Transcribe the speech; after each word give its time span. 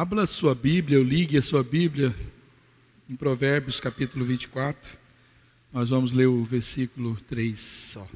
Abra 0.00 0.28
sua 0.28 0.54
Bíblia, 0.54 1.00
ou 1.00 1.04
ligue 1.04 1.36
a 1.36 1.42
sua 1.42 1.64
Bíblia 1.64 2.14
em 3.10 3.16
Provérbios 3.16 3.80
capítulo 3.80 4.24
24. 4.24 4.96
Nós 5.72 5.90
vamos 5.90 6.12
ler 6.12 6.26
o 6.26 6.44
versículo 6.44 7.16
3 7.22 7.58
só, 7.58 8.08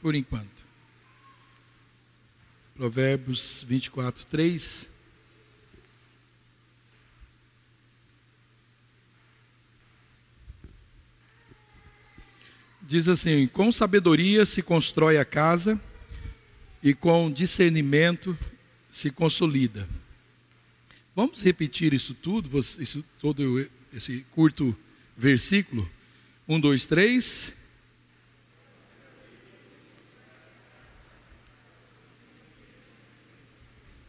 por 0.00 0.14
enquanto. 0.14 0.64
Provérbios 2.74 3.62
24, 3.68 4.24
3. 4.24 4.88
Diz 12.80 13.08
assim: 13.08 13.46
Com 13.48 13.70
sabedoria 13.70 14.46
se 14.46 14.62
constrói 14.62 15.18
a 15.18 15.24
casa, 15.26 15.78
e 16.82 16.94
com 16.94 17.30
discernimento 17.30 18.34
se 18.88 19.10
consolida. 19.10 19.86
Vamos 21.16 21.42
repetir 21.42 21.94
isso 21.94 22.12
tudo, 22.12 22.58
isso, 22.58 23.04
todo 23.20 23.64
esse 23.92 24.26
curto 24.32 24.76
versículo? 25.16 25.88
Um, 26.48 26.58
dois, 26.58 26.86
três. 26.86 27.54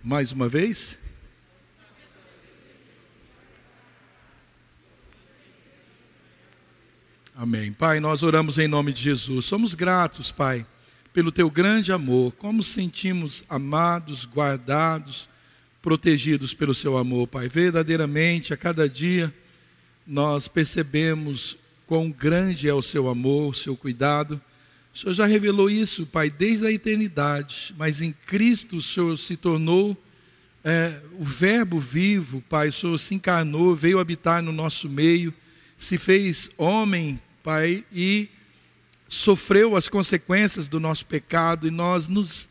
Mais 0.04 0.32
uma 0.32 0.50
vez. 0.50 0.98
Amém. 7.36 7.72
Pai, 7.72 8.00
nós 8.00 8.24
oramos 8.24 8.58
em 8.58 8.68
nome 8.68 8.92
de 8.92 9.02
Jesus. 9.04 9.46
Somos 9.46 9.76
gratos, 9.76 10.32
Pai, 10.32 10.66
pelo 11.14 11.32
teu 11.32 11.52
grande 11.52 11.92
amor. 11.92 12.32
Como 12.32 12.64
sentimos 12.64 13.44
amados, 13.48 14.26
guardados, 14.26 15.30
protegidos 15.86 16.52
pelo 16.52 16.74
seu 16.74 16.98
amor, 16.98 17.28
Pai. 17.28 17.48
Verdadeiramente, 17.48 18.52
a 18.52 18.58
cada 18.58 18.90
dia, 18.90 19.32
nós 20.08 20.48
percebemos 20.48 21.56
quão 21.86 22.10
grande 22.10 22.68
é 22.68 22.74
o 22.74 22.82
seu 22.82 23.08
amor, 23.08 23.52
o 23.52 23.54
seu 23.54 23.78
cuidado. 23.78 24.42
O 24.92 24.98
Senhor 24.98 25.14
já 25.14 25.26
revelou 25.28 25.70
isso, 25.70 26.08
Pai, 26.08 26.32
desde 26.32 26.66
a 26.66 26.72
eternidade, 26.72 27.76
mas 27.78 28.02
em 28.02 28.12
Cristo 28.26 28.78
o 28.78 28.82
Senhor 28.82 29.16
se 29.20 29.38
tornou 29.38 29.96
é, 30.64 31.00
o 31.20 31.24
Verbo 31.24 31.78
vivo, 31.80 32.44
Pai. 32.50 32.70
O 32.70 32.74
Senhor 32.74 32.98
se 32.98 33.14
encarnou, 33.14 33.76
veio 33.76 34.00
habitar 34.00 34.42
no 34.42 34.52
nosso 34.52 34.90
meio, 34.90 35.32
se 35.78 36.00
fez 36.00 36.50
homem, 36.58 37.22
Pai, 37.44 37.84
e 37.94 38.28
sofreu 39.08 39.76
as 39.76 39.88
consequências 39.88 40.68
do 40.68 40.80
nosso 40.80 41.06
pecado, 41.06 41.68
e 41.68 41.70
nós 41.70 42.08
nos 42.08 42.50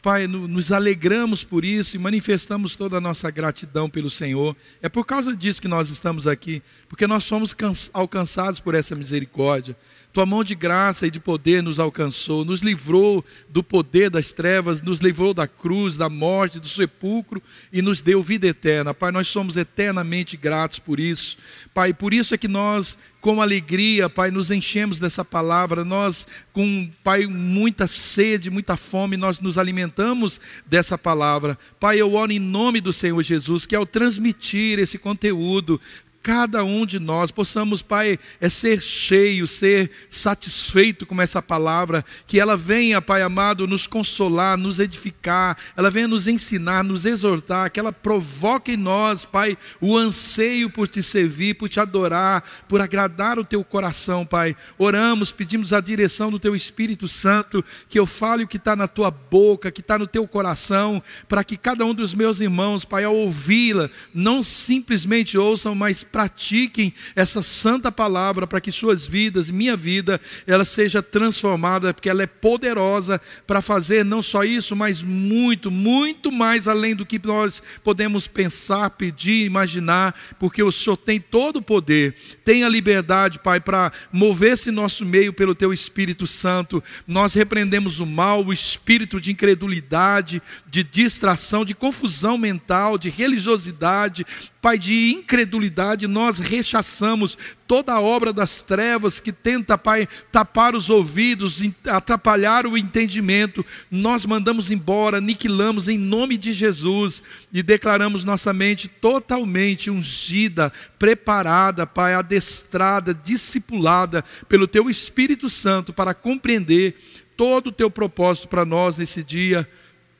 Pai, 0.00 0.26
nos 0.26 0.72
alegramos 0.72 1.44
por 1.44 1.62
isso 1.62 1.96
e 1.96 1.98
manifestamos 1.98 2.76
toda 2.76 2.96
a 2.96 3.00
nossa 3.00 3.30
gratidão 3.30 3.90
pelo 3.90 4.08
Senhor. 4.08 4.56
É 4.80 4.88
por 4.88 5.04
causa 5.04 5.36
disso 5.36 5.60
que 5.60 5.68
nós 5.68 5.90
estamos 5.90 6.26
aqui, 6.26 6.62
porque 6.88 7.06
nós 7.06 7.24
somos 7.24 7.54
alcançados 7.92 8.58
por 8.58 8.74
essa 8.74 8.94
misericórdia. 8.94 9.76
Tua 10.16 10.24
mão 10.24 10.42
de 10.42 10.54
graça 10.54 11.06
e 11.06 11.10
de 11.10 11.20
poder 11.20 11.62
nos 11.62 11.78
alcançou, 11.78 12.42
nos 12.42 12.62
livrou 12.62 13.22
do 13.50 13.62
poder 13.62 14.08
das 14.08 14.32
trevas, 14.32 14.80
nos 14.80 15.00
livrou 15.00 15.34
da 15.34 15.46
cruz, 15.46 15.98
da 15.98 16.08
morte, 16.08 16.58
do 16.58 16.66
sepulcro 16.66 17.42
e 17.70 17.82
nos 17.82 18.00
deu 18.00 18.22
vida 18.22 18.46
eterna. 18.46 18.94
Pai, 18.94 19.12
nós 19.12 19.28
somos 19.28 19.58
eternamente 19.58 20.34
gratos 20.34 20.78
por 20.78 20.98
isso. 20.98 21.36
Pai, 21.74 21.92
por 21.92 22.14
isso 22.14 22.34
é 22.34 22.38
que 22.38 22.48
nós, 22.48 22.96
com 23.20 23.42
alegria, 23.42 24.08
Pai, 24.08 24.30
nos 24.30 24.50
enchemos 24.50 24.98
dessa 24.98 25.22
palavra. 25.22 25.84
Nós, 25.84 26.26
com, 26.50 26.90
Pai, 27.04 27.26
muita 27.26 27.86
sede, 27.86 28.48
muita 28.48 28.74
fome, 28.74 29.18
nós 29.18 29.38
nos 29.38 29.58
alimentamos 29.58 30.40
dessa 30.64 30.96
palavra. 30.96 31.58
Pai, 31.78 32.00
eu 32.00 32.14
oro 32.14 32.32
em 32.32 32.38
nome 32.38 32.80
do 32.80 32.90
Senhor 32.90 33.22
Jesus, 33.22 33.66
que 33.66 33.76
ao 33.76 33.86
transmitir 33.86 34.78
esse 34.78 34.96
conteúdo, 34.96 35.78
cada 36.26 36.64
um 36.64 36.84
de 36.84 36.98
nós 36.98 37.30
possamos, 37.30 37.82
Pai, 37.82 38.18
é 38.40 38.48
ser 38.48 38.82
cheio, 38.82 39.46
ser 39.46 39.92
satisfeito 40.10 41.06
com 41.06 41.22
essa 41.22 41.40
palavra, 41.40 42.04
que 42.26 42.40
ela 42.40 42.56
venha, 42.56 43.00
Pai 43.00 43.22
amado, 43.22 43.64
nos 43.64 43.86
consolar, 43.86 44.58
nos 44.58 44.80
edificar, 44.80 45.56
ela 45.76 45.88
venha 45.88 46.08
nos 46.08 46.26
ensinar, 46.26 46.82
nos 46.82 47.06
exortar, 47.06 47.70
que 47.70 47.78
ela 47.78 47.92
provoque 47.92 48.72
em 48.72 48.76
nós, 48.76 49.24
Pai, 49.24 49.56
o 49.80 49.96
anseio 49.96 50.68
por 50.68 50.88
te 50.88 51.00
servir, 51.00 51.54
por 51.54 51.68
te 51.68 51.78
adorar, 51.78 52.42
por 52.66 52.80
agradar 52.80 53.38
o 53.38 53.44
teu 53.44 53.62
coração, 53.62 54.26
Pai. 54.26 54.56
Oramos, 54.76 55.30
pedimos 55.30 55.72
a 55.72 55.80
direção 55.80 56.28
do 56.28 56.40
teu 56.40 56.56
Espírito 56.56 57.06
Santo, 57.06 57.64
que 57.88 58.00
eu 58.00 58.04
fale 58.04 58.42
o 58.42 58.48
que 58.48 58.56
está 58.56 58.74
na 58.74 58.88
tua 58.88 59.12
boca, 59.12 59.70
que 59.70 59.80
está 59.80 59.96
no 59.96 60.08
teu 60.08 60.26
coração, 60.26 61.00
para 61.28 61.44
que 61.44 61.56
cada 61.56 61.84
um 61.84 61.94
dos 61.94 62.12
meus 62.12 62.40
irmãos, 62.40 62.84
Pai, 62.84 63.04
ao 63.04 63.14
ouvi-la, 63.14 63.88
não 64.12 64.42
simplesmente 64.42 65.38
ouçam, 65.38 65.72
mas 65.72 66.02
pratiquem 66.16 66.94
essa 67.14 67.42
santa 67.42 67.92
palavra 67.92 68.46
para 68.46 68.58
que 68.58 68.72
suas 68.72 69.06
vidas, 69.06 69.50
minha 69.50 69.76
vida, 69.76 70.18
ela 70.46 70.64
seja 70.64 71.02
transformada, 71.02 71.92
porque 71.92 72.08
ela 72.08 72.22
é 72.22 72.26
poderosa 72.26 73.20
para 73.46 73.60
fazer 73.60 74.02
não 74.02 74.22
só 74.22 74.42
isso, 74.42 74.74
mas 74.74 75.02
muito, 75.02 75.70
muito 75.70 76.32
mais 76.32 76.66
além 76.66 76.96
do 76.96 77.04
que 77.04 77.20
nós 77.22 77.62
podemos 77.84 78.26
pensar, 78.26 78.88
pedir, 78.88 79.44
imaginar, 79.44 80.18
porque 80.38 80.62
o 80.62 80.72
Senhor 80.72 80.96
tem 80.96 81.20
todo 81.20 81.56
o 81.56 81.62
poder, 81.62 82.14
tem 82.42 82.64
a 82.64 82.68
liberdade, 82.70 83.38
Pai, 83.38 83.60
para 83.60 83.92
mover-se 84.10 84.70
nosso 84.70 85.04
meio 85.04 85.34
pelo 85.34 85.54
Teu 85.54 85.70
Espírito 85.70 86.26
Santo. 86.26 86.82
Nós 87.06 87.34
repreendemos 87.34 88.00
o 88.00 88.06
mal, 88.06 88.42
o 88.42 88.54
espírito 88.54 89.20
de 89.20 89.32
incredulidade, 89.32 90.40
de 90.66 90.82
distração, 90.82 91.62
de 91.62 91.74
confusão 91.74 92.38
mental, 92.38 92.96
de 92.96 93.10
religiosidade, 93.10 94.26
Pai, 94.66 94.76
de 94.76 95.12
incredulidade, 95.12 95.95
nós 96.04 96.38
rechaçamos 96.38 97.38
toda 97.66 97.94
a 97.94 98.00
obra 98.00 98.32
das 98.32 98.62
trevas 98.62 99.18
que 99.20 99.32
tenta, 99.32 99.78
Pai, 99.78 100.08
tapar 100.30 100.74
os 100.74 100.90
ouvidos, 100.90 101.62
atrapalhar 101.86 102.66
o 102.66 102.76
entendimento. 102.76 103.64
Nós 103.90 104.26
mandamos 104.26 104.70
embora, 104.70 105.18
aniquilamos 105.18 105.88
em 105.88 105.96
nome 105.96 106.36
de 106.36 106.52
Jesus 106.52 107.22
e 107.52 107.62
declaramos 107.62 108.24
nossa 108.24 108.52
mente 108.52 108.88
totalmente 108.88 109.90
ungida, 109.90 110.72
preparada, 110.98 111.86
Pai, 111.86 112.12
adestrada, 112.12 113.14
discipulada 113.14 114.22
pelo 114.48 114.66
Teu 114.66 114.90
Espírito 114.90 115.48
Santo 115.48 115.92
para 115.92 116.12
compreender 116.12 116.96
todo 117.36 117.68
o 117.68 117.72
Teu 117.72 117.90
propósito 117.90 118.48
para 118.48 118.64
nós 118.64 118.98
nesse 118.98 119.24
dia 119.24 119.66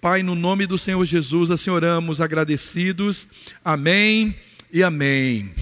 Pai, 0.00 0.22
no 0.22 0.36
nome 0.36 0.66
do 0.66 0.78
Senhor 0.78 1.04
Jesus, 1.04 1.50
assim 1.50 1.68
oramos 1.68 2.20
agradecidos. 2.20 3.26
Amém 3.64 4.36
e 4.76 4.82
amém. 4.82 5.54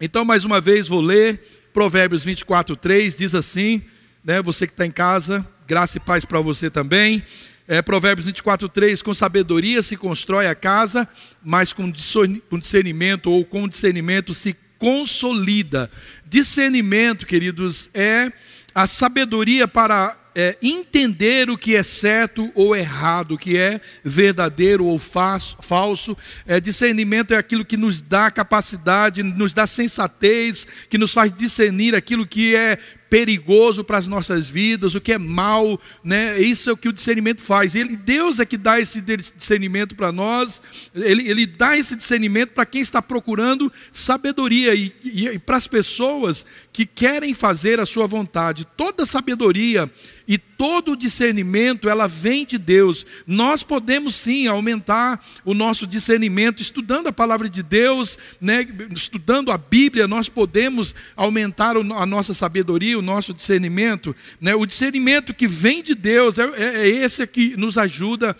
Então, 0.00 0.24
mais 0.24 0.44
uma 0.44 0.60
vez, 0.60 0.86
vou 0.86 1.00
ler 1.00 1.42
Provérbios 1.72 2.24
24, 2.24 2.76
3, 2.76 3.16
diz 3.16 3.34
assim, 3.34 3.82
né, 4.22 4.40
você 4.40 4.64
que 4.64 4.72
está 4.72 4.86
em 4.86 4.92
casa, 4.92 5.44
graça 5.66 5.96
e 5.96 6.00
paz 6.00 6.24
para 6.24 6.40
você 6.40 6.70
também. 6.70 7.20
É, 7.66 7.82
Provérbios 7.82 8.26
24, 8.26 8.68
3, 8.68 9.02
com 9.02 9.12
sabedoria 9.12 9.82
se 9.82 9.96
constrói 9.96 10.46
a 10.46 10.54
casa, 10.54 11.08
mas 11.42 11.72
com 11.72 11.90
discernimento 11.90 13.28
ou 13.28 13.44
com 13.44 13.66
discernimento 13.66 14.32
se 14.32 14.56
consolida. 14.78 15.90
Discernimento, 16.24 17.26
queridos, 17.26 17.90
é 17.92 18.32
a 18.72 18.86
sabedoria 18.86 19.66
para 19.66 20.16
é, 20.34 20.56
entender 20.62 21.50
o 21.50 21.58
que 21.58 21.74
é 21.74 21.82
certo 21.82 22.50
ou 22.54 22.74
errado, 22.74 23.34
o 23.34 23.38
que 23.38 23.56
é 23.56 23.80
verdadeiro 24.04 24.84
ou 24.84 24.98
falso. 24.98 26.16
É, 26.46 26.60
discernimento 26.60 27.34
é 27.34 27.36
aquilo 27.36 27.64
que 27.64 27.76
nos 27.76 28.00
dá 28.00 28.30
capacidade, 28.30 29.22
nos 29.22 29.52
dá 29.52 29.66
sensatez, 29.66 30.66
que 30.88 30.98
nos 30.98 31.12
faz 31.12 31.32
discernir 31.32 31.94
aquilo 31.94 32.26
que 32.26 32.54
é 32.54 32.78
perigoso 33.08 33.82
para 33.82 33.98
as 33.98 34.06
nossas 34.06 34.48
vidas, 34.48 34.94
o 34.94 35.00
que 35.00 35.12
é 35.12 35.18
mal, 35.18 35.80
né? 36.04 36.38
Isso 36.38 36.70
é 36.70 36.72
o 36.72 36.76
que 36.76 36.88
o 36.88 36.92
discernimento 36.92 37.40
faz. 37.40 37.74
Ele, 37.74 37.96
Deus 37.96 38.38
é 38.38 38.44
que 38.44 38.56
dá 38.56 38.80
esse 38.80 39.00
discernimento 39.00 39.96
para 39.96 40.12
nós. 40.12 40.60
Ele, 40.94 41.28
ele 41.28 41.46
dá 41.46 41.76
esse 41.76 41.96
discernimento 41.96 42.50
para 42.50 42.66
quem 42.66 42.80
está 42.80 43.00
procurando 43.00 43.72
sabedoria 43.92 44.74
e, 44.74 44.92
e, 45.02 45.26
e 45.28 45.38
para 45.38 45.56
as 45.56 45.66
pessoas 45.66 46.44
que 46.72 46.84
querem 46.84 47.34
fazer 47.34 47.80
a 47.80 47.86
sua 47.86 48.06
vontade. 48.06 48.66
Toda 48.76 49.06
sabedoria 49.06 49.90
e 50.26 50.36
todo 50.58 50.96
discernimento, 50.96 51.88
ela 51.88 52.08
vem 52.08 52.44
de 52.44 52.58
Deus. 52.58 53.06
Nós 53.24 53.62
podemos 53.62 54.16
sim 54.16 54.48
aumentar 54.48 55.24
o 55.44 55.54
nosso 55.54 55.86
discernimento 55.86 56.60
estudando 56.60 57.06
a 57.06 57.12
palavra 57.12 57.48
de 57.48 57.62
Deus, 57.62 58.18
né? 58.40 58.66
estudando 58.90 59.52
a 59.52 59.56
Bíblia, 59.56 60.08
nós 60.08 60.28
podemos 60.28 60.96
aumentar 61.14 61.76
a 61.76 62.04
nossa 62.04 62.34
sabedoria, 62.34 62.98
o 62.98 63.02
nosso 63.02 63.32
discernimento. 63.32 64.14
Né? 64.40 64.52
O 64.56 64.66
discernimento 64.66 65.32
que 65.32 65.46
vem 65.46 65.80
de 65.80 65.94
Deus 65.94 66.38
é, 66.40 66.50
é, 66.56 66.64
é 66.80 66.88
esse 66.88 67.24
que 67.24 67.56
nos 67.56 67.78
ajuda 67.78 68.30
a 68.30 68.36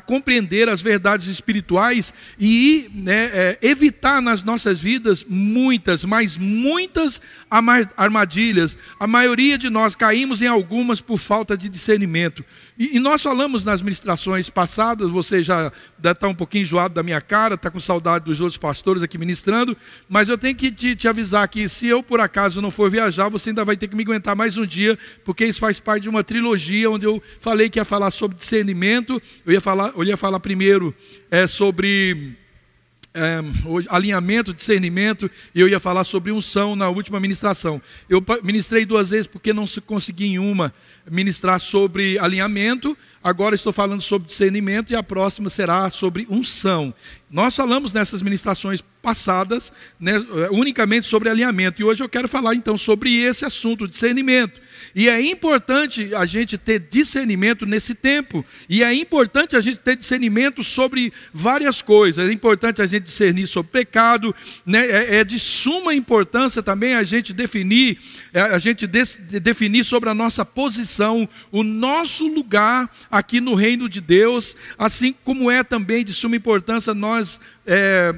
compreender 0.00 0.68
as 0.68 0.80
verdades 0.80 1.28
espirituais 1.28 2.12
e 2.38 2.90
né, 2.92 3.30
é, 3.32 3.58
evitar 3.62 4.20
nas 4.20 4.42
nossas 4.42 4.80
vidas 4.80 5.24
muitas, 5.28 6.04
mas 6.04 6.36
muitas 6.36 7.20
armadilhas. 7.96 8.76
A 8.98 9.06
maioria 9.06 9.56
de 9.56 9.70
nós 9.70 9.94
caímos 9.94 10.42
em 10.42 10.46
algumas 10.46 11.00
por 11.00 11.18
falta 11.18 11.56
de 11.56 11.68
discernimento. 11.68 12.44
E, 12.78 12.96
e 12.96 13.00
nós 13.00 13.22
falamos 13.22 13.64
nas 13.64 13.80
ministrações 13.80 14.50
passadas, 14.50 15.10
você 15.10 15.42
já 15.42 15.72
está 16.02 16.28
um 16.28 16.34
pouquinho 16.34 16.62
enjoado 16.62 16.94
da 16.94 17.02
minha 17.02 17.20
cara, 17.20 17.54
está 17.54 17.70
com 17.70 17.80
saudade 17.80 18.24
dos 18.24 18.40
outros 18.40 18.58
pastores 18.58 19.02
aqui 19.02 19.16
ministrando, 19.16 19.76
mas 20.08 20.28
eu 20.28 20.36
tenho 20.36 20.54
que 20.54 20.70
te, 20.70 20.94
te 20.94 21.08
avisar 21.08 21.48
que 21.48 21.68
se 21.68 21.86
eu 21.86 22.02
por 22.02 22.20
acaso 22.20 22.60
não 22.60 22.70
for 22.70 22.90
viajar, 22.90 23.28
você 23.28 23.50
ainda 23.50 23.64
vai 23.64 23.76
ter 23.76 23.88
que 23.88 23.96
me 23.96 24.02
aguentar 24.02 24.36
mais 24.36 24.56
um 24.56 24.66
dia, 24.66 24.98
porque 25.24 25.46
isso 25.46 25.60
faz 25.60 25.80
parte 25.80 26.04
de 26.04 26.08
uma 26.08 26.22
trilogia 26.22 26.90
onde 26.90 27.06
eu 27.06 27.22
falei 27.40 27.70
que 27.70 27.78
ia 27.78 27.84
falar 27.84 28.10
sobre 28.10 28.36
discernimento, 28.36 29.20
eu 29.44 29.52
ia 29.52 29.60
falar, 29.60 29.92
eu 29.96 30.04
ia 30.04 30.16
falar 30.16 30.38
primeiro 30.40 30.94
é, 31.30 31.46
sobre 31.46 32.36
é, 33.16 33.40
alinhamento, 33.88 34.52
discernimento, 34.52 35.30
e 35.54 35.60
eu 35.60 35.68
ia 35.68 35.80
falar 35.80 36.04
sobre 36.04 36.30
unção 36.30 36.76
na 36.76 36.88
última 36.90 37.18
ministração. 37.18 37.80
Eu 38.08 38.22
ministrei 38.44 38.84
duas 38.84 39.10
vezes 39.10 39.26
porque 39.26 39.52
não 39.52 39.66
se 39.66 39.80
consegui 39.80 40.26
em 40.26 40.38
uma 40.38 40.72
ministrar 41.10 41.58
sobre 41.58 42.18
alinhamento, 42.18 42.96
agora 43.26 43.56
estou 43.56 43.72
falando 43.72 44.00
sobre 44.00 44.28
discernimento 44.28 44.92
e 44.92 44.94
a 44.94 45.02
próxima 45.02 45.50
será 45.50 45.90
sobre 45.90 46.28
unção. 46.30 46.94
Nós 47.28 47.56
falamos 47.56 47.92
nessas 47.92 48.22
ministrações 48.22 48.80
passadas 49.02 49.72
né, 49.98 50.14
unicamente 50.52 51.06
sobre 51.06 51.28
alinhamento, 51.28 51.80
e 51.80 51.84
hoje 51.84 52.02
eu 52.02 52.08
quero 52.08 52.28
falar 52.28 52.54
então 52.54 52.78
sobre 52.78 53.16
esse 53.16 53.44
assunto, 53.44 53.88
discernimento. 53.88 54.60
E 54.94 55.08
é 55.08 55.20
importante 55.20 56.14
a 56.14 56.24
gente 56.24 56.56
ter 56.56 56.78
discernimento 56.80 57.66
nesse 57.66 57.94
tempo. 57.94 58.44
E 58.68 58.82
é 58.82 58.94
importante 58.94 59.54
a 59.54 59.60
gente 59.60 59.78
ter 59.78 59.96
discernimento 59.96 60.64
sobre 60.64 61.12
várias 61.34 61.82
coisas. 61.82 62.28
É 62.28 62.32
importante 62.32 62.80
a 62.80 62.86
gente 62.86 63.04
discernir 63.04 63.46
sobre 63.46 63.70
pecado. 63.70 64.34
Né? 64.64 64.86
É, 64.86 65.16
é 65.16 65.24
de 65.24 65.38
suma 65.38 65.94
importância 65.94 66.62
também 66.62 66.94
a 66.94 67.02
gente 67.02 67.32
definir, 67.32 67.98
é, 68.36 68.42
a 68.42 68.58
gente 68.58 68.86
definir 68.86 69.82
sobre 69.82 70.10
a 70.10 70.14
nossa 70.14 70.44
posição, 70.44 71.26
o 71.50 71.62
nosso 71.62 72.28
lugar 72.28 72.94
aqui 73.10 73.40
no 73.40 73.54
reino 73.54 73.88
de 73.88 73.98
Deus. 73.98 74.54
Assim 74.76 75.14
como 75.24 75.50
é 75.50 75.64
também 75.64 76.04
de 76.04 76.12
suma 76.12 76.36
importância 76.36 76.92
nós. 76.92 77.40
É, 77.66 78.14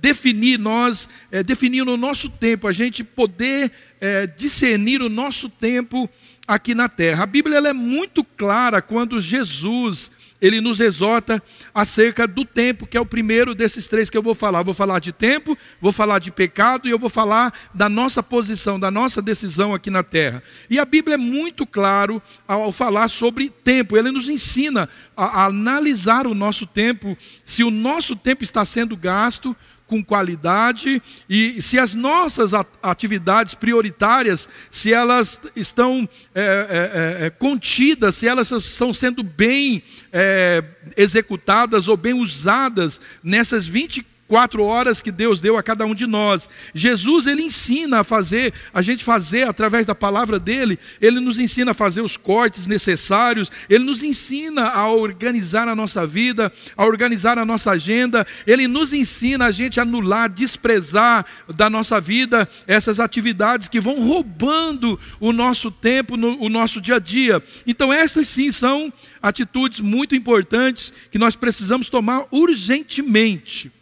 definir 0.00 0.56
nós, 0.56 1.08
é, 1.32 1.42
definir 1.42 1.84
no 1.84 1.96
nosso 1.96 2.30
tempo, 2.30 2.68
a 2.68 2.72
gente 2.72 3.02
poder 3.02 3.72
é, 4.00 4.28
discernir 4.28 5.02
o 5.02 5.08
nosso 5.08 5.48
tempo 5.48 6.08
aqui 6.46 6.72
na 6.72 6.88
terra. 6.88 7.24
A 7.24 7.26
Bíblia 7.26 7.58
é 7.58 7.72
muito 7.72 8.22
clara 8.22 8.80
quando 8.80 9.20
Jesus 9.20 10.12
ele 10.40 10.60
nos 10.60 10.80
exorta 10.80 11.42
acerca 11.74 12.26
do 12.26 12.44
tempo, 12.44 12.86
que 12.86 12.96
é 12.96 13.00
o 13.00 13.06
primeiro 13.06 13.54
desses 13.54 13.88
três 13.88 14.10
que 14.10 14.16
eu 14.16 14.22
vou 14.22 14.34
falar. 14.34 14.62
vou 14.62 14.74
falar 14.74 14.98
de 14.98 15.12
tempo, 15.12 15.56
vou 15.80 15.92
falar 15.92 16.18
de 16.18 16.30
pecado 16.30 16.86
e 16.86 16.90
eu 16.90 16.98
vou 16.98 17.08
falar 17.08 17.52
da 17.74 17.88
nossa 17.88 18.22
posição, 18.22 18.78
da 18.78 18.90
nossa 18.90 19.22
decisão 19.22 19.74
aqui 19.74 19.90
na 19.90 20.02
terra. 20.02 20.42
E 20.68 20.78
a 20.78 20.84
Bíblia 20.84 21.14
é 21.14 21.18
muito 21.18 21.66
claro 21.66 22.22
ao 22.46 22.72
falar 22.72 23.08
sobre 23.08 23.48
tempo. 23.48 23.96
Ele 23.96 24.10
nos 24.10 24.28
ensina 24.28 24.88
a 25.16 25.46
analisar 25.46 26.26
o 26.26 26.34
nosso 26.34 26.66
tempo, 26.66 27.16
se 27.44 27.64
o 27.64 27.70
nosso 27.70 28.14
tempo 28.14 28.44
está 28.44 28.64
sendo 28.64 28.96
gasto 28.96 29.56
com 29.86 30.02
qualidade 30.02 31.00
e 31.28 31.62
se 31.62 31.78
as 31.78 31.94
nossas 31.94 32.52
atividades 32.82 33.54
prioritárias, 33.54 34.48
se 34.70 34.92
elas 34.92 35.40
estão 35.54 36.08
é, 36.34 36.40
é, 36.40 37.22
é, 37.22 37.26
é, 37.26 37.30
contidas, 37.30 38.16
se 38.16 38.26
elas 38.26 38.50
estão 38.50 38.92
sendo 38.92 39.22
bem 39.22 39.82
é, 40.12 40.62
executadas 40.96 41.88
ou 41.88 41.96
bem 41.96 42.14
usadas 42.14 43.00
nessas 43.22 43.66
24 43.66 44.15
quatro 44.26 44.62
horas 44.64 45.00
que 45.00 45.10
Deus 45.10 45.40
deu 45.40 45.56
a 45.56 45.62
cada 45.62 45.86
um 45.86 45.94
de 45.94 46.06
nós. 46.06 46.48
Jesus, 46.74 47.26
ele 47.26 47.42
ensina 47.42 48.00
a 48.00 48.04
fazer, 48.04 48.52
a 48.72 48.82
gente 48.82 49.04
fazer 49.04 49.48
através 49.48 49.86
da 49.86 49.94
palavra 49.94 50.38
dele, 50.38 50.78
ele 51.00 51.20
nos 51.20 51.38
ensina 51.38 51.70
a 51.70 51.74
fazer 51.74 52.00
os 52.00 52.16
cortes 52.16 52.66
necessários, 52.66 53.50
ele 53.68 53.84
nos 53.84 54.02
ensina 54.02 54.68
a 54.68 54.90
organizar 54.90 55.68
a 55.68 55.74
nossa 55.74 56.06
vida, 56.06 56.52
a 56.76 56.84
organizar 56.84 57.38
a 57.38 57.44
nossa 57.44 57.72
agenda, 57.72 58.26
ele 58.46 58.66
nos 58.66 58.92
ensina 58.92 59.46
a 59.46 59.50
gente 59.50 59.80
anular, 59.80 60.28
desprezar 60.28 61.24
da 61.54 61.70
nossa 61.70 62.00
vida 62.00 62.48
essas 62.66 63.00
atividades 63.00 63.68
que 63.68 63.80
vão 63.80 64.00
roubando 64.00 64.98
o 65.20 65.32
nosso 65.32 65.70
tempo, 65.70 66.16
no, 66.16 66.40
o 66.40 66.48
nosso 66.48 66.80
dia 66.80 66.96
a 66.96 67.00
dia. 67.00 67.42
Então, 67.66 67.92
essas 67.92 68.28
sim 68.28 68.50
são 68.50 68.92
atitudes 69.22 69.80
muito 69.80 70.14
importantes 70.14 70.92
que 71.10 71.18
nós 71.18 71.36
precisamos 71.36 71.88
tomar 71.88 72.26
urgentemente. 72.30 73.75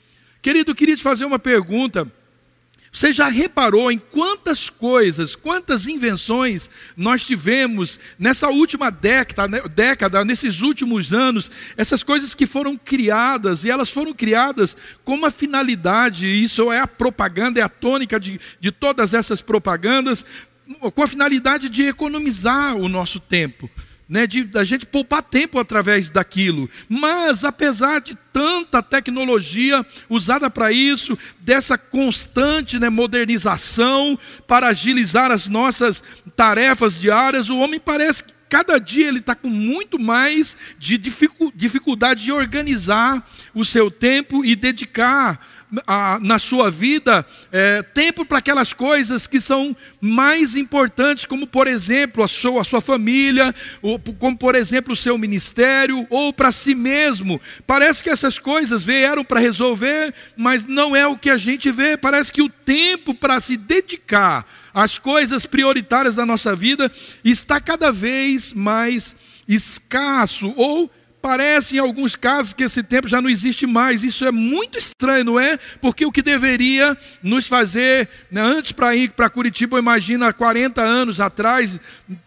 Querido, 0.45 0.73
eu 0.73 0.75
queria 0.75 0.95
te 0.95 1.03
fazer 1.03 1.25
uma 1.25 1.39
pergunta. 1.39 2.07
Você 2.93 3.15
já 3.15 3.29
reparou 3.29 3.91
em 3.91 3.99
quantas 3.99 4.69
coisas, 4.69 5.35
quantas 5.35 5.89
invenções 5.89 6.69
nós 6.95 7.25
tivemos 7.25 7.99
nessa 8.19 8.51
última 8.51 8.91
década, 8.91 9.49
né, 9.49 9.63
década, 9.75 10.23
nesses 10.23 10.61
últimos 10.61 11.15
anos, 11.15 11.51
essas 11.79 12.03
coisas 12.03 12.35
que 12.35 12.47
foram 12.47 12.77
criadas, 12.77 13.65
e 13.65 13.71
elas 13.71 13.89
foram 13.89 14.13
criadas 14.13 14.77
com 15.03 15.15
uma 15.15 15.31
finalidade, 15.31 16.29
isso 16.29 16.71
é 16.71 16.79
a 16.79 16.87
propaganda, 16.87 17.59
é 17.59 17.63
a 17.63 17.69
tônica 17.71 18.21
de, 18.21 18.39
de 18.61 18.71
todas 18.71 19.15
essas 19.15 19.41
propagandas, 19.41 20.27
com 20.95 21.03
a 21.03 21.09
finalidade 21.09 21.71
de 21.71 21.85
economizar 21.85 22.77
o 22.77 22.87
nosso 22.87 23.19
tempo 23.19 23.71
né, 24.09 24.27
de 24.27 24.49
a 24.55 24.65
gente 24.65 24.87
poupar 24.87 25.23
tempo 25.23 25.59
através 25.59 26.11
daquilo. 26.11 26.69
Mas 26.89 27.45
apesar 27.45 28.01
de 28.01 28.15
tanta 28.33 28.83
tecnologia 28.83 29.85
usada 30.09 30.51
para 30.51 30.73
isso, 30.73 31.19
dessa 31.41 31.79
constante 31.79 32.79
né, 32.79 32.89
modernização 32.89 34.19
para 34.47 34.69
agilizar 34.69 35.31
as 35.31 35.49
nossas 35.49 36.03
tarefas 36.37 36.99
diárias, 36.99 37.49
o 37.49 37.59
homem 37.59 37.81
parece 37.81 38.25
que 38.25 38.35
cada 38.49 38.79
dia 38.79 39.09
ele 39.09 39.19
está 39.19 39.35
com 39.35 39.49
muito 39.49 39.99
mais 39.99 40.57
de 40.79 40.97
dificuldade 40.97 42.23
de 42.23 42.31
organizar 42.31 43.29
o 43.53 43.65
seu 43.65 43.91
tempo 43.91 44.45
e 44.45 44.55
dedicar 44.55 45.41
a, 45.87 46.19
na 46.21 46.39
sua 46.39 46.71
vida 46.71 47.25
é, 47.53 47.83
tempo 47.83 48.25
para 48.25 48.39
aquelas 48.39 48.73
coisas 48.73 49.27
que 49.27 49.41
são 49.41 49.77
mais 50.01 50.57
importantes, 50.57 51.25
como 51.25 51.47
por 51.47 51.67
exemplo 51.67 52.23
a 52.23 52.29
sua, 52.29 52.63
a 52.63 52.65
sua 52.65 52.81
família, 52.81 53.55
ou, 53.83 53.99
como 53.99 54.37
por 54.37 54.55
exemplo 54.55 54.93
o 54.93 54.97
seu 54.97 55.17
ministério, 55.17 56.07
ou 56.11 56.33
para 56.33 56.53
si 56.53 56.75
mesmo. 56.75 57.41
Parece 57.67 58.03
que 58.03 58.11
essas 58.11 58.39
coisas 58.39 58.85
vieram 58.85 59.25
para 59.25 59.41
resolver, 59.41 60.15
mas 60.37 60.67
não 60.67 60.95
é 60.95 61.07
o 61.07 61.17
que 61.17 61.31
a 61.31 61.37
gente 61.37 61.71
vê. 61.71 61.97
Parece 61.97 62.33
que 62.33 62.43
o 62.43 62.49
tempo 62.49 63.15
para 63.15 63.41
se 63.41 63.57
dedicar 63.57 64.47
às 64.73 64.99
coisas 64.99 65.47
prioritárias 65.47 66.17
da 66.17 66.27
nossa 66.27 66.55
vida 66.55 66.91
está 67.25 67.61
cada 67.61 67.91
vez 67.91 68.53
mais 68.53 69.15
escasso 69.47 70.53
ou 70.57 70.91
Parece 71.25 71.77
em 71.77 71.79
alguns 71.79 72.15
casos 72.15 72.53
que 72.53 72.65
esse 72.65 72.83
tempo 72.83 73.09
já 73.09 73.19
não 73.19 73.31
existe 73.31 73.67
mais. 73.67 74.05
Isso 74.05 74.27
é 74.27 74.31
muito 74.31 74.77
estranho, 74.77 75.25
não 75.25 75.41
é? 75.41 75.59
Porque 75.81 76.05
o 76.05 76.13
que 76.13 76.21
deveria 76.21 76.95
nos 77.23 77.47
fazer, 77.47 78.11
né, 78.31 78.43
antes 78.43 78.73
para 78.73 78.95
ir 78.95 79.11
para 79.13 79.31
Curitiba, 79.31 79.79
imagina 79.79 80.31
40 80.35 80.83
anos 80.83 81.21
atrás, 81.21 81.81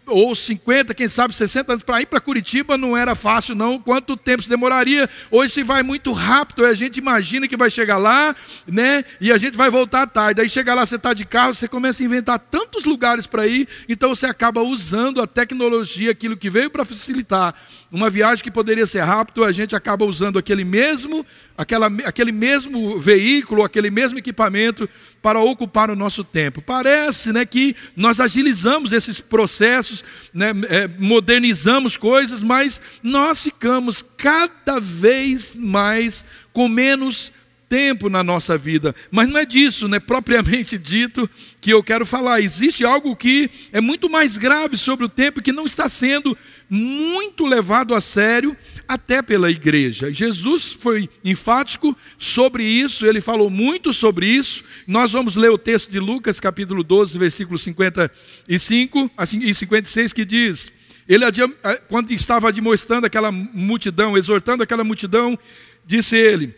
ou 0.08 0.34
50, 0.34 0.94
quem 0.94 1.08
sabe 1.08 1.34
60 1.34 1.72
anos, 1.72 1.84
para 1.84 2.00
ir 2.00 2.06
para 2.06 2.20
Curitiba 2.20 2.76
não 2.76 2.96
era 2.96 3.14
fácil, 3.14 3.54
não. 3.54 3.78
Quanto 3.78 4.16
tempo 4.16 4.42
se 4.42 4.48
demoraria? 4.48 5.08
Hoje 5.30 5.54
se 5.54 5.62
vai 5.62 5.82
muito 5.82 6.12
rápido, 6.12 6.64
a 6.64 6.74
gente 6.74 6.96
imagina 6.98 7.46
que 7.46 7.56
vai 7.56 7.70
chegar 7.70 7.98
lá, 7.98 8.34
né? 8.66 9.04
E 9.20 9.30
a 9.30 9.36
gente 9.36 9.56
vai 9.56 9.70
voltar 9.70 10.06
tarde. 10.06 10.40
Aí 10.40 10.48
chega 10.48 10.74
lá, 10.74 10.84
você 10.84 10.96
está 10.96 11.12
de 11.12 11.24
carro, 11.24 11.54
você 11.54 11.68
começa 11.68 12.02
a 12.02 12.06
inventar 12.06 12.38
tantos 12.38 12.84
lugares 12.84 13.26
para 13.26 13.46
ir, 13.46 13.68
então 13.88 14.14
você 14.14 14.26
acaba 14.26 14.62
usando 14.62 15.20
a 15.20 15.26
tecnologia, 15.26 16.10
aquilo 16.10 16.36
que 16.36 16.50
veio 16.50 16.70
para 16.70 16.84
facilitar 16.84 17.54
uma 17.90 18.10
viagem 18.10 18.44
que 18.44 18.50
poderia 18.50 18.86
ser 18.86 19.00
rápido, 19.00 19.44
a 19.44 19.52
gente 19.52 19.74
acaba 19.74 20.04
usando 20.04 20.38
aquele 20.38 20.62
mesmo, 20.62 21.24
aquela, 21.56 21.86
aquele 22.04 22.32
mesmo 22.32 22.98
veículo, 22.98 23.64
aquele 23.64 23.90
mesmo 23.90 24.18
equipamento 24.18 24.88
para 25.22 25.40
ocupar 25.40 25.90
o 25.90 25.96
nosso 25.96 26.22
tempo. 26.22 26.60
Parece 26.60 27.32
né, 27.32 27.46
que 27.46 27.74
nós 27.96 28.20
agilizamos 28.20 28.92
esses 28.92 29.20
processos, 29.20 29.97
né, 30.32 30.52
é, 30.68 30.88
modernizamos 30.98 31.96
coisas, 31.96 32.42
mas 32.42 32.80
nós 33.02 33.42
ficamos 33.42 34.02
cada 34.16 34.80
vez 34.80 35.54
mais 35.54 36.24
com 36.52 36.68
menos 36.68 37.32
tempo 37.68 38.08
na 38.08 38.24
nossa 38.24 38.56
vida. 38.56 38.94
Mas 39.10 39.28
não 39.28 39.38
é 39.38 39.44
disso, 39.44 39.86
né, 39.86 40.00
propriamente 40.00 40.78
dito, 40.78 41.28
que 41.60 41.70
eu 41.70 41.82
quero 41.82 42.06
falar. 42.06 42.40
Existe 42.40 42.84
algo 42.84 43.14
que 43.14 43.50
é 43.72 43.80
muito 43.80 44.08
mais 44.08 44.36
grave 44.36 44.76
sobre 44.76 45.04
o 45.04 45.08
tempo 45.08 45.42
que 45.42 45.52
não 45.52 45.66
está 45.66 45.88
sendo 45.88 46.36
muito 46.70 47.46
levado 47.46 47.94
a 47.94 48.00
sério 48.00 48.56
até 48.86 49.20
pela 49.20 49.50
igreja. 49.50 50.12
Jesus 50.12 50.72
foi 50.72 51.08
enfático 51.24 51.96
sobre 52.18 52.64
isso, 52.64 53.04
ele 53.04 53.20
falou 53.20 53.50
muito 53.50 53.92
sobre 53.92 54.26
isso. 54.26 54.64
Nós 54.86 55.12
vamos 55.12 55.36
ler 55.36 55.50
o 55.50 55.58
texto 55.58 55.90
de 55.90 55.98
Lucas, 55.98 56.40
capítulo 56.40 56.82
12, 56.82 57.18
versículo 57.18 57.58
55 57.58 59.10
e 59.42 59.54
56, 59.54 60.12
que 60.12 60.24
diz: 60.24 60.72
Ele, 61.06 61.24
eh, 61.24 61.82
quando 61.88 62.12
estava 62.12 62.48
admoestando 62.48 63.06
aquela 63.06 63.30
multidão, 63.30 64.16
exortando 64.16 64.62
aquela 64.62 64.84
multidão, 64.84 65.38
disse 65.84 66.16
ele: 66.16 66.54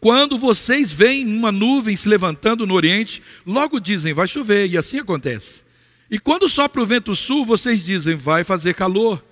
Quando 0.00 0.38
vocês 0.38 0.92
veem 0.92 1.26
uma 1.26 1.50
nuvem 1.50 1.96
se 1.96 2.08
levantando 2.08 2.66
no 2.66 2.74
oriente, 2.74 3.22
logo 3.44 3.80
dizem, 3.80 4.12
vai 4.12 4.28
chover, 4.28 4.68
e 4.68 4.78
assim 4.78 4.98
acontece. 4.98 5.64
E 6.10 6.18
quando 6.18 6.48
sopra 6.48 6.82
o 6.82 6.86
vento 6.86 7.14
sul, 7.16 7.44
vocês 7.44 7.84
dizem, 7.84 8.14
vai 8.14 8.44
fazer 8.44 8.74
calor. 8.74 9.22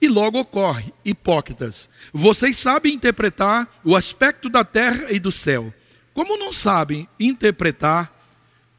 E 0.00 0.08
logo 0.08 0.38
ocorre, 0.38 0.92
hipócritas. 1.04 1.88
Vocês 2.12 2.56
sabem 2.56 2.92
interpretar 2.92 3.80
o 3.82 3.96
aspecto 3.96 4.48
da 4.48 4.62
terra 4.62 5.06
e 5.10 5.18
do 5.18 5.32
céu. 5.32 5.72
Como 6.12 6.36
não 6.36 6.52
sabem 6.52 7.08
interpretar 7.18 8.12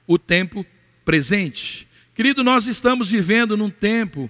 o 0.05 0.19
tempo 0.19 0.65
presente? 1.03 1.87
Querido, 2.13 2.43
nós 2.43 2.67
estamos 2.67 3.09
vivendo 3.09 3.57
num 3.57 3.69
tempo 3.69 4.29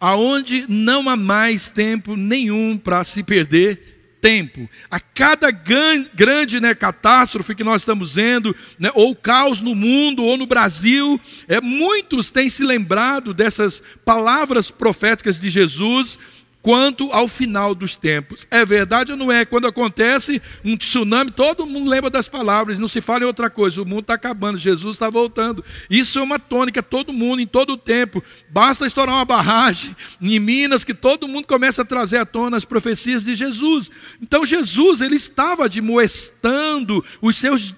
aonde 0.00 0.64
não 0.68 1.08
há 1.08 1.16
mais 1.16 1.68
tempo 1.68 2.16
nenhum 2.16 2.76
para 2.76 3.04
se 3.04 3.22
perder 3.22 4.01
tempo. 4.22 4.70
A 4.88 5.00
cada 5.00 5.50
grande 5.50 6.60
né, 6.60 6.74
catástrofe 6.76 7.56
que 7.56 7.64
nós 7.64 7.82
estamos 7.82 8.14
vendo, 8.14 8.54
né, 8.78 8.88
ou 8.94 9.16
caos 9.16 9.60
no 9.60 9.74
mundo, 9.74 10.22
ou 10.22 10.38
no 10.38 10.46
Brasil, 10.46 11.20
é, 11.48 11.60
muitos 11.60 12.30
têm 12.30 12.48
se 12.48 12.62
lembrado 12.62 13.34
dessas 13.34 13.82
palavras 14.04 14.70
proféticas 14.70 15.40
de 15.40 15.50
Jesus, 15.50 16.18
quanto 16.62 17.12
ao 17.12 17.26
final 17.26 17.74
dos 17.74 17.96
tempos. 17.96 18.46
É 18.50 18.64
verdade 18.64 19.12
ou 19.12 19.18
não 19.18 19.30
é? 19.30 19.44
Quando 19.44 19.66
acontece 19.66 20.40
um 20.64 20.76
tsunami, 20.76 21.32
todo 21.32 21.66
mundo 21.66 21.90
lembra 21.90 22.08
das 22.08 22.28
palavras, 22.28 22.78
não 22.78 22.88
se 22.88 23.00
fala 23.00 23.24
em 23.24 23.26
outra 23.26 23.50
coisa, 23.50 23.82
o 23.82 23.86
mundo 23.86 24.02
está 24.02 24.14
acabando, 24.14 24.56
Jesus 24.56 24.94
está 24.94 25.10
voltando. 25.10 25.64
Isso 25.90 26.18
é 26.18 26.22
uma 26.22 26.38
tônica, 26.38 26.82
todo 26.82 27.12
mundo, 27.12 27.42
em 27.42 27.46
todo 27.46 27.72
o 27.72 27.76
tempo. 27.76 28.22
Basta 28.48 28.86
estourar 28.86 29.16
uma 29.16 29.24
barragem 29.24 29.94
em 30.20 30.38
Minas, 30.38 30.84
que 30.84 30.94
todo 30.94 31.28
mundo 31.28 31.46
começa 31.46 31.82
a 31.82 31.84
trazer 31.84 32.18
à 32.18 32.24
tona 32.24 32.56
as 32.56 32.64
profecias 32.64 33.24
de 33.24 33.34
Jesus. 33.34 33.90
Então 34.20 34.46
Jesus, 34.46 35.00
ele 35.00 35.16
estava 35.16 35.64
admoestando 35.64 37.04
os 37.20 37.36
seus 37.36 37.74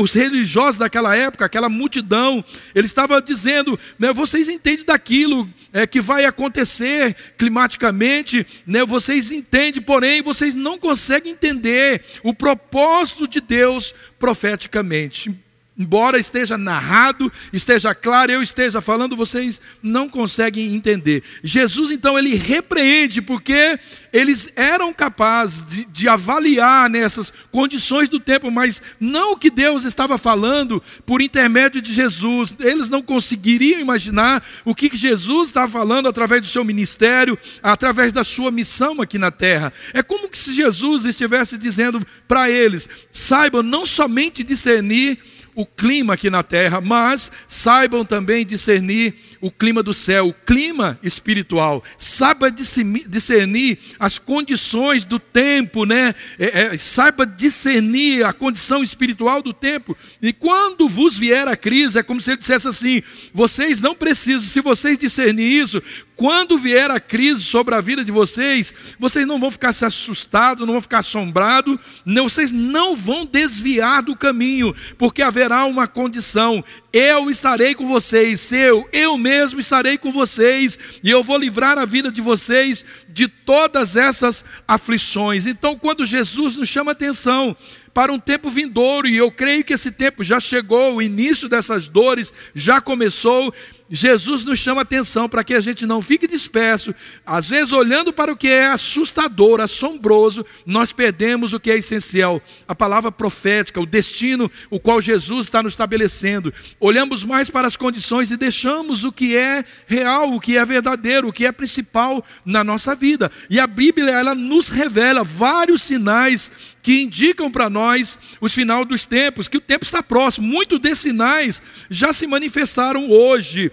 os 0.00 0.12
religiosos 0.12 0.78
daquela 0.78 1.14
época, 1.16 1.44
aquela 1.44 1.68
multidão, 1.68 2.44
ele 2.74 2.86
estava 2.86 3.20
dizendo: 3.20 3.78
né, 3.98 4.12
vocês 4.12 4.48
entendem 4.48 4.84
daquilo 4.84 5.48
é, 5.72 5.86
que 5.86 6.00
vai 6.00 6.24
acontecer 6.24 7.14
climaticamente, 7.36 8.46
né, 8.66 8.84
vocês 8.84 9.30
entendem, 9.32 9.82
porém 9.82 10.22
vocês 10.22 10.54
não 10.54 10.78
conseguem 10.78 11.32
entender 11.32 12.02
o 12.22 12.34
propósito 12.34 13.28
de 13.28 13.40
Deus 13.40 13.94
profeticamente. 14.18 15.47
Embora 15.78 16.18
esteja 16.18 16.58
narrado, 16.58 17.30
esteja 17.52 17.94
claro, 17.94 18.32
eu 18.32 18.42
esteja 18.42 18.80
falando, 18.80 19.14
vocês 19.14 19.60
não 19.80 20.08
conseguem 20.08 20.74
entender. 20.74 21.22
Jesus, 21.44 21.92
então, 21.92 22.18
ele 22.18 22.34
repreende, 22.34 23.22
porque 23.22 23.78
eles 24.12 24.52
eram 24.56 24.92
capazes 24.92 25.64
de, 25.64 25.84
de 25.84 26.08
avaliar 26.08 26.90
nessas 26.90 27.32
condições 27.52 28.08
do 28.08 28.18
tempo, 28.18 28.50
mas 28.50 28.82
não 28.98 29.32
o 29.32 29.36
que 29.36 29.50
Deus 29.50 29.84
estava 29.84 30.18
falando 30.18 30.82
por 31.06 31.22
intermédio 31.22 31.80
de 31.80 31.94
Jesus. 31.94 32.56
Eles 32.58 32.90
não 32.90 33.00
conseguiriam 33.00 33.80
imaginar 33.80 34.44
o 34.64 34.74
que 34.74 34.90
Jesus 34.96 35.50
estava 35.50 35.70
falando 35.70 36.08
através 36.08 36.42
do 36.42 36.48
seu 36.48 36.64
ministério, 36.64 37.38
através 37.62 38.12
da 38.12 38.24
sua 38.24 38.50
missão 38.50 39.00
aqui 39.00 39.16
na 39.16 39.30
terra. 39.30 39.72
É 39.94 40.02
como 40.02 40.28
se 40.32 40.52
Jesus 40.52 41.04
estivesse 41.04 41.56
dizendo 41.56 42.04
para 42.26 42.50
eles: 42.50 42.88
saibam 43.12 43.62
não 43.62 43.86
somente 43.86 44.42
discernir 44.42 45.18
o 45.58 45.66
clima 45.66 46.14
aqui 46.14 46.30
na 46.30 46.44
terra, 46.44 46.80
mas 46.80 47.32
saibam 47.48 48.04
também 48.04 48.46
discernir 48.46 49.12
o 49.40 49.50
clima 49.50 49.82
do 49.82 49.92
céu, 49.92 50.28
o 50.28 50.32
clima 50.32 50.96
espiritual. 51.02 51.82
Saiba 51.98 52.48
discernir 52.48 53.76
as 53.98 54.20
condições 54.20 55.04
do 55.04 55.18
tempo, 55.18 55.84
né? 55.84 56.14
É, 56.38 56.60
é, 56.60 56.78
saiba 56.78 57.26
discernir 57.26 58.24
a 58.24 58.32
condição 58.32 58.84
espiritual 58.84 59.42
do 59.42 59.52
tempo. 59.52 59.96
E 60.22 60.32
quando 60.32 60.88
vos 60.88 61.18
vier 61.18 61.48
a 61.48 61.56
crise, 61.56 61.98
é 61.98 62.04
como 62.04 62.20
se 62.20 62.30
ele 62.30 62.38
dissesse 62.38 62.68
assim: 62.68 63.02
vocês 63.34 63.80
não 63.80 63.96
precisam, 63.96 64.48
se 64.48 64.60
vocês 64.60 64.96
discernir 64.96 65.60
isso, 65.60 65.82
quando 66.18 66.58
vier 66.58 66.90
a 66.90 66.98
crise 66.98 67.44
sobre 67.44 67.76
a 67.76 67.80
vida 67.80 68.04
de 68.04 68.10
vocês, 68.10 68.74
vocês 68.98 69.24
não 69.24 69.38
vão 69.38 69.52
ficar 69.52 69.72
se 69.72 69.84
assustados, 69.84 70.66
não 70.66 70.72
vão 70.72 70.82
ficar 70.82 70.98
assombrados, 70.98 71.78
não, 72.04 72.28
vocês 72.28 72.50
não 72.50 72.96
vão 72.96 73.24
desviar 73.24 74.02
do 74.02 74.16
caminho, 74.16 74.74
porque 74.98 75.22
haverá 75.22 75.64
uma 75.64 75.86
condição: 75.86 76.64
eu 76.92 77.30
estarei 77.30 77.72
com 77.72 77.86
vocês, 77.86 78.50
eu, 78.50 78.88
eu 78.92 79.16
mesmo 79.16 79.60
estarei 79.60 79.96
com 79.96 80.10
vocês, 80.10 80.76
e 81.04 81.08
eu 81.08 81.22
vou 81.22 81.38
livrar 81.38 81.78
a 81.78 81.84
vida 81.84 82.10
de 82.10 82.20
vocês 82.20 82.84
de 83.08 83.28
todas 83.28 83.94
essas 83.94 84.44
aflições. 84.66 85.46
Então, 85.46 85.78
quando 85.78 86.04
Jesus 86.04 86.56
nos 86.56 86.68
chama 86.68 86.90
atenção 86.90 87.56
para 87.98 88.12
um 88.12 88.18
tempo 88.20 88.48
vindouro, 88.48 89.08
e 89.08 89.16
eu 89.16 89.28
creio 89.28 89.64
que 89.64 89.72
esse 89.72 89.90
tempo 89.90 90.22
já 90.22 90.38
chegou, 90.38 90.94
o 90.94 91.02
início 91.02 91.48
dessas 91.48 91.88
dores 91.88 92.32
já 92.54 92.80
começou, 92.80 93.52
Jesus 93.90 94.44
nos 94.44 94.58
chama 94.58 94.82
atenção 94.82 95.28
para 95.28 95.42
que 95.42 95.54
a 95.54 95.60
gente 95.60 95.86
não 95.86 96.02
fique 96.02 96.26
disperso. 96.26 96.94
Às 97.24 97.48
vezes, 97.48 97.72
olhando 97.72 98.12
para 98.12 98.32
o 98.32 98.36
que 98.36 98.48
é 98.48 98.66
assustador, 98.66 99.60
assombroso, 99.60 100.44
nós 100.66 100.92
perdemos 100.92 101.54
o 101.54 101.60
que 101.60 101.70
é 101.70 101.78
essencial. 101.78 102.42
A 102.66 102.74
palavra 102.74 103.10
profética, 103.10 103.80
o 103.80 103.86
destino, 103.86 104.50
o 104.70 104.78
qual 104.78 105.00
Jesus 105.00 105.46
está 105.46 105.62
nos 105.62 105.72
estabelecendo. 105.72 106.52
Olhamos 106.78 107.24
mais 107.24 107.48
para 107.48 107.66
as 107.66 107.76
condições 107.76 108.30
e 108.30 108.36
deixamos 108.36 109.04
o 109.04 109.10
que 109.10 109.36
é 109.36 109.64
real, 109.86 110.32
o 110.32 110.40
que 110.40 110.56
é 110.56 110.64
verdadeiro, 110.64 111.28
o 111.28 111.32
que 111.32 111.46
é 111.46 111.52
principal 111.52 112.24
na 112.44 112.62
nossa 112.62 112.94
vida. 112.94 113.30
E 113.48 113.58
a 113.58 113.66
Bíblia, 113.66 114.10
ela 114.10 114.34
nos 114.34 114.68
revela 114.68 115.24
vários 115.24 115.82
sinais 115.82 116.50
que 116.88 117.02
indicam 117.02 117.50
para 117.50 117.68
nós 117.68 118.16
os 118.40 118.54
final 118.54 118.82
dos 118.82 119.04
tempos, 119.04 119.46
que 119.46 119.58
o 119.58 119.60
tempo 119.60 119.84
está 119.84 120.02
próximo. 120.02 120.48
Muitos 120.48 120.80
desses 120.80 121.00
sinais 121.00 121.60
já 121.90 122.14
se 122.14 122.26
manifestaram 122.26 123.10
hoje. 123.10 123.70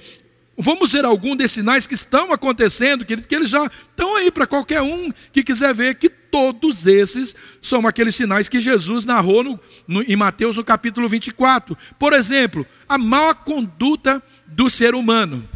Vamos 0.57 0.91
ver 0.91 1.05
algum 1.05 1.33
desses 1.33 1.53
sinais 1.53 1.87
que 1.87 1.93
estão 1.93 2.33
acontecendo, 2.33 3.05
que, 3.05 3.15
que 3.15 3.33
eles 3.33 3.49
já 3.49 3.67
estão 3.67 4.17
aí 4.17 4.29
para 4.29 4.45
qualquer 4.45 4.81
um 4.81 5.13
que 5.31 5.45
quiser 5.45 5.73
ver, 5.73 5.95
que 5.95 6.09
todos 6.09 6.85
esses 6.85 7.33
são 7.61 7.87
aqueles 7.87 8.15
sinais 8.15 8.49
que 8.49 8.59
Jesus 8.59 9.05
narrou 9.05 9.45
no, 9.45 9.59
no, 9.87 10.01
em 10.03 10.17
Mateus 10.17 10.57
no 10.57 10.63
capítulo 10.65 11.07
24. 11.07 11.77
Por 11.97 12.11
exemplo, 12.11 12.67
a 12.85 12.97
má 12.97 13.33
conduta 13.33 14.21
do 14.45 14.69
ser 14.69 14.93
humano. 14.93 15.47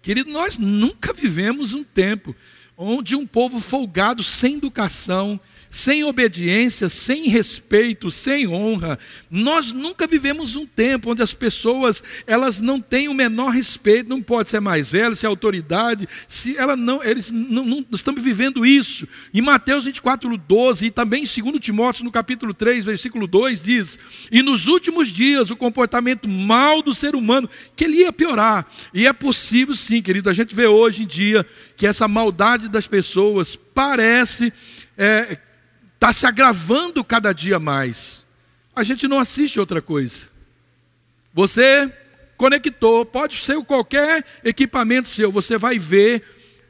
Querido, 0.00 0.30
nós 0.30 0.56
nunca 0.56 1.12
vivemos 1.12 1.74
um 1.74 1.84
tempo 1.84 2.34
onde 2.74 3.14
um 3.14 3.26
povo 3.26 3.60
folgado, 3.60 4.22
sem 4.22 4.56
educação, 4.56 5.38
sem 5.74 6.04
obediência, 6.04 6.88
sem 6.88 7.26
respeito, 7.26 8.08
sem 8.08 8.46
honra. 8.46 8.96
Nós 9.28 9.72
nunca 9.72 10.06
vivemos 10.06 10.54
um 10.54 10.64
tempo 10.64 11.10
onde 11.10 11.20
as 11.20 11.34
pessoas 11.34 12.00
elas 12.28 12.60
não 12.60 12.80
têm 12.80 13.08
o 13.08 13.12
menor 13.12 13.48
respeito, 13.48 14.08
não 14.08 14.22
pode 14.22 14.50
ser 14.50 14.60
mais 14.60 14.92
velho, 14.92 15.16
se 15.16 15.26
é 15.26 15.28
autoridade, 15.28 16.08
se 16.28 16.56
ela 16.56 16.76
não, 16.76 17.02
eles 17.02 17.28
não, 17.32 17.64
não 17.64 17.84
estamos 17.92 18.22
vivendo 18.22 18.64
isso. 18.64 19.08
Em 19.34 19.40
Mateus 19.40 19.84
24, 19.86 20.38
12 20.38 20.86
e 20.86 20.90
também 20.92 21.24
em 21.24 21.42
2 21.42 21.58
Timóteo 21.58 22.04
no 22.04 22.12
capítulo 22.12 22.54
3, 22.54 22.84
versículo 22.84 23.26
2 23.26 23.64
diz: 23.64 23.98
"E 24.30 24.42
nos 24.42 24.68
últimos 24.68 25.08
dias 25.08 25.50
o 25.50 25.56
comportamento 25.56 26.28
mal 26.28 26.82
do 26.82 26.94
ser 26.94 27.16
humano 27.16 27.50
que 27.74 27.82
ele 27.82 27.96
ia 27.96 28.12
piorar". 28.12 28.64
E 28.94 29.08
é 29.08 29.12
possível 29.12 29.74
sim, 29.74 30.00
querido, 30.00 30.30
a 30.30 30.32
gente 30.32 30.54
vê 30.54 30.68
hoje 30.68 31.02
em 31.02 31.06
dia 31.06 31.44
que 31.76 31.84
essa 31.84 32.06
maldade 32.06 32.68
das 32.68 32.86
pessoas 32.86 33.56
parece 33.56 34.52
é, 34.96 35.36
está 36.04 36.12
se 36.12 36.26
agravando 36.26 37.02
cada 37.02 37.32
dia 37.32 37.58
mais. 37.58 38.26
A 38.76 38.82
gente 38.82 39.08
não 39.08 39.18
assiste 39.18 39.58
outra 39.58 39.80
coisa. 39.80 40.28
Você 41.32 41.90
conectou, 42.36 43.06
pode 43.06 43.38
ser 43.38 43.56
qualquer 43.64 44.22
equipamento 44.44 45.08
seu, 45.08 45.32
você 45.32 45.56
vai 45.56 45.78
ver 45.78 46.22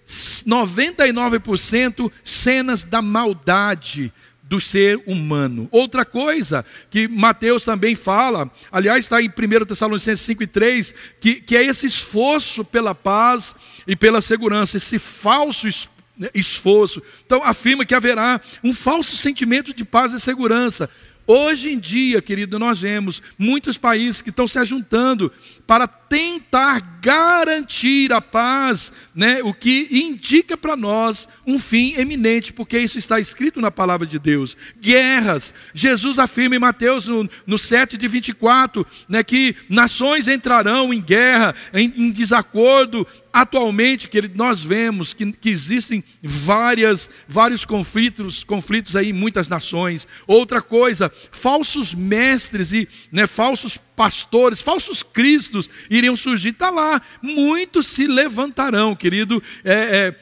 99% 0.06 2.12
cenas 2.22 2.84
da 2.84 3.02
maldade 3.02 4.12
do 4.40 4.60
ser 4.60 5.02
humano. 5.04 5.66
Outra 5.72 6.04
coisa 6.04 6.64
que 6.88 7.08
Mateus 7.08 7.64
também 7.64 7.96
fala, 7.96 8.48
aliás, 8.70 9.04
está 9.04 9.20
em 9.20 9.28
1 9.28 9.64
Tessalonicenses 9.64 10.24
5 10.24 10.44
e 10.44 10.46
3, 10.46 10.94
que, 11.18 11.40
que 11.40 11.56
é 11.56 11.64
esse 11.64 11.88
esforço 11.88 12.64
pela 12.64 12.94
paz 12.94 13.56
e 13.84 13.96
pela 13.96 14.22
segurança, 14.22 14.76
esse 14.76 15.00
falso 15.00 15.66
esforço 15.66 15.93
esforço. 16.34 17.02
Então, 17.24 17.42
afirma 17.42 17.84
que 17.84 17.94
haverá 17.94 18.40
um 18.62 18.72
falso 18.72 19.16
sentimento 19.16 19.74
de 19.74 19.84
paz 19.84 20.12
e 20.12 20.20
segurança. 20.20 20.88
Hoje 21.26 21.72
em 21.72 21.78
dia, 21.78 22.20
querido, 22.20 22.58
nós 22.58 22.80
vemos 22.80 23.22
muitos 23.38 23.78
países 23.78 24.20
que 24.20 24.28
estão 24.28 24.46
se 24.46 24.62
juntando 24.64 25.32
para 25.66 25.88
tentar 26.14 26.78
garantir 27.02 28.12
a 28.12 28.20
paz, 28.20 28.92
né? 29.12 29.42
o 29.42 29.52
que 29.52 29.88
indica 29.90 30.56
para 30.56 30.76
nós 30.76 31.28
um 31.44 31.58
fim 31.58 31.94
eminente, 31.96 32.52
porque 32.52 32.78
isso 32.78 32.96
está 32.96 33.18
escrito 33.18 33.60
na 33.60 33.68
palavra 33.68 34.06
de 34.06 34.16
Deus. 34.16 34.56
Guerras. 34.80 35.52
Jesus 35.74 36.20
afirma 36.20 36.54
em 36.54 36.60
Mateus 36.60 37.08
no, 37.08 37.28
no 37.44 37.58
7 37.58 37.98
de 37.98 38.06
24 38.06 38.86
né, 39.08 39.24
que 39.24 39.56
nações 39.68 40.28
entrarão 40.28 40.94
em 40.94 41.00
guerra, 41.00 41.52
em, 41.72 41.92
em 41.96 42.10
desacordo, 42.12 43.04
Atualmente, 43.34 44.06
que 44.06 44.30
nós 44.32 44.62
vemos 44.62 45.12
que, 45.12 45.32
que, 45.32 45.50
existem 45.50 46.04
várias, 46.22 47.10
vários 47.26 47.64
conflitos, 47.64 48.44
conflitos 48.44 48.94
aí 48.94 49.10
em 49.10 49.12
muitas 49.12 49.48
nações. 49.48 50.06
Outra 50.24 50.62
coisa, 50.62 51.10
falsos 51.32 51.92
mestres 51.92 52.72
e 52.72 52.88
né, 53.10 53.26
falsos 53.26 53.76
pastores, 53.96 54.60
falsos 54.60 55.02
cristos 55.02 55.68
iriam 55.88 56.16
surgir. 56.16 56.50
Está 56.50 56.70
lá, 56.70 57.00
muitos 57.22 57.86
se 57.86 58.06
levantarão, 58.06 58.94
querido, 58.94 59.42
é, 59.64 60.14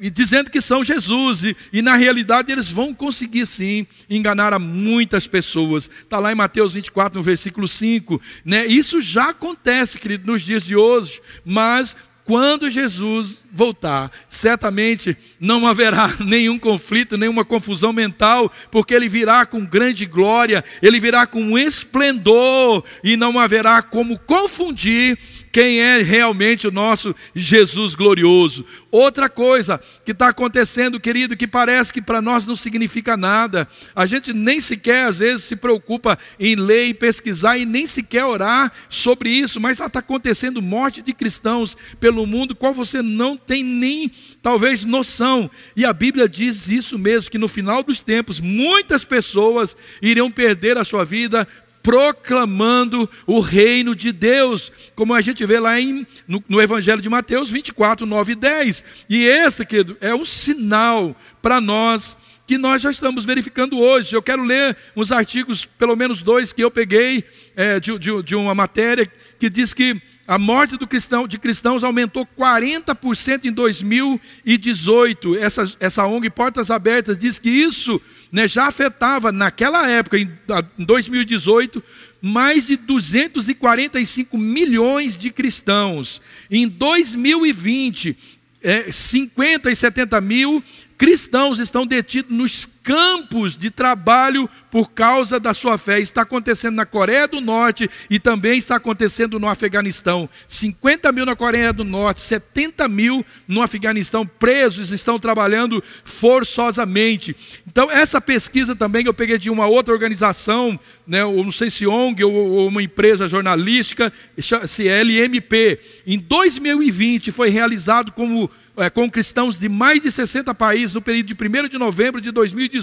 é, 0.00 0.10
dizendo 0.10 0.50
que 0.50 0.60
são 0.60 0.82
Jesus, 0.82 1.44
e, 1.44 1.56
e, 1.72 1.82
na 1.82 1.96
realidade 1.96 2.50
eles 2.50 2.70
vão 2.70 2.94
conseguir 2.94 3.44
sim 3.44 3.86
enganar 4.08 4.54
a 4.54 4.58
muitas 4.58 5.26
pessoas. 5.26 5.90
Está 6.02 6.18
lá 6.18 6.32
em 6.32 6.36
Mateus 6.36 6.72
24, 6.72 7.18
no 7.18 7.22
versículo 7.22 7.68
5. 7.68 8.20
Né? 8.44 8.66
Isso 8.66 9.00
já 9.00 9.30
acontece, 9.30 9.98
querido, 9.98 10.30
nos 10.30 10.42
dias 10.42 10.64
de 10.64 10.74
hoje, 10.74 11.20
mas 11.44 11.94
quando 12.30 12.70
Jesus 12.70 13.42
voltar, 13.52 14.08
certamente 14.28 15.16
não 15.40 15.66
haverá 15.66 16.14
nenhum 16.24 16.60
conflito, 16.60 17.18
nenhuma 17.18 17.44
confusão 17.44 17.92
mental, 17.92 18.52
porque 18.70 18.94
ele 18.94 19.08
virá 19.08 19.44
com 19.44 19.66
grande 19.66 20.06
glória, 20.06 20.62
ele 20.80 21.00
virá 21.00 21.26
com 21.26 21.58
esplendor, 21.58 22.84
e 23.02 23.16
não 23.16 23.36
haverá 23.36 23.82
como 23.82 24.16
confundir 24.16 25.18
quem 25.52 25.80
é 25.80 26.02
realmente 26.02 26.66
o 26.66 26.70
nosso 26.70 27.14
Jesus 27.34 27.94
glorioso. 27.94 28.64
Outra 28.90 29.28
coisa 29.28 29.80
que 30.04 30.12
está 30.12 30.28
acontecendo, 30.28 31.00
querido, 31.00 31.36
que 31.36 31.46
parece 31.46 31.92
que 31.92 32.02
para 32.02 32.22
nós 32.22 32.46
não 32.46 32.56
significa 32.56 33.16
nada, 33.16 33.68
a 33.94 34.06
gente 34.06 34.32
nem 34.32 34.60
sequer 34.60 35.06
às 35.06 35.18
vezes 35.18 35.44
se 35.44 35.56
preocupa 35.56 36.18
em 36.38 36.54
ler 36.54 36.86
e 36.86 36.94
pesquisar 36.94 37.58
e 37.58 37.64
nem 37.64 37.86
sequer 37.86 38.24
orar 38.24 38.72
sobre 38.88 39.30
isso, 39.30 39.60
mas 39.60 39.80
está 39.80 39.98
acontecendo 39.98 40.62
morte 40.62 41.02
de 41.02 41.12
cristãos 41.12 41.76
pelo 41.98 42.26
mundo, 42.26 42.54
qual 42.54 42.72
você 42.72 43.02
não 43.02 43.36
tem 43.36 43.62
nem 43.62 44.10
talvez 44.42 44.84
noção. 44.84 45.50
E 45.74 45.84
a 45.84 45.92
Bíblia 45.92 46.28
diz 46.28 46.68
isso 46.68 46.98
mesmo, 46.98 47.30
que 47.30 47.38
no 47.38 47.48
final 47.48 47.82
dos 47.82 48.00
tempos 48.00 48.40
muitas 48.40 49.04
pessoas 49.04 49.76
iriam 50.00 50.30
perder 50.30 50.78
a 50.78 50.84
sua 50.84 51.04
vida 51.04 51.46
proclamando 51.82 53.08
o 53.26 53.40
reino 53.40 53.94
de 53.94 54.12
Deus, 54.12 54.70
como 54.94 55.14
a 55.14 55.20
gente 55.20 55.44
vê 55.46 55.58
lá 55.58 55.80
em, 55.80 56.06
no, 56.26 56.42
no, 56.48 56.60
Evangelho 56.60 57.00
de 57.00 57.08
Mateus 57.08 57.50
24, 57.50 58.06
9 58.06 58.32
e 58.32 58.34
10. 58.34 58.84
E 59.08 59.24
esse, 59.24 59.64
querido, 59.64 59.96
é 60.00 60.14
um 60.14 60.24
sinal 60.24 61.16
para 61.40 61.60
nós 61.60 62.16
que 62.46 62.58
nós 62.58 62.82
já 62.82 62.90
estamos 62.90 63.24
verificando 63.24 63.78
hoje. 63.78 64.14
Eu 64.14 64.20
quero 64.22 64.42
ler 64.42 64.76
uns 64.96 65.12
artigos, 65.12 65.64
pelo 65.64 65.94
menos 65.94 66.20
dois, 66.22 66.52
que 66.52 66.64
eu 66.64 66.70
peguei 66.70 67.24
é, 67.54 67.78
de, 67.78 67.96
de, 67.96 68.22
de 68.24 68.34
uma 68.34 68.54
matéria 68.54 69.06
que 69.38 69.48
diz 69.48 69.72
que 69.72 70.02
a 70.30 70.38
morte 70.38 70.78
cristão, 70.86 71.26
de 71.26 71.40
cristãos 71.40 71.82
aumentou 71.82 72.24
40% 72.24 73.46
em 73.46 73.52
2018. 73.52 75.34
Essa, 75.34 75.76
essa 75.80 76.06
ONG 76.06 76.30
Portas 76.30 76.70
Abertas 76.70 77.18
diz 77.18 77.40
que 77.40 77.50
isso 77.50 78.00
né, 78.30 78.46
já 78.46 78.66
afetava, 78.66 79.32
naquela 79.32 79.90
época, 79.90 80.16
em 80.16 80.30
2018, 80.78 81.82
mais 82.22 82.68
de 82.68 82.76
245 82.76 84.38
milhões 84.38 85.18
de 85.18 85.32
cristãos. 85.32 86.22
Em 86.48 86.68
2020, 86.68 88.16
é, 88.62 88.92
50 88.92 89.68
e 89.68 89.74
70 89.74 90.20
mil 90.20 90.62
cristãos 90.96 91.58
estão 91.58 91.84
detidos 91.84 92.36
nos 92.36 92.68
campos 92.82 93.56
de 93.56 93.70
trabalho 93.70 94.48
por 94.70 94.90
causa 94.90 95.38
da 95.38 95.52
sua 95.52 95.76
fé. 95.76 96.00
Está 96.00 96.22
acontecendo 96.22 96.76
na 96.76 96.86
Coreia 96.86 97.26
do 97.26 97.40
Norte 97.40 97.90
e 98.08 98.18
também 98.18 98.58
está 98.58 98.76
acontecendo 98.76 99.38
no 99.38 99.48
Afeganistão. 99.48 100.28
50 100.48 101.10
mil 101.12 101.26
na 101.26 101.36
Coreia 101.36 101.72
do 101.72 101.84
Norte, 101.84 102.20
70 102.20 102.88
mil 102.88 103.24
no 103.46 103.62
Afeganistão, 103.62 104.26
presos, 104.26 104.90
estão 104.90 105.18
trabalhando 105.18 105.82
forçosamente. 106.04 107.36
Então, 107.66 107.90
essa 107.90 108.20
pesquisa 108.20 108.74
também 108.74 109.06
eu 109.06 109.14
peguei 109.14 109.38
de 109.38 109.50
uma 109.50 109.66
outra 109.66 109.92
organização, 109.92 110.78
né, 111.06 111.24
ou 111.24 111.44
não 111.44 111.52
sei 111.52 111.70
se 111.70 111.86
ONG 111.86 112.24
ou, 112.24 112.32
ou 112.32 112.68
uma 112.68 112.82
empresa 112.82 113.28
jornalística, 113.28 114.12
se 114.38 114.88
LMP. 114.88 115.78
Em 116.06 116.18
2020 116.18 117.30
foi 117.30 117.50
realizado 117.50 118.12
como 118.12 118.50
é, 118.76 118.88
com 118.88 119.10
cristãos 119.10 119.58
de 119.58 119.68
mais 119.68 120.00
de 120.00 120.10
60 120.10 120.54
países 120.54 120.94
no 120.94 121.02
período 121.02 121.26
de 121.26 121.34
1 121.34 121.68
de 121.68 121.76
novembro 121.76 122.20
de 122.20 122.30
2018 122.30 122.79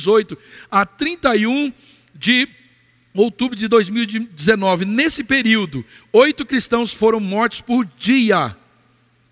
a 0.69 0.85
31 0.85 1.73
de 2.13 2.47
outubro 3.13 3.57
de 3.57 3.67
2019. 3.67 4.85
Nesse 4.85 5.23
período, 5.23 5.83
oito 6.13 6.45
cristãos 6.45 6.93
foram 6.93 7.19
mortos 7.19 7.61
por 7.61 7.85
dia. 7.97 8.55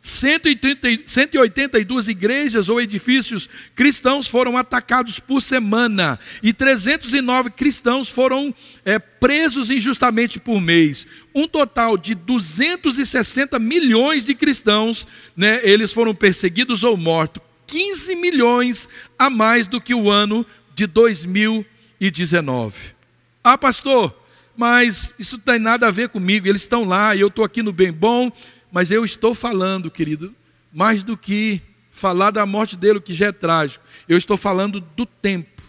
182 0.05 2.07
igrejas 2.07 2.69
ou 2.69 2.79
edifícios 2.79 3.49
cristãos 3.73 4.27
foram 4.27 4.55
atacados 4.55 5.19
por 5.19 5.41
semana 5.41 6.19
e 6.43 6.53
309 6.53 7.49
cristãos 7.49 8.07
foram 8.07 8.53
é, 8.83 8.99
presos 8.99 9.71
injustamente 9.71 10.39
por 10.39 10.61
mês. 10.61 11.07
Um 11.33 11.47
total 11.47 11.97
de 11.97 12.13
260 12.13 13.57
milhões 13.57 14.23
de 14.23 14.35
cristãos, 14.35 15.07
né, 15.35 15.59
eles 15.63 15.91
foram 15.91 16.13
perseguidos 16.13 16.83
ou 16.83 16.95
mortos. 16.95 17.41
15 17.67 18.15
milhões 18.15 18.87
a 19.17 19.29
mais 19.29 19.67
do 19.67 19.81
que 19.81 19.93
o 19.93 20.09
ano 20.09 20.45
de 20.73 20.87
2019. 20.87 22.95
Ah, 23.43 23.57
pastor, 23.57 24.15
mas 24.57 25.13
isso 25.19 25.37
não 25.37 25.43
tem 25.43 25.59
nada 25.59 25.87
a 25.87 25.91
ver 25.91 26.09
comigo. 26.09 26.47
Eles 26.47 26.61
estão 26.61 26.83
lá 26.83 27.15
e 27.15 27.21
eu 27.21 27.27
estou 27.27 27.45
aqui 27.45 27.61
no 27.61 27.71
bem 27.71 27.91
bom 27.91 28.31
mas 28.75 28.91
eu 28.91 29.05
estou 29.05 29.33
falando, 29.33 29.89
querido, 29.89 30.35
mais 30.69 31.01
do 31.01 31.15
que 31.15 31.61
falar 31.91 32.29
da 32.29 32.45
morte 32.45 32.75
dele, 32.75 32.99
que 32.99 33.13
já 33.13 33.27
é 33.27 33.31
trágico. 33.31 33.85
Eu 34.05 34.17
estou 34.17 34.35
falando 34.35 34.81
do 34.81 35.05
tempo, 35.05 35.63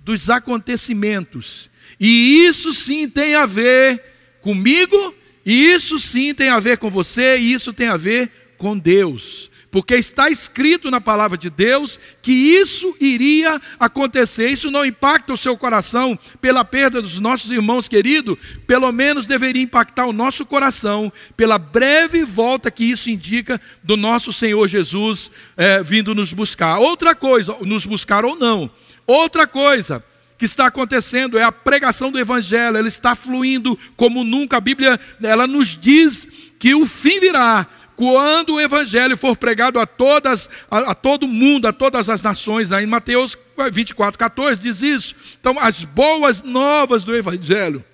dos 0.00 0.28
acontecimentos. 0.28 1.70
E 1.98 2.44
isso 2.44 2.74
sim 2.74 3.08
tem 3.08 3.34
a 3.34 3.46
ver 3.46 4.04
comigo, 4.42 5.14
e 5.46 5.72
isso 5.72 5.98
sim 5.98 6.34
tem 6.34 6.50
a 6.50 6.60
ver 6.60 6.76
com 6.76 6.90
você, 6.90 7.38
e 7.38 7.54
isso 7.54 7.72
tem 7.72 7.88
a 7.88 7.96
ver 7.96 8.30
com 8.58 8.76
Deus 8.76 9.50
porque 9.72 9.94
está 9.94 10.28
escrito 10.28 10.90
na 10.90 11.00
palavra 11.00 11.38
de 11.38 11.48
Deus 11.48 11.98
que 12.20 12.30
isso 12.30 12.94
iria 13.00 13.58
acontecer. 13.80 14.48
Isso 14.48 14.70
não 14.70 14.84
impacta 14.84 15.32
o 15.32 15.36
seu 15.36 15.56
coração 15.56 16.16
pela 16.42 16.62
perda 16.62 17.00
dos 17.00 17.18
nossos 17.18 17.50
irmãos 17.50 17.88
queridos, 17.88 18.36
pelo 18.66 18.92
menos 18.92 19.24
deveria 19.24 19.62
impactar 19.62 20.04
o 20.04 20.12
nosso 20.12 20.44
coração 20.44 21.10
pela 21.38 21.58
breve 21.58 22.22
volta 22.22 22.70
que 22.70 22.84
isso 22.84 23.08
indica 23.08 23.58
do 23.82 23.96
nosso 23.96 24.30
Senhor 24.30 24.68
Jesus 24.68 25.30
é, 25.56 25.82
vindo 25.82 26.14
nos 26.14 26.34
buscar. 26.34 26.78
Outra 26.78 27.14
coisa, 27.14 27.56
nos 27.62 27.86
buscar 27.86 28.26
ou 28.26 28.36
não. 28.36 28.70
Outra 29.06 29.46
coisa 29.46 30.04
que 30.36 30.44
está 30.44 30.66
acontecendo 30.66 31.38
é 31.38 31.42
a 31.44 31.52
pregação 31.52 32.10
do 32.10 32.18
evangelho, 32.18 32.76
ela 32.76 32.88
está 32.88 33.14
fluindo 33.14 33.78
como 33.96 34.22
nunca. 34.22 34.56
A 34.58 34.60
Bíblia, 34.60 35.00
ela 35.22 35.46
nos 35.46 35.68
diz 35.68 36.28
que 36.58 36.74
o 36.74 36.84
fim 36.84 37.18
virá 37.18 37.66
quando 38.02 38.54
o 38.54 38.60
evangelho 38.60 39.16
for 39.16 39.36
pregado 39.36 39.78
a 39.78 39.86
todas, 39.86 40.50
a, 40.68 40.90
a 40.90 40.94
todo 40.94 41.28
mundo, 41.28 41.68
a 41.68 41.72
todas 41.72 42.08
as 42.08 42.20
nações, 42.20 42.72
aí 42.72 42.82
em 42.82 42.88
Mateus 42.88 43.38
24, 43.70 44.18
14 44.18 44.60
diz 44.60 44.82
isso. 44.82 45.14
Então, 45.38 45.56
as 45.56 45.84
boas 45.84 46.42
novas 46.42 47.04
do 47.04 47.14
evangelho, 47.14 47.84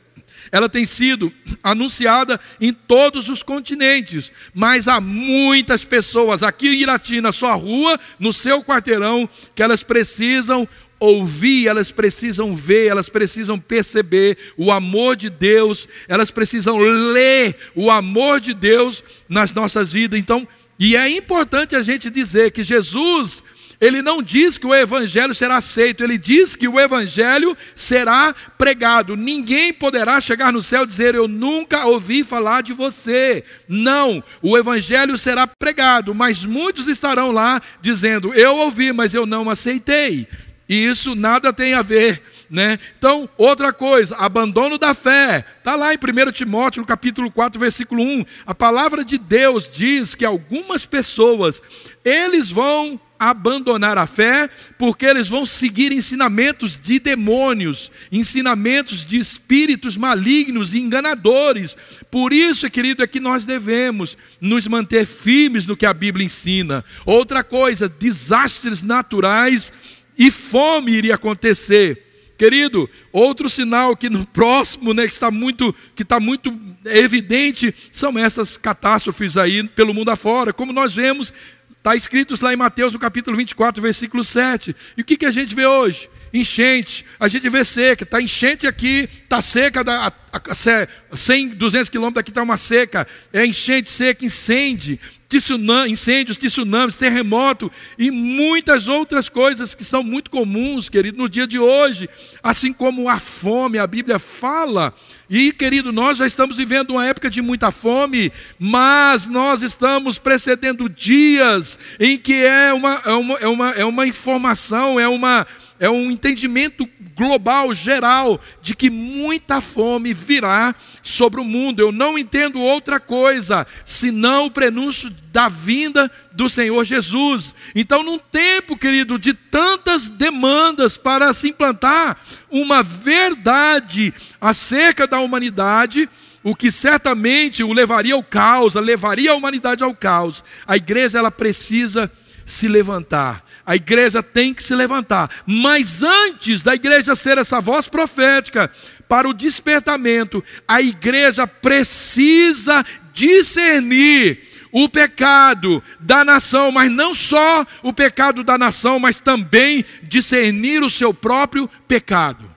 ela 0.51 0.67
tem 0.67 0.87
sido 0.87 1.31
anunciada 1.63 2.41
em 2.59 2.73
todos 2.73 3.29
os 3.29 3.43
continentes, 3.43 4.33
mas 4.55 4.89
há 4.89 4.99
muitas 4.99 5.85
pessoas 5.85 6.43
aqui 6.43 6.69
em 6.69 6.81
Irati, 6.81 7.21
na 7.21 7.31
sua 7.31 7.53
rua, 7.53 8.01
no 8.19 8.33
seu 8.33 8.65
quarteirão, 8.65 9.29
que 9.55 9.63
elas 9.63 9.83
precisam 9.83 10.67
ouvir, 11.01 11.69
elas 11.69 11.91
precisam 11.91 12.55
ver, 12.55 12.87
elas 12.87 13.09
precisam 13.09 13.59
perceber 13.59 14.37
o 14.57 14.71
amor 14.71 15.17
de 15.17 15.31
Deus, 15.31 15.89
elas 16.09 16.31
precisam 16.31 16.77
ler 16.79 17.57
o 17.75 17.91
amor 17.91 18.41
de 18.41 18.55
Deus 18.55 19.03
nas 19.29 19.53
nossas 19.53 19.93
vidas. 19.93 20.19
Então, 20.19 20.47
e 20.79 20.97
é 20.97 21.09
importante 21.09 21.75
a 21.75 21.83
gente 21.83 22.09
dizer 22.09 22.53
que 22.53 22.63
Jesus, 22.63 23.43
ele 23.81 24.01
não 24.01 24.23
diz 24.23 24.59
que 24.59 24.67
o 24.67 24.75
evangelho 24.75 25.35
será 25.35 25.57
aceito, 25.57 26.05
ele 26.05 26.17
diz 26.17 26.55
que 26.55 26.69
o 26.69 26.79
evangelho 26.79 27.57
será 27.75 28.35
pregado. 28.57 29.17
Ninguém 29.17 29.73
poderá 29.73 30.21
chegar 30.21 30.53
no 30.53 30.63
céu 30.63 30.85
e 30.85 30.87
dizer 30.87 31.15
eu 31.15 31.27
nunca 31.27 31.85
ouvi 31.87 32.23
falar 32.23 32.63
de 32.63 32.73
você. 32.73 33.45
Não, 33.69 34.23
o 34.41 34.57
evangelho 34.57 35.19
será 35.19 35.47
pregado, 35.47 36.15
mas 36.15 36.45
muitos 36.45 36.87
estarão 36.87 37.33
lá 37.33 37.61
dizendo 37.81 38.33
eu 38.35 38.57
ouvi, 38.57 38.93
mas 38.93 39.15
eu 39.15 39.27
não 39.27 39.51
aceitei. 39.51 40.27
E 40.69 40.87
isso 40.87 41.15
nada 41.15 41.53
tem 41.53 41.75
a 41.75 41.83
ver 41.83 42.23
né? 42.51 42.79
Então, 42.99 43.29
outra 43.37 43.73
coisa, 43.73 44.17
abandono 44.17 44.79
da 44.79 44.95
fé. 44.95 45.45
Está 45.59 45.77
lá 45.77 45.93
em 45.93 45.99
1 45.99 46.33
Timóteo, 46.33 46.81
no 46.81 46.87
capítulo 46.87 47.31
4, 47.31 47.61
versículo 47.61 48.03
1. 48.03 48.25
A 48.47 48.55
palavra 48.55 49.05
de 49.05 49.19
Deus 49.19 49.71
diz 49.71 50.15
que 50.15 50.25
algumas 50.25 50.87
pessoas, 50.87 51.61
eles 52.05 52.51
vão 52.51 52.99
abandonar 53.21 53.99
a 53.99 54.07
fé, 54.07 54.49
porque 54.79 55.05
eles 55.05 55.29
vão 55.29 55.45
seguir 55.45 55.91
ensinamentos 55.91 56.79
de 56.81 57.01
demônios, 57.01 57.91
ensinamentos 58.13 59.05
de 59.05 59.19
espíritos 59.19 59.97
malignos 59.97 60.73
e 60.73 60.79
enganadores. 60.79 61.77
Por 62.13 62.33
isso, 62.33 62.71
querido, 62.71 63.03
é 63.03 63.09
que 63.09 63.19
nós 63.19 63.45
devemos 63.45 64.17
nos 64.41 64.69
manter 64.69 65.05
firmes 65.05 65.67
no 65.67 65.77
que 65.77 65.85
a 65.85 65.93
Bíblia 65.93 66.25
ensina. 66.25 66.85
Outra 67.05 67.43
coisa, 67.43 67.89
desastres 67.89 68.83
naturais 68.83 69.73
e 70.19 70.31
fome 70.31 70.93
iria 70.93 71.15
acontecer. 71.15 72.05
Querido, 72.37 72.89
outro 73.13 73.49
sinal 73.49 73.97
que 73.97 74.09
no 74.09 74.25
próximo, 74.27 74.95
né, 74.95 75.07
que 75.07 75.13
está 75.13 75.31
muito, 75.31 75.75
que 75.95 76.03
está 76.03 76.21
muito 76.21 76.57
evidente, 76.85 77.75
são 77.91 78.17
essas 78.19 78.57
catástrofes 78.57 79.37
aí 79.37 79.63
pelo 79.65 79.95
mundo 79.95 80.11
afora, 80.11 80.53
como 80.53 80.73
nós 80.73 80.95
vemos 80.95 81.33
Está 81.79 81.95
escrito 81.95 82.35
lá 82.43 82.53
em 82.53 82.57
Mateus, 82.57 82.93
no 82.93 82.99
capítulo 82.99 83.37
24, 83.37 83.81
versículo 83.81 84.25
7. 84.25 84.75
E 84.97 85.01
o 85.01 85.05
que, 85.05 85.17
que 85.17 85.25
a 85.25 85.31
gente 85.31 85.55
vê 85.55 85.65
hoje? 85.65 86.11
Enchente. 86.33 87.05
A 87.19 87.29
gente 87.29 87.49
vê 87.49 87.65
seca. 87.65 88.05
Está 88.05 88.21
enchente 88.21 88.67
aqui, 88.67 89.09
está 89.23 89.41
seca, 89.43 89.83
da, 89.83 90.07
a, 90.07 90.13
a, 90.33 91.17
100, 91.17 91.49
200 91.49 91.89
quilômetros 91.89 92.21
daqui 92.21 92.31
está 92.31 92.43
uma 92.43 92.57
seca. 92.57 93.07
É 93.33 93.45
enchente, 93.45 93.91
seca, 93.91 94.25
incêndio, 94.25 94.99
tsunami, 95.29 95.93
incêndios, 95.93 96.39
tsunamis, 96.39 96.97
terremoto 96.97 97.71
e 97.99 98.11
muitas 98.11 98.89
outras 98.89 99.29
coisas 99.29 99.75
que 99.75 99.85
são 99.85 100.03
muito 100.03 100.31
comuns, 100.31 100.89
querido, 100.89 101.19
no 101.19 101.29
dia 101.29 101.47
de 101.47 101.59
hoje. 101.59 102.09
Assim 102.43 102.73
como 102.73 103.09
a 103.09 103.19
fome, 103.19 103.79
a 103.79 103.87
Bíblia 103.87 104.19
fala 104.19 104.95
e, 105.31 105.53
querido, 105.53 105.93
nós 105.93 106.19
já 106.19 106.27
estamos 106.27 106.57
vivendo 106.57 106.91
uma 106.91 107.07
época 107.07 107.29
de 107.29 107.43
muita 107.43 107.71
fome, 107.71 108.33
mas 108.59 109.27
nós 109.27 109.61
estamos 109.61 110.19
precedendo 110.19 110.89
dias 110.89 111.79
em 112.01 112.17
que 112.17 112.33
é 112.33 112.73
uma, 112.73 113.03
é 113.05 113.13
uma, 113.13 113.35
é 113.39 113.47
uma, 113.47 113.71
é 113.73 113.85
uma 113.85 114.07
informação, 114.07 114.99
é, 114.99 115.07
uma, 115.07 115.47
é 115.81 115.89
um 115.89 116.11
entendimento 116.11 116.89
global, 117.15 117.73
geral, 117.73 118.41
de 118.63 118.75
que 118.75 118.91
muita 118.91 119.61
fome 119.61 120.13
virá 120.13 120.75
sobre 121.03 121.41
o 121.41 121.45
mundo. 121.45 121.81
Eu 121.81 121.93
não 121.93 122.19
entendo 122.19 122.61
outra 122.61 123.01
coisa 123.01 123.67
senão 123.85 124.47
o 124.47 124.51
prenúncio 124.51 125.11
da 125.33 125.49
vinda 125.49 126.11
do 126.33 126.49
Senhor 126.49 126.85
Jesus. 126.85 127.55
Então, 127.75 128.03
num 128.03 128.19
tempo, 128.19 128.77
querido, 128.77 129.19
de 129.19 129.35
tantas 129.35 130.09
demandas 130.09 130.97
para 130.97 131.33
se 131.33 131.49
implantar 131.49 132.19
uma 132.51 132.83
verdade 132.83 134.13
acerca 134.41 135.07
da 135.07 135.21
humanidade, 135.21 136.09
o 136.43 136.55
que 136.55 136.71
certamente 136.71 137.63
o 137.63 137.73
levaria 137.73 138.15
ao 138.15 138.23
caos, 138.23 138.75
levaria 138.75 139.33
a 139.33 139.35
humanidade 139.35 139.83
ao 139.83 139.95
caos. 139.95 140.43
A 140.67 140.77
igreja 140.77 141.19
ela 141.19 141.31
precisa 141.31 142.11
se 142.49 142.67
levantar. 142.67 143.45
A 143.65 143.77
igreja 143.77 144.23
tem 144.23 144.55
que 144.55 144.65
se 144.65 144.75
levantar. 144.75 145.31
Mas 145.47 146.03
antes 146.03 146.63
da 146.63 146.75
igreja 146.75 147.15
ser 147.15 147.37
essa 147.37 147.61
voz 147.61 147.87
profética 147.87 148.71
para 149.07 149.29
o 149.29 149.35
despertamento, 149.35 150.43
a 150.67 150.81
igreja 150.81 151.47
precisa 151.47 152.85
discernir 153.13 154.41
o 154.73 154.89
pecado 154.89 155.83
da 156.01 156.25
nação, 156.25 156.73
mas 156.73 156.91
não 156.91 157.15
só 157.15 157.67
o 157.83 157.93
pecado 157.93 158.43
da 158.43 158.57
nação, 158.57 158.99
mas 158.99 159.21
também 159.21 159.85
discernir 160.03 160.83
o 160.83 160.91
seu 160.91 161.13
próprio 161.13 161.69
pecado. 161.87 162.49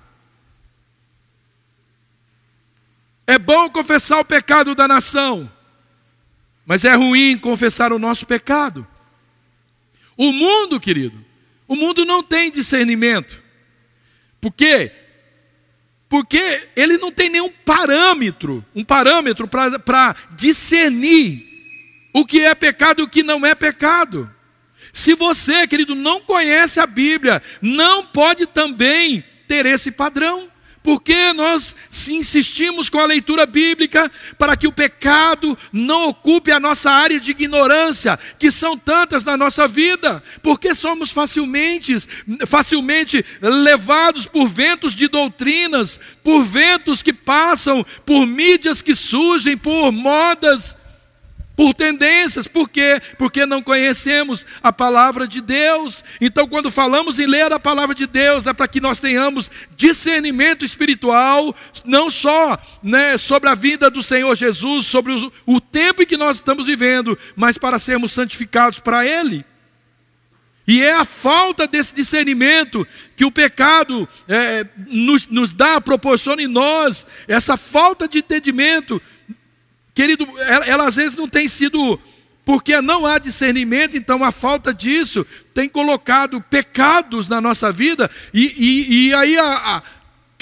É 3.28 3.38
bom 3.38 3.70
confessar 3.70 4.20
o 4.20 4.26
pecado 4.26 4.74
da 4.74 4.88
nação, 4.88 5.52
mas 6.66 6.86
é 6.86 6.94
ruim 6.96 7.38
confessar 7.38 7.92
o 7.92 8.00
nosso 8.00 8.26
pecado. 8.26 8.88
O 10.18 10.32
mundo, 10.32 10.80
querido, 10.80 11.24
o 11.68 11.76
mundo 11.76 12.06
não 12.06 12.22
tem 12.22 12.52
discernimento. 12.52 13.42
Por 14.40 14.52
quê? 14.52 14.92
Porque 16.10 16.68
ele 16.76 16.98
não 16.98 17.12
tem 17.12 17.30
nenhum 17.30 17.50
parâmetro, 17.50 18.66
um 18.76 18.84
parâmetro 18.84 19.48
para 19.48 20.16
discernir 20.32 21.48
o 22.14 22.26
que 22.26 22.42
é 22.42 22.54
pecado 22.54 23.00
e 23.00 23.04
o 23.04 23.10
que 23.10 23.24
não 23.24 23.46
é 23.46 23.56
pecado. 23.56 24.30
Se 24.92 25.14
você, 25.14 25.66
querido, 25.68 25.96
não 25.96 26.20
conhece 26.20 26.80
a 26.82 26.86
Bíblia, 26.86 27.42
não 27.62 28.06
pode 28.06 28.46
também 28.46 29.24
ter 29.48 29.66
esse 29.66 29.92
padrão. 29.92 30.51
Porque 30.84 31.32
nós 31.34 31.76
se 31.92 32.14
insistimos 32.16 32.90
com 32.90 33.00
a 33.00 33.06
leitura 33.06 33.46
bíblica 33.46 34.12
para 34.38 34.58
que 34.58 34.68
o 34.68 34.72
pecado 34.72 35.58
não 35.72 36.10
ocupe 36.10 36.52
a 36.52 36.60
nossa 36.60 36.90
área 36.90 37.20
de 37.20 37.32
ignorância, 37.32 38.18
que 38.40 38.52
são 38.52 38.76
tantas 38.76 39.24
na 39.24 39.38
nossa 39.38 39.68
vida, 39.68 40.24
porque 40.42 40.74
somos 40.74 41.12
facilmente, 41.12 41.96
facilmente 42.48 43.24
levados 43.42 44.26
por 44.26 44.48
ventos 44.48 44.96
de 44.96 45.08
doutrinas, 45.08 46.00
por 46.24 46.44
ventos 46.44 47.04
que 47.04 47.14
passam, 47.14 47.86
por 48.04 48.26
mídias 48.26 48.82
que 48.82 48.96
surgem, 48.96 49.56
por 49.56 49.92
modas 49.92 50.76
por 51.62 51.76
tendências, 51.76 52.48
por 52.48 52.68
quê? 52.68 53.00
Porque 53.20 53.46
não 53.46 53.62
conhecemos 53.62 54.48
a 54.64 54.74
palavra 54.74 55.28
de 55.28 55.40
Deus. 55.40 56.04
Então, 56.20 56.48
quando 56.48 56.72
falamos 56.72 57.20
em 57.20 57.28
ler 57.28 57.54
a 57.54 57.60
palavra 57.60 57.94
de 57.94 58.08
Deus, 58.08 58.48
é 58.48 58.54
para 58.54 58.68
que 58.68 58.82
nós 58.82 59.00
tenhamos 59.00 59.52
discernimento 59.78 60.66
espiritual, 60.66 61.56
não 61.86 62.10
só 62.10 62.60
né, 62.82 63.16
sobre 63.16 63.48
a 63.48 63.54
vida 63.54 63.92
do 63.92 64.02
Senhor 64.02 64.36
Jesus, 64.36 64.88
sobre 64.88 65.14
o, 65.14 65.32
o 65.46 65.62
tempo 65.62 66.02
em 66.02 66.08
que 66.08 66.18
nós 66.18 66.38
estamos 66.38 66.66
vivendo, 66.66 67.16
mas 67.36 67.60
para 67.60 67.78
sermos 67.78 68.12
santificados 68.12 68.80
para 68.80 69.06
Ele. 69.06 69.46
E 70.68 70.82
é 70.82 70.94
a 70.94 71.06
falta 71.06 71.68
desse 71.68 71.94
discernimento 71.94 72.88
que 73.16 73.26
o 73.26 73.32
pecado 73.32 74.10
é, 74.28 74.66
nos, 74.88 75.28
nos 75.28 75.54
dá, 75.54 75.80
proporciona 75.80 76.42
em 76.42 76.48
nós, 76.48 77.06
essa 77.28 77.56
falta 77.56 78.08
de 78.08 78.18
entendimento 78.18 79.00
Querido, 79.94 80.28
ela, 80.40 80.66
ela 80.66 80.88
às 80.88 80.96
vezes 80.96 81.18
não 81.18 81.28
tem 81.28 81.48
sido 81.48 82.00
porque 82.44 82.82
não 82.82 83.06
há 83.06 83.20
discernimento, 83.20 83.96
então 83.96 84.24
a 84.24 84.32
falta 84.32 84.74
disso 84.74 85.26
tem 85.54 85.70
colocado 85.70 86.42
pecados 86.42 87.30
na 87.30 87.40
nossa 87.40 87.72
vida, 87.72 88.10
e, 88.34 88.54
e, 88.58 89.08
e 89.08 89.14
aí 89.14 89.38
a, 89.38 89.78
a, 89.78 89.84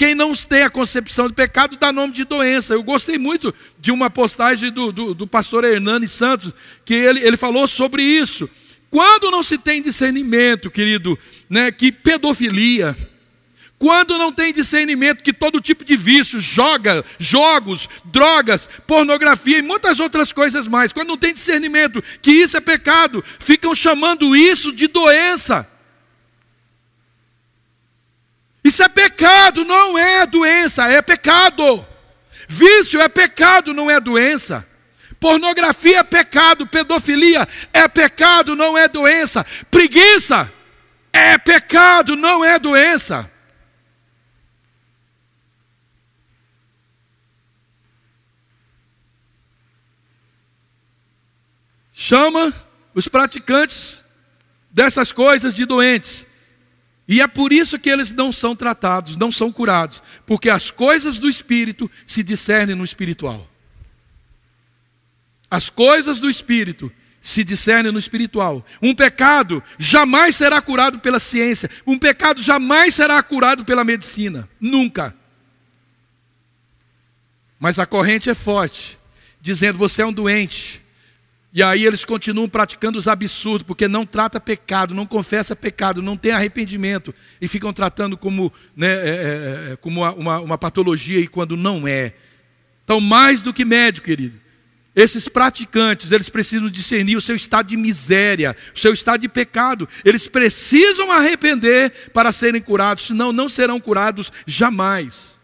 quem 0.00 0.14
não 0.14 0.34
tem 0.34 0.62
a 0.62 0.70
concepção 0.70 1.28
de 1.28 1.34
pecado 1.34 1.76
dá 1.76 1.92
nome 1.92 2.14
de 2.14 2.24
doença. 2.24 2.72
Eu 2.72 2.82
gostei 2.82 3.18
muito 3.18 3.54
de 3.78 3.92
uma 3.92 4.08
postagem 4.08 4.72
do, 4.72 4.90
do, 4.90 5.12
do 5.12 5.26
pastor 5.26 5.62
Hernani 5.62 6.08
Santos, 6.08 6.54
que 6.86 6.94
ele, 6.94 7.20
ele 7.20 7.36
falou 7.36 7.68
sobre 7.68 8.02
isso. 8.02 8.48
Quando 8.88 9.30
não 9.30 9.42
se 9.42 9.58
tem 9.58 9.82
discernimento, 9.82 10.70
querido, 10.70 11.18
né, 11.50 11.70
que 11.70 11.92
pedofilia, 11.92 12.96
quando 13.80 14.18
não 14.18 14.30
tem 14.30 14.52
discernimento 14.52 15.24
que 15.24 15.32
todo 15.32 15.58
tipo 15.58 15.86
de 15.86 15.96
vício, 15.96 16.38
joga, 16.38 17.02
jogos, 17.18 17.88
drogas, 18.04 18.68
pornografia 18.86 19.56
e 19.56 19.62
muitas 19.62 19.98
outras 19.98 20.32
coisas 20.32 20.68
mais, 20.68 20.92
quando 20.92 21.08
não 21.08 21.16
tem 21.16 21.32
discernimento 21.32 22.04
que 22.20 22.30
isso 22.30 22.58
é 22.58 22.60
pecado, 22.60 23.24
ficam 23.38 23.74
chamando 23.74 24.36
isso 24.36 24.70
de 24.70 24.86
doença. 24.86 25.66
Isso 28.62 28.82
é 28.82 28.88
pecado, 28.88 29.64
não 29.64 29.98
é 29.98 30.26
doença, 30.26 30.86
é 30.86 31.00
pecado. 31.00 31.86
Vício 32.46 33.00
é 33.00 33.08
pecado, 33.08 33.72
não 33.72 33.90
é 33.90 33.98
doença. 33.98 34.68
Pornografia 35.18 36.00
é 36.00 36.04
pecado, 36.04 36.66
pedofilia 36.66 37.48
é 37.72 37.88
pecado, 37.88 38.54
não 38.54 38.76
é 38.76 38.86
doença. 38.86 39.42
Preguiça 39.70 40.52
é 41.10 41.38
pecado, 41.38 42.14
não 42.14 42.44
é 42.44 42.58
doença. 42.58 43.30
Chama 52.00 52.50
os 52.94 53.08
praticantes 53.08 54.02
dessas 54.70 55.12
coisas 55.12 55.52
de 55.52 55.66
doentes. 55.66 56.26
E 57.06 57.20
é 57.20 57.28
por 57.28 57.52
isso 57.52 57.78
que 57.78 57.90
eles 57.90 58.10
não 58.10 58.32
são 58.32 58.56
tratados, 58.56 59.18
não 59.18 59.30
são 59.30 59.52
curados, 59.52 60.02
porque 60.24 60.48
as 60.48 60.70
coisas 60.70 61.18
do 61.18 61.28
espírito 61.28 61.90
se 62.06 62.22
discernem 62.22 62.74
no 62.74 62.84
espiritual. 62.84 63.46
As 65.50 65.68
coisas 65.68 66.18
do 66.18 66.30
espírito 66.30 66.90
se 67.20 67.44
discernem 67.44 67.92
no 67.92 67.98
espiritual. 67.98 68.64
Um 68.80 68.94
pecado 68.94 69.62
jamais 69.78 70.36
será 70.36 70.62
curado 70.62 71.00
pela 71.00 71.20
ciência, 71.20 71.70
um 71.86 71.98
pecado 71.98 72.40
jamais 72.40 72.94
será 72.94 73.22
curado 73.22 73.62
pela 73.62 73.84
medicina, 73.84 74.48
nunca. 74.58 75.14
Mas 77.58 77.78
a 77.78 77.84
corrente 77.84 78.30
é 78.30 78.34
forte, 78.34 78.98
dizendo: 79.38 79.76
você 79.76 80.00
é 80.00 80.06
um 80.06 80.12
doente, 80.14 80.80
E 81.52 81.62
aí 81.62 81.84
eles 81.84 82.04
continuam 82.04 82.48
praticando 82.48 82.98
os 82.98 83.08
absurdos, 83.08 83.66
porque 83.66 83.88
não 83.88 84.06
trata 84.06 84.38
pecado, 84.38 84.94
não 84.94 85.04
confessa 85.04 85.56
pecado, 85.56 86.00
não 86.00 86.16
tem 86.16 86.30
arrependimento, 86.30 87.12
e 87.40 87.48
ficam 87.48 87.72
tratando 87.72 88.16
como, 88.16 88.52
né, 88.76 88.88
é, 88.88 89.68
é, 89.70 89.72
é 89.72 89.76
como 89.76 90.04
uma, 90.14 90.38
uma 90.38 90.58
patologia, 90.58 91.18
e 91.18 91.26
quando 91.26 91.56
não 91.56 91.88
é. 91.88 92.14
Então, 92.84 93.00
mais 93.00 93.40
do 93.40 93.52
que 93.52 93.64
médico, 93.64 94.06
querido, 94.06 94.38
esses 94.94 95.28
praticantes, 95.28 96.12
eles 96.12 96.28
precisam 96.28 96.68
discernir 96.68 97.16
o 97.16 97.20
seu 97.20 97.36
estado 97.36 97.68
de 97.68 97.76
miséria, 97.76 98.56
o 98.74 98.78
seu 98.78 98.92
estado 98.92 99.20
de 99.20 99.28
pecado. 99.28 99.88
Eles 100.04 100.26
precisam 100.26 101.10
arrepender 101.10 102.10
para 102.12 102.32
serem 102.32 102.60
curados, 102.60 103.06
senão 103.06 103.32
não 103.32 103.48
serão 103.48 103.80
curados 103.80 104.32
jamais. 104.46 105.38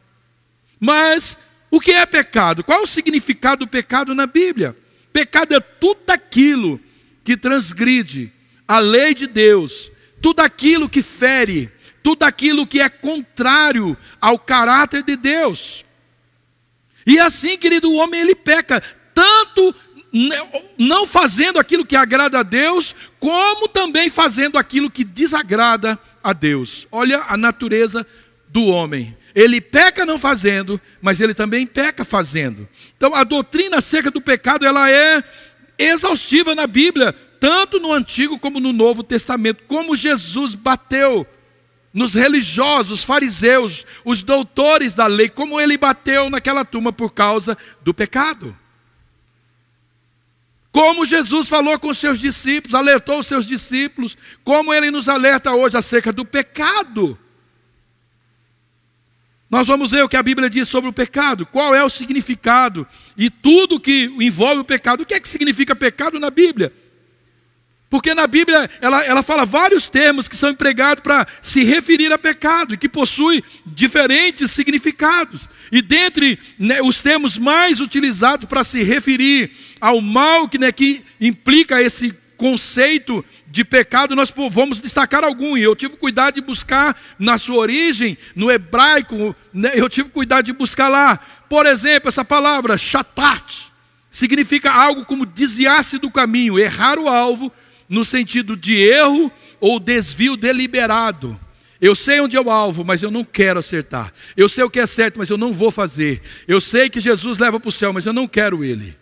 Mas 0.81 1.39
o 1.71 1.81
que 1.81 1.93
é 1.93 2.05
pecado? 2.05 2.65
Qual 2.65 2.83
o 2.83 2.87
significado 2.87 3.65
do 3.65 3.71
pecado 3.71 4.15
na 4.15 4.27
Bíblia? 4.27 4.77
Pecado 5.17 5.55
é 5.55 5.61
tudo 5.61 6.11
aquilo 6.11 6.79
que 7.25 7.39
transgride 7.39 8.31
a 8.69 8.79
lei 8.79 9.15
de 9.15 9.27
Deus, 9.27 9.91
tudo 10.21 10.41
aquilo 10.41 10.91
que 10.91 11.03
fere, 11.03 11.73
tudo 12.03 12.25
aquilo 12.25 12.67
que 12.67 12.83
é 12.83 12.91
contrário 12.91 13.97
ao 14.21 14.39
caráter 14.39 15.03
de 15.03 15.17
Deus. 15.17 15.87
E 17.07 17.19
assim, 17.19 17.57
querido, 17.57 17.91
o 17.91 17.95
homem 17.95 18.21
ele 18.21 18.35
peca 18.35 18.83
tanto 19.15 19.75
não 20.77 21.07
fazendo 21.07 21.59
aquilo 21.59 21.87
que 21.87 21.97
agrada 21.97 22.41
a 22.41 22.43
Deus, 22.43 22.95
como 23.19 23.69
também 23.69 24.11
fazendo 24.11 24.59
aquilo 24.59 24.91
que 24.91 25.03
desagrada 25.03 25.99
a 26.23 26.35
Deus. 26.35 26.87
Olha 26.93 27.25
a 27.27 27.39
natureza 27.39 28.07
do 28.51 28.67
homem. 28.67 29.17
Ele 29.37 29.61
peca 29.61 30.07
não 30.07 30.19
fazendo, 30.19 30.81
mas 31.03 31.21
ele 31.21 31.35
também 31.35 31.67
peca 31.67 32.07
fazendo. 32.07 32.67
Então 32.97 33.15
a 33.15 33.23
doutrina 33.23 33.77
acerca 33.77 34.11
do 34.11 34.19
pecado, 34.19 34.65
ela 34.65 34.91
é 34.91 35.23
exaustiva 35.79 36.55
na 36.55 36.67
Bíblia, 36.67 37.13
tanto 37.39 37.79
no 37.79 37.93
Antigo 37.93 38.39
como 38.39 38.59
no 38.59 38.73
Novo 38.73 39.03
Testamento. 39.03 39.65
Como 39.69 39.95
Jesus 39.95 40.55
bateu 40.55 41.27
nos 41.93 42.15
religiosos, 42.15 43.05
fariseus, 43.05 43.85
os 44.07 44.23
doutores 44.23 44.95
da 44.95 45.07
lei, 45.07 45.29
como 45.29 45.61
ele 45.61 45.77
bateu 45.77 46.31
naquela 46.31 46.65
turma 46.65 46.91
por 46.91 47.13
causa 47.13 47.59
do 47.83 47.93
pecado. 47.93 48.57
Como 50.73 51.05
Jesus 51.05 51.47
falou 51.47 51.79
com 51.79 51.89
os 51.89 51.99
seus 51.99 52.19
discípulos, 52.19 52.75
alertou 52.75 53.19
os 53.19 53.27
seus 53.27 53.47
discípulos, 53.47 54.17
como 54.43 54.73
ele 54.73 54.91
nos 54.91 55.11
alerta 55.11 55.53
hoje 55.53 55.77
acerca 55.77 56.11
do 56.11 56.25
pecado. 56.25 57.19
Nós 59.57 59.69
vamos 59.69 59.91
ver 59.91 60.05
o 60.05 60.09
que 60.09 60.19
a 60.19 60.23
Bíblia 60.23 60.51
diz 60.51 60.69
sobre 60.69 60.91
o 60.91 60.93
pecado, 60.93 61.47
qual 61.47 61.75
é 61.75 61.83
o 61.83 61.89
significado 61.89 62.87
e 63.17 63.31
tudo 63.31 63.81
que 63.81 64.15
envolve 64.21 64.61
o 64.61 64.65
pecado. 64.65 65.03
O 65.03 65.07
que 65.07 65.15
é 65.15 65.19
que 65.19 65.27
significa 65.27 65.75
pecado 65.75 66.21
na 66.21 66.29
Bíblia? 66.29 66.71
Porque 67.89 68.13
na 68.13 68.27
Bíblia 68.27 68.69
ela, 68.83 69.03
ela 69.03 69.23
fala 69.23 69.47
vários 69.47 69.89
termos 69.89 70.29
que 70.29 70.37
são 70.37 70.51
empregados 70.51 71.03
para 71.03 71.27
se 71.41 71.65
referir 71.65 72.13
a 72.13 72.19
pecado 72.19 72.75
e 72.75 72.77
que 72.77 72.87
possuem 72.87 73.43
diferentes 73.65 74.51
significados. 74.51 75.49
E 75.73 75.81
dentre 75.81 76.39
né, 76.59 76.83
os 76.83 77.01
termos 77.01 77.39
mais 77.39 77.81
utilizados 77.81 78.45
para 78.45 78.63
se 78.63 78.83
referir 78.83 79.53
ao 79.81 80.03
mal 80.03 80.51
que, 80.51 80.59
né, 80.59 80.71
que 80.71 81.03
implica 81.19 81.81
esse 81.81 82.15
conceito 82.37 83.25
de 83.47 83.65
pecado, 83.65 84.15
nós 84.15 84.33
vamos 84.51 84.81
destacar 84.81 85.25
algum. 85.25 85.57
E 85.57 85.63
eu 85.63 85.75
tive 85.75 85.97
cuidado 85.97 86.35
de 86.35 86.41
buscar 86.41 86.99
na 87.19 87.39
sua 87.39 87.57
origem, 87.57 88.17
no 88.35 88.51
hebraico, 88.51 89.35
né, 89.53 89.73
eu 89.75 89.89
tive 89.89 90.11
cuidado 90.11 90.45
de 90.45 90.53
buscar 90.53 90.89
lá. 90.89 91.19
Por 91.49 91.67
exemplo, 91.67 92.09
essa 92.09 92.25
palavra, 92.25 92.79
chatat, 92.79 93.67
significa 94.11 94.71
algo 94.71 95.05
como 95.05 95.27
desviar-se 95.27 95.99
do 95.99 96.11
caminho, 96.11 96.59
errar 96.59 96.99
o 96.99 97.09
alvo 97.09 97.53
no 97.89 98.05
sentido 98.05 98.57
de 98.57 98.75
erro 98.75 99.31
ou 99.61 99.79
desvio 99.79 100.37
deliberado. 100.37 101.39
Eu 101.81 101.95
sei 101.95 102.21
onde 102.21 102.37
é 102.37 102.41
o 102.41 102.51
alvo, 102.51 102.85
mas 102.85 103.03
eu 103.03 103.11
não 103.11 103.23
quero 103.23 103.61
acertar. 103.61 104.13
Eu 104.37 104.49
sei 104.49 104.65
o 104.65 104.71
que 104.71 104.81
é 104.81 104.87
certo, 104.87 105.19
mas 105.19 105.29
eu 105.29 105.37
não 105.37 105.53
vou 105.53 105.71
fazer. 105.71 106.23
Eu 106.49 106.61
sei 106.61 106.89
que 106.89 107.01
Jesus 107.01 107.39
leva 107.39 107.61
para 107.61 107.69
o 107.69 107.73
céu, 107.73 107.93
mas 107.93 108.07
eu 108.07 108.13
não 108.13 108.27
quero 108.27 108.65
ele. 108.65 108.97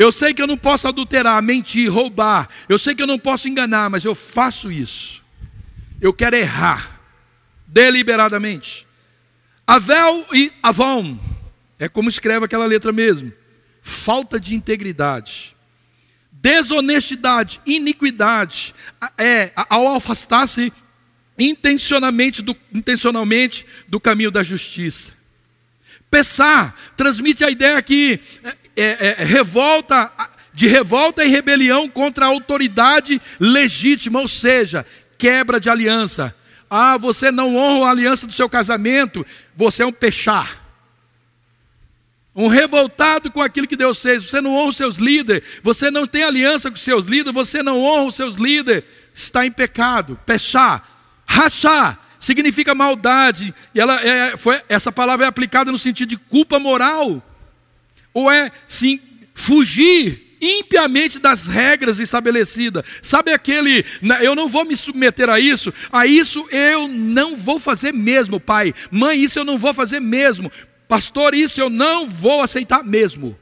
Eu 0.00 0.10
sei 0.10 0.32
que 0.32 0.40
eu 0.40 0.46
não 0.46 0.56
posso 0.56 0.88
adulterar, 0.88 1.42
mentir, 1.42 1.92
roubar. 1.92 2.48
Eu 2.66 2.78
sei 2.78 2.94
que 2.94 3.02
eu 3.02 3.06
não 3.06 3.18
posso 3.18 3.50
enganar, 3.50 3.90
mas 3.90 4.02
eu 4.02 4.14
faço 4.14 4.72
isso. 4.72 5.22
Eu 6.00 6.10
quero 6.10 6.36
errar 6.36 6.98
deliberadamente. 7.66 8.86
Avel 9.66 10.26
e 10.32 10.50
avon 10.62 11.18
é 11.78 11.86
como 11.86 12.08
escreve 12.08 12.46
aquela 12.46 12.64
letra 12.64 12.92
mesmo. 12.92 13.30
Falta 13.82 14.40
de 14.40 14.54
integridade 14.54 15.54
desonestidade, 16.40 17.60
iniquidade, 17.66 18.74
é, 19.18 19.52
ao 19.54 19.94
afastar-se 19.94 20.72
intencionalmente 21.38 22.40
do, 22.40 22.56
intencionalmente 22.72 23.66
do 23.86 24.00
caminho 24.00 24.30
da 24.30 24.42
justiça. 24.42 25.12
Pensar 26.10 26.74
transmite 26.96 27.44
a 27.44 27.50
ideia 27.50 27.80
que 27.82 28.20
é, 28.76 29.16
é, 29.20 29.24
revolta, 29.24 30.10
de 30.52 30.66
revolta 30.66 31.24
e 31.24 31.28
rebelião 31.28 31.88
contra 31.88 32.26
a 32.26 32.28
autoridade 32.28 33.20
legítima, 33.38 34.20
ou 34.20 34.28
seja, 34.28 34.86
quebra 35.18 35.60
de 35.60 35.68
aliança. 35.68 36.34
Ah, 36.68 36.96
você 36.96 37.30
não 37.30 37.56
honra 37.56 37.88
a 37.88 37.90
aliança 37.90 38.26
do 38.26 38.32
seu 38.32 38.48
casamento, 38.48 39.26
você 39.56 39.82
é 39.82 39.86
um 39.86 39.92
pechar. 39.92 40.60
Um 42.34 42.46
revoltado 42.46 43.30
com 43.30 43.42
aquilo 43.42 43.66
que 43.66 43.76
Deus 43.76 44.00
fez, 44.00 44.24
você 44.24 44.40
não 44.40 44.54
honra 44.54 44.68
os 44.68 44.76
seus 44.76 44.96
líderes, 44.96 45.42
você 45.62 45.90
não 45.90 46.06
tem 46.06 46.22
aliança 46.22 46.70
com 46.70 46.76
os 46.76 46.82
seus 46.82 47.04
líderes, 47.06 47.34
você 47.34 47.62
não 47.62 47.82
honra 47.82 48.04
os 48.04 48.14
seus 48.14 48.36
líderes, 48.36 48.84
está 49.12 49.44
em 49.44 49.50
pecado. 49.50 50.18
Pechar, 50.24 51.22
rachar, 51.26 51.98
significa 52.20 52.74
maldade, 52.74 53.52
e 53.74 53.80
ela 53.80 54.00
é, 54.00 54.36
foi, 54.36 54.62
essa 54.68 54.92
palavra 54.92 55.26
é 55.26 55.28
aplicada 55.28 55.72
no 55.72 55.78
sentido 55.78 56.10
de 56.10 56.16
culpa 56.16 56.58
moral, 56.60 57.20
ou 58.12 58.30
é 58.30 58.50
sim 58.66 59.00
fugir 59.34 60.30
impiamente 60.40 61.18
das 61.18 61.46
regras 61.46 61.98
estabelecidas. 61.98 62.84
Sabe 63.02 63.32
aquele, 63.32 63.84
eu 64.22 64.34
não 64.34 64.48
vou 64.48 64.64
me 64.64 64.76
submeter 64.76 65.28
a 65.28 65.38
isso, 65.38 65.72
a 65.92 66.06
isso 66.06 66.46
eu 66.50 66.88
não 66.88 67.36
vou 67.36 67.58
fazer 67.58 67.92
mesmo, 67.92 68.40
pai. 68.40 68.74
Mãe, 68.90 69.22
isso 69.22 69.38
eu 69.38 69.44
não 69.44 69.58
vou 69.58 69.74
fazer 69.74 70.00
mesmo. 70.00 70.50
Pastor, 70.88 71.34
isso 71.34 71.60
eu 71.60 71.70
não 71.70 72.06
vou 72.06 72.42
aceitar 72.42 72.82
mesmo. 72.82 73.38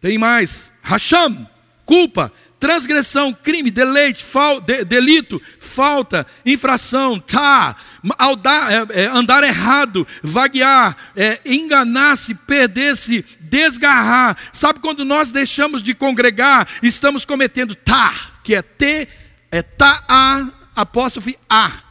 Tem 0.00 0.18
mais. 0.18 0.70
Racham, 0.82 1.48
culpa, 1.84 2.32
transgressão, 2.58 3.32
crime, 3.32 3.70
deleite, 3.70 4.24
fal, 4.24 4.60
de, 4.60 4.84
delito, 4.84 5.40
falta, 5.60 6.26
infração, 6.44 7.18
tá, 7.18 7.76
aldar, 8.18 8.72
é, 8.72 9.02
é, 9.02 9.06
andar 9.06 9.44
errado, 9.44 10.06
vaguear, 10.22 10.96
é, 11.14 11.40
enganar-se, 11.44 12.34
perder-se, 12.34 13.24
desgarrar. 13.40 14.36
Sabe 14.52 14.80
quando 14.80 15.04
nós 15.04 15.30
deixamos 15.30 15.82
de 15.82 15.94
congregar, 15.94 16.66
estamos 16.82 17.24
cometendo 17.24 17.74
tá, 17.74 18.14
que 18.42 18.54
é 18.54 18.62
T, 18.62 19.08
é 19.50 19.62
tá, 19.62 20.02
A, 20.08 20.48
apóstrofe 20.74 21.36
A. 21.48 21.82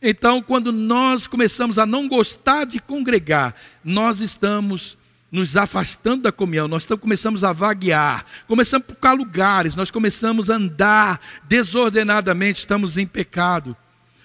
Então, 0.00 0.42
quando 0.42 0.70
nós 0.72 1.26
começamos 1.26 1.78
a 1.78 1.86
não 1.86 2.06
gostar 2.06 2.64
de 2.64 2.78
congregar, 2.78 3.54
nós 3.82 4.20
estamos 4.20 4.96
nos 5.30 5.56
afastando 5.56 6.22
da 6.22 6.32
comunhão, 6.32 6.68
nós 6.68 6.86
começamos 6.86 7.42
a 7.42 7.52
vaguear, 7.52 8.24
começamos 8.46 8.86
a 8.88 8.92
buscar 8.92 9.12
lugares, 9.12 9.74
nós 9.74 9.90
começamos 9.90 10.50
a 10.50 10.54
andar 10.54 11.20
desordenadamente, 11.48 12.60
estamos 12.60 12.96
em 12.96 13.06
pecado. 13.06 13.76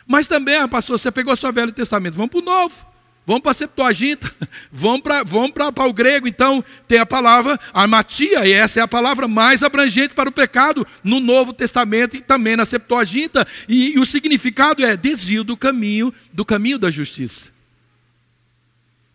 Mas 0.06 0.28
também, 0.28 0.58
ah, 0.58 0.68
pastor, 0.68 1.00
você 1.00 1.12
pegou 1.12 1.36
seu 1.36 1.52
Velho 1.52 1.72
Testamento, 1.72 2.16
vamos 2.16 2.32
para 2.32 2.40
o 2.40 2.44
Novo. 2.44 2.92
Vamos 3.24 3.44
para 3.44 3.52
a 3.52 3.56
Septuaginta, 3.56 4.34
vamos 4.72 5.02
para 5.02 5.24
vamos 5.24 5.52
o 5.78 5.94
grego. 5.94 6.28
Então, 6.28 6.64
tem 6.88 6.98
a 6.98 7.06
palavra 7.06 7.60
armatia, 7.72 8.46
e 8.48 8.52
essa 8.52 8.80
é 8.80 8.84
a 8.84 8.88
palavra 8.88 9.28
mais 9.28 9.62
abrangente 9.62 10.16
para 10.16 10.28
o 10.28 10.32
pecado 10.32 10.86
no 11.04 11.20
Novo 11.20 11.54
Testamento 11.54 12.18
e 12.18 12.22
também 12.22 12.56
na 12.56 12.66
Septuaginta. 12.66 13.48
E, 13.70 13.94
e 13.96 14.00
o 14.00 14.06
significado 14.06 14.84
é 14.84 14.98
desvio 14.98 15.44
do 15.44 15.56
caminho, 15.56 16.12
do 16.34 16.44
caminho 16.44 16.80
da 16.80 16.90
justiça. 16.90 17.50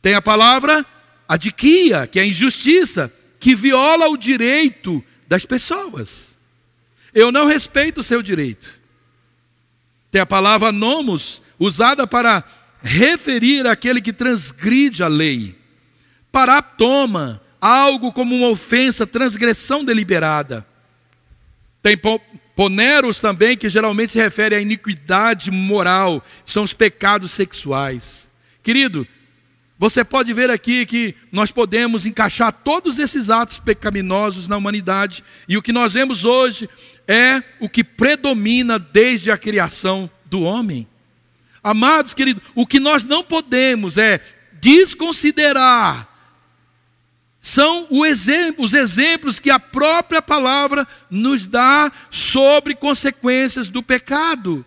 Tem 0.01 0.15
a 0.15 0.23
palavra 0.23 0.87
adiquia, 1.29 2.07
que 2.07 2.19
é 2.19 2.27
injustiça, 2.27 3.13
que 3.39 3.55
viola 3.55 4.09
o 4.09 4.17
direito 4.17 5.05
das 5.29 5.45
pessoas. 5.45 6.37
Eu 7.15 7.33
não 7.33 7.47
respeito 7.47 8.01
o 8.01 8.03
seu 8.03 8.23
direito. 8.23 8.69
Tem 10.11 10.21
a 10.21 10.27
palavra 10.27 10.73
nomos, 10.73 11.43
usada 11.59 12.07
para 12.07 12.45
referir 12.83 13.67
aquele 13.67 14.01
que 14.01 14.13
transgride 14.13 15.03
a 15.03 15.09
lei. 15.09 15.57
Paratoma, 16.31 17.43
algo 17.61 18.13
como 18.13 18.35
uma 18.35 18.49
ofensa, 18.49 19.07
transgressão 19.07 19.85
deliberada. 19.85 20.67
Tem 21.83 21.97
poneros 22.55 23.21
também, 23.21 23.57
que 23.57 23.69
geralmente 23.69 24.13
se 24.13 24.19
refere 24.19 24.55
à 24.55 24.61
iniquidade 24.61 25.51
moral, 25.51 26.25
são 26.45 26.63
os 26.63 26.73
pecados 26.73 27.33
sexuais. 27.33 28.31
Querido, 28.63 29.07
Você 29.79 30.03
pode 30.05 30.33
ver 30.33 30.51
aqui 30.51 30.87
que 30.87 31.15
nós 31.31 31.51
podemos 31.51 32.07
encaixar 32.07 32.51
todos 32.51 32.99
esses 32.99 33.29
atos 33.29 33.59
pecaminosos 33.59 34.49
na 34.49 34.57
humanidade, 34.57 35.23
e 35.47 35.57
o 35.57 35.63
que 35.63 35.73
nós 35.73 35.93
vemos 35.93 36.25
hoje 36.25 36.69
é 37.07 37.43
o 37.61 37.69
que 37.69 37.85
predomina 37.85 38.79
desde 38.79 39.31
a 39.31 39.37
criação 39.37 40.11
do 40.25 40.43
homem. 40.43 40.89
Amados 41.63 42.15
queridos, 42.15 42.43
o 42.55 42.67
que 42.67 42.81
nós 42.81 43.05
não 43.05 43.23
podemos 43.23 43.99
é 43.99 44.21
desconsiderar 44.61 46.17
são 47.47 47.87
os 47.91 48.75
exemplos 48.75 49.39
que 49.39 49.51
a 49.51 49.61
própria 49.61 50.21
palavra 50.21 50.85
nos 51.09 51.47
dá 51.47 51.93
sobre 52.11 52.75
consequências 52.75 53.69
do 53.69 53.85
pecado. 53.85 54.67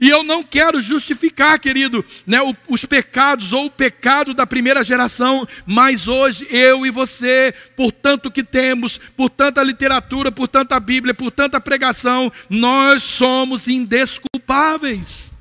E 0.00 0.08
eu 0.08 0.22
não 0.22 0.44
quero 0.44 0.80
justificar, 0.80 1.58
querido, 1.58 2.04
né, 2.26 2.38
os 2.68 2.84
pecados 2.84 3.52
ou 3.52 3.66
o 3.66 3.70
pecado 3.70 4.32
da 4.32 4.46
primeira 4.46 4.84
geração, 4.84 5.46
mas 5.66 6.06
hoje 6.06 6.46
eu 6.50 6.86
e 6.86 6.90
você, 6.90 7.52
por 7.76 7.90
tanto 7.90 8.30
que 8.30 8.44
temos, 8.44 8.98
por 9.16 9.28
tanta 9.28 9.62
literatura, 9.62 10.30
por 10.30 10.46
tanta 10.46 10.78
Bíblia, 10.78 11.14
por 11.14 11.30
tanta 11.30 11.60
pregação, 11.60 12.30
nós 12.48 13.02
somos 13.02 13.66
indesculpáveis. 13.66 15.32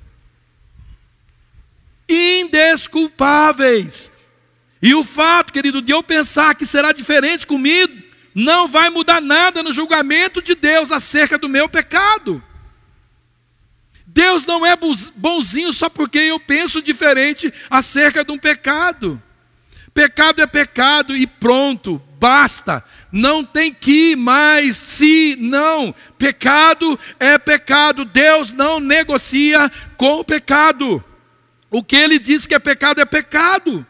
Indesculpáveis. 2.10 4.12
E 4.82 4.96
o 4.96 5.04
fato, 5.04 5.54
querido, 5.54 5.82
de 5.82 5.92
eu 5.92 6.02
pensar 6.02 6.56
que 6.56 6.66
será 6.66 6.92
diferente 6.92 7.46
comigo, 7.46 7.94
não 8.34 8.68
vai 8.68 8.90
mudar 8.90 9.22
nada 9.22 9.64
no 9.64 9.74
julgamento 9.74 10.42
de 10.42 10.56
Deus 10.56 10.92
acerca 10.92 11.38
do 11.38 11.50
meu 11.50 11.68
pecado. 11.68 12.42
Deus 14.18 14.48
não 14.48 14.66
é 14.66 14.76
bonzinho 15.16 15.72
só 15.72 15.88
porque 15.90 16.18
eu 16.18 16.40
penso 16.40 16.82
diferente 16.82 17.54
acerca 17.70 18.26
de 18.26 18.32
um 18.32 18.38
pecado. 18.40 19.22
Pecado 19.94 20.42
é 20.42 20.48
pecado 20.48 21.16
e 21.16 21.28
pronto, 21.28 22.02
basta. 22.20 22.84
Não 23.12 23.46
tem 23.46 23.72
que 23.72 24.16
mais, 24.16 24.76
se, 24.76 25.38
não. 25.40 25.94
Pecado 26.18 27.00
é 27.20 27.38
pecado. 27.38 28.06
Deus 28.06 28.52
não 28.52 28.80
negocia 28.80 29.72
com 29.96 30.22
o 30.22 30.24
pecado. 30.24 31.04
O 31.70 31.84
que 31.84 31.96
ele 31.96 32.18
diz 32.18 32.48
que 32.48 32.56
é 32.56 32.60
pecado 32.60 33.00
é 33.00 33.06
pecado. 33.06 33.86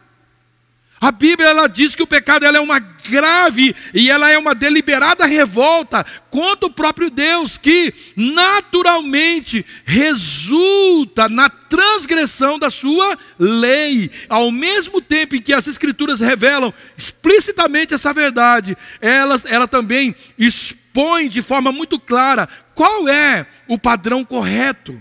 A 0.99 1.11
Bíblia 1.11 1.49
ela 1.49 1.67
diz 1.67 1.95
que 1.95 2.01
o 2.01 2.07
pecado 2.07 2.43
ela 2.43 2.57
é 2.57 2.61
uma 2.61 2.79
grave 2.79 3.75
e 3.93 4.09
ela 4.09 4.31
é 4.31 4.37
uma 4.37 4.55
deliberada 4.55 5.25
revolta 5.27 6.03
contra 6.31 6.65
o 6.65 6.73
próprio 6.73 7.11
Deus, 7.11 7.55
que 7.55 7.93
naturalmente 8.15 9.63
resulta 9.85 11.29
na 11.29 11.49
transgressão 11.49 12.57
da 12.57 12.71
sua 12.71 13.17
lei. 13.37 14.09
Ao 14.27 14.51
mesmo 14.51 14.99
tempo 14.99 15.35
em 15.35 15.41
que 15.41 15.53
as 15.53 15.67
Escrituras 15.67 16.19
revelam 16.19 16.73
explicitamente 16.97 17.93
essa 17.93 18.11
verdade, 18.11 18.75
ela, 18.99 19.39
ela 19.45 19.67
também 19.67 20.15
expõe 20.35 21.29
de 21.29 21.43
forma 21.43 21.71
muito 21.71 21.99
clara 21.99 22.49
qual 22.73 23.07
é 23.07 23.45
o 23.67 23.77
padrão 23.77 24.25
correto. 24.25 24.99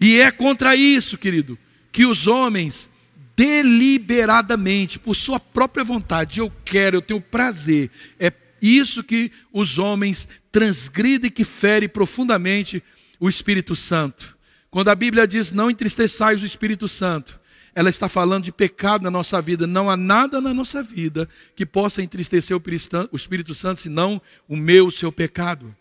E 0.00 0.18
é 0.18 0.32
contra 0.32 0.74
isso, 0.74 1.16
querido, 1.16 1.56
que 1.92 2.04
os 2.04 2.26
homens 2.26 2.90
deliberadamente, 3.36 4.98
por 4.98 5.14
sua 5.14 5.40
própria 5.40 5.84
vontade, 5.84 6.40
eu 6.40 6.52
quero, 6.64 6.96
eu 6.96 7.02
tenho 7.02 7.20
prazer. 7.20 7.90
É 8.18 8.32
isso 8.60 9.02
que 9.02 9.30
os 9.52 9.78
homens 9.78 10.28
transgridem, 10.50 11.30
que 11.30 11.44
fere 11.44 11.88
profundamente 11.88 12.82
o 13.18 13.28
Espírito 13.28 13.74
Santo. 13.76 14.36
Quando 14.70 14.88
a 14.88 14.94
Bíblia 14.94 15.26
diz 15.26 15.52
não 15.52 15.70
entristeçais 15.70 16.42
o 16.42 16.46
Espírito 16.46 16.88
Santo, 16.88 17.38
ela 17.74 17.88
está 17.88 18.08
falando 18.08 18.44
de 18.44 18.52
pecado 18.52 19.02
na 19.02 19.10
nossa 19.10 19.42
vida. 19.42 19.66
Não 19.66 19.90
há 19.90 19.96
nada 19.96 20.40
na 20.40 20.54
nossa 20.54 20.82
vida 20.82 21.28
que 21.56 21.66
possa 21.66 22.02
entristecer 22.02 22.56
o 22.56 23.16
Espírito 23.16 23.52
Santo, 23.52 23.80
senão 23.80 24.22
o 24.48 24.56
meu, 24.56 24.86
o 24.86 24.92
seu 24.92 25.10
pecado. 25.10 25.74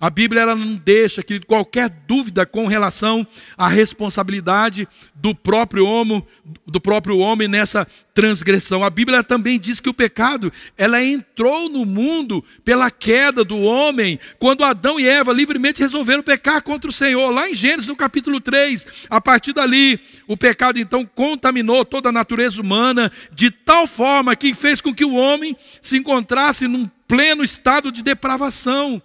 A 0.00 0.10
Bíblia 0.10 0.42
ela 0.42 0.54
não 0.54 0.76
deixa 0.76 1.22
querido, 1.22 1.46
qualquer 1.46 1.88
dúvida 1.88 2.46
com 2.46 2.66
relação 2.66 3.26
à 3.56 3.68
responsabilidade 3.68 4.86
do 5.14 5.34
próprio 5.34 5.84
homem, 5.84 6.24
do 6.66 6.80
próprio 6.80 7.18
homem 7.18 7.48
nessa 7.48 7.86
transgressão. 8.14 8.84
A 8.84 8.90
Bíblia 8.90 9.24
também 9.24 9.58
diz 9.58 9.80
que 9.80 9.88
o 9.88 9.94
pecado 9.94 10.52
ela 10.76 11.02
entrou 11.02 11.68
no 11.68 11.84
mundo 11.84 12.44
pela 12.64 12.90
queda 12.90 13.44
do 13.44 13.58
homem, 13.58 14.20
quando 14.38 14.64
Adão 14.64 15.00
e 15.00 15.06
Eva 15.06 15.32
livremente 15.32 15.82
resolveram 15.82 16.22
pecar 16.22 16.62
contra 16.62 16.88
o 16.88 16.92
Senhor. 16.92 17.30
Lá 17.30 17.48
em 17.48 17.54
Gênesis, 17.54 17.88
no 17.88 17.96
capítulo 17.96 18.40
3, 18.40 18.86
a 19.10 19.20
partir 19.20 19.52
dali, 19.52 19.98
o 20.28 20.36
pecado 20.36 20.78
então 20.78 21.04
contaminou 21.04 21.84
toda 21.84 22.10
a 22.10 22.12
natureza 22.12 22.60
humana 22.60 23.10
de 23.32 23.50
tal 23.50 23.86
forma 23.86 24.36
que 24.36 24.54
fez 24.54 24.80
com 24.80 24.94
que 24.94 25.04
o 25.04 25.14
homem 25.14 25.56
se 25.82 25.96
encontrasse 25.96 26.68
num 26.68 26.88
pleno 27.08 27.42
estado 27.42 27.90
de 27.90 28.02
depravação 28.02 29.02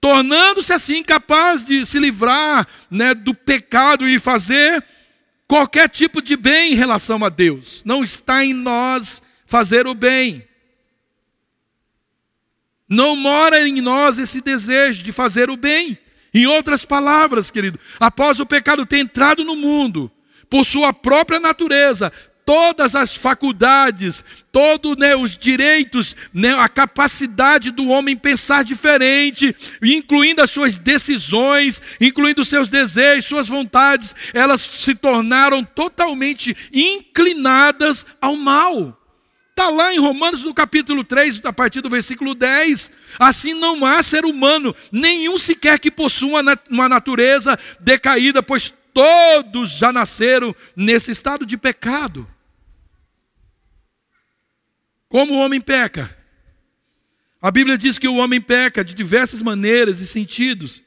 tornando-se 0.00 0.72
assim 0.72 1.02
capaz 1.02 1.64
de 1.64 1.84
se 1.84 1.98
livrar 1.98 2.66
né, 2.90 3.14
do 3.14 3.34
pecado 3.34 4.08
e 4.08 4.18
fazer 4.18 4.84
qualquer 5.46 5.88
tipo 5.88 6.22
de 6.22 6.36
bem 6.36 6.72
em 6.72 6.76
relação 6.76 7.24
a 7.24 7.28
Deus. 7.28 7.82
Não 7.84 8.04
está 8.04 8.44
em 8.44 8.52
nós 8.52 9.22
fazer 9.46 9.86
o 9.86 9.94
bem. 9.94 10.46
Não 12.88 13.16
mora 13.16 13.66
em 13.66 13.80
nós 13.80 14.18
esse 14.18 14.40
desejo 14.40 15.02
de 15.02 15.12
fazer 15.12 15.50
o 15.50 15.56
bem. 15.56 15.98
Em 16.32 16.46
outras 16.46 16.84
palavras, 16.84 17.50
querido, 17.50 17.80
após 17.98 18.38
o 18.38 18.46
pecado 18.46 18.86
ter 18.86 18.98
entrado 18.98 19.42
no 19.44 19.56
mundo, 19.56 20.10
por 20.48 20.64
sua 20.64 20.92
própria 20.92 21.40
natureza, 21.40 22.12
todas 22.48 22.94
as 22.94 23.14
faculdades, 23.14 24.24
todos 24.50 24.96
né, 24.96 25.14
os 25.14 25.36
direitos, 25.36 26.16
né, 26.32 26.54
a 26.58 26.66
capacidade 26.66 27.70
do 27.70 27.88
homem 27.88 28.16
pensar 28.16 28.64
diferente, 28.64 29.54
incluindo 29.82 30.40
as 30.40 30.50
suas 30.50 30.78
decisões, 30.78 31.78
incluindo 32.00 32.40
os 32.40 32.48
seus 32.48 32.70
desejos, 32.70 33.26
suas 33.26 33.48
vontades, 33.48 34.16
elas 34.32 34.62
se 34.62 34.94
tornaram 34.94 35.62
totalmente 35.62 36.56
inclinadas 36.72 38.06
ao 38.18 38.34
mal. 38.34 38.98
Está 39.50 39.68
lá 39.68 39.92
em 39.92 39.98
Romanos 39.98 40.42
no 40.42 40.54
capítulo 40.54 41.04
3, 41.04 41.42
a 41.44 41.52
partir 41.52 41.82
do 41.82 41.90
versículo 41.90 42.34
10. 42.34 42.90
Assim 43.18 43.52
não 43.52 43.84
há 43.84 44.02
ser 44.02 44.24
humano, 44.24 44.74
nenhum 44.90 45.36
sequer 45.36 45.78
que 45.78 45.90
possua 45.90 46.42
uma 46.70 46.88
natureza 46.88 47.58
decaída, 47.78 48.42
pois 48.42 48.72
todos 48.94 49.72
já 49.72 49.92
nasceram 49.92 50.56
nesse 50.74 51.10
estado 51.10 51.44
de 51.44 51.58
pecado. 51.58 52.26
Como 55.08 55.34
o 55.34 55.38
homem 55.38 55.60
peca? 55.60 56.16
A 57.40 57.50
Bíblia 57.50 57.78
diz 57.78 57.98
que 57.98 58.08
o 58.08 58.16
homem 58.16 58.40
peca 58.40 58.84
de 58.84 58.94
diversas 58.94 59.40
maneiras 59.40 60.00
e 60.00 60.06
sentidos. 60.06 60.82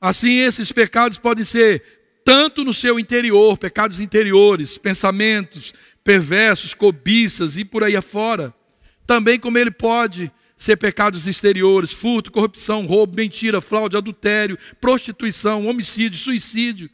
Assim, 0.00 0.38
esses 0.38 0.70
pecados 0.70 1.18
podem 1.18 1.44
ser 1.44 1.82
tanto 2.24 2.62
no 2.64 2.74
seu 2.74 2.98
interior, 2.98 3.56
pecados 3.56 4.00
interiores, 4.00 4.76
pensamentos 4.76 5.72
perversos, 6.06 6.72
cobiças 6.72 7.56
e 7.56 7.64
por 7.64 7.82
aí 7.82 7.96
afora, 7.96 8.54
também 9.04 9.40
como 9.40 9.58
ele 9.58 9.72
pode 9.72 10.30
ser 10.56 10.76
pecados 10.76 11.26
exteriores, 11.26 11.92
furto, 11.92 12.30
corrupção, 12.30 12.86
roubo, 12.86 13.16
mentira, 13.16 13.60
fraude, 13.60 13.96
adultério, 13.96 14.56
prostituição, 14.80 15.66
homicídio, 15.66 16.18
suicídio. 16.18 16.88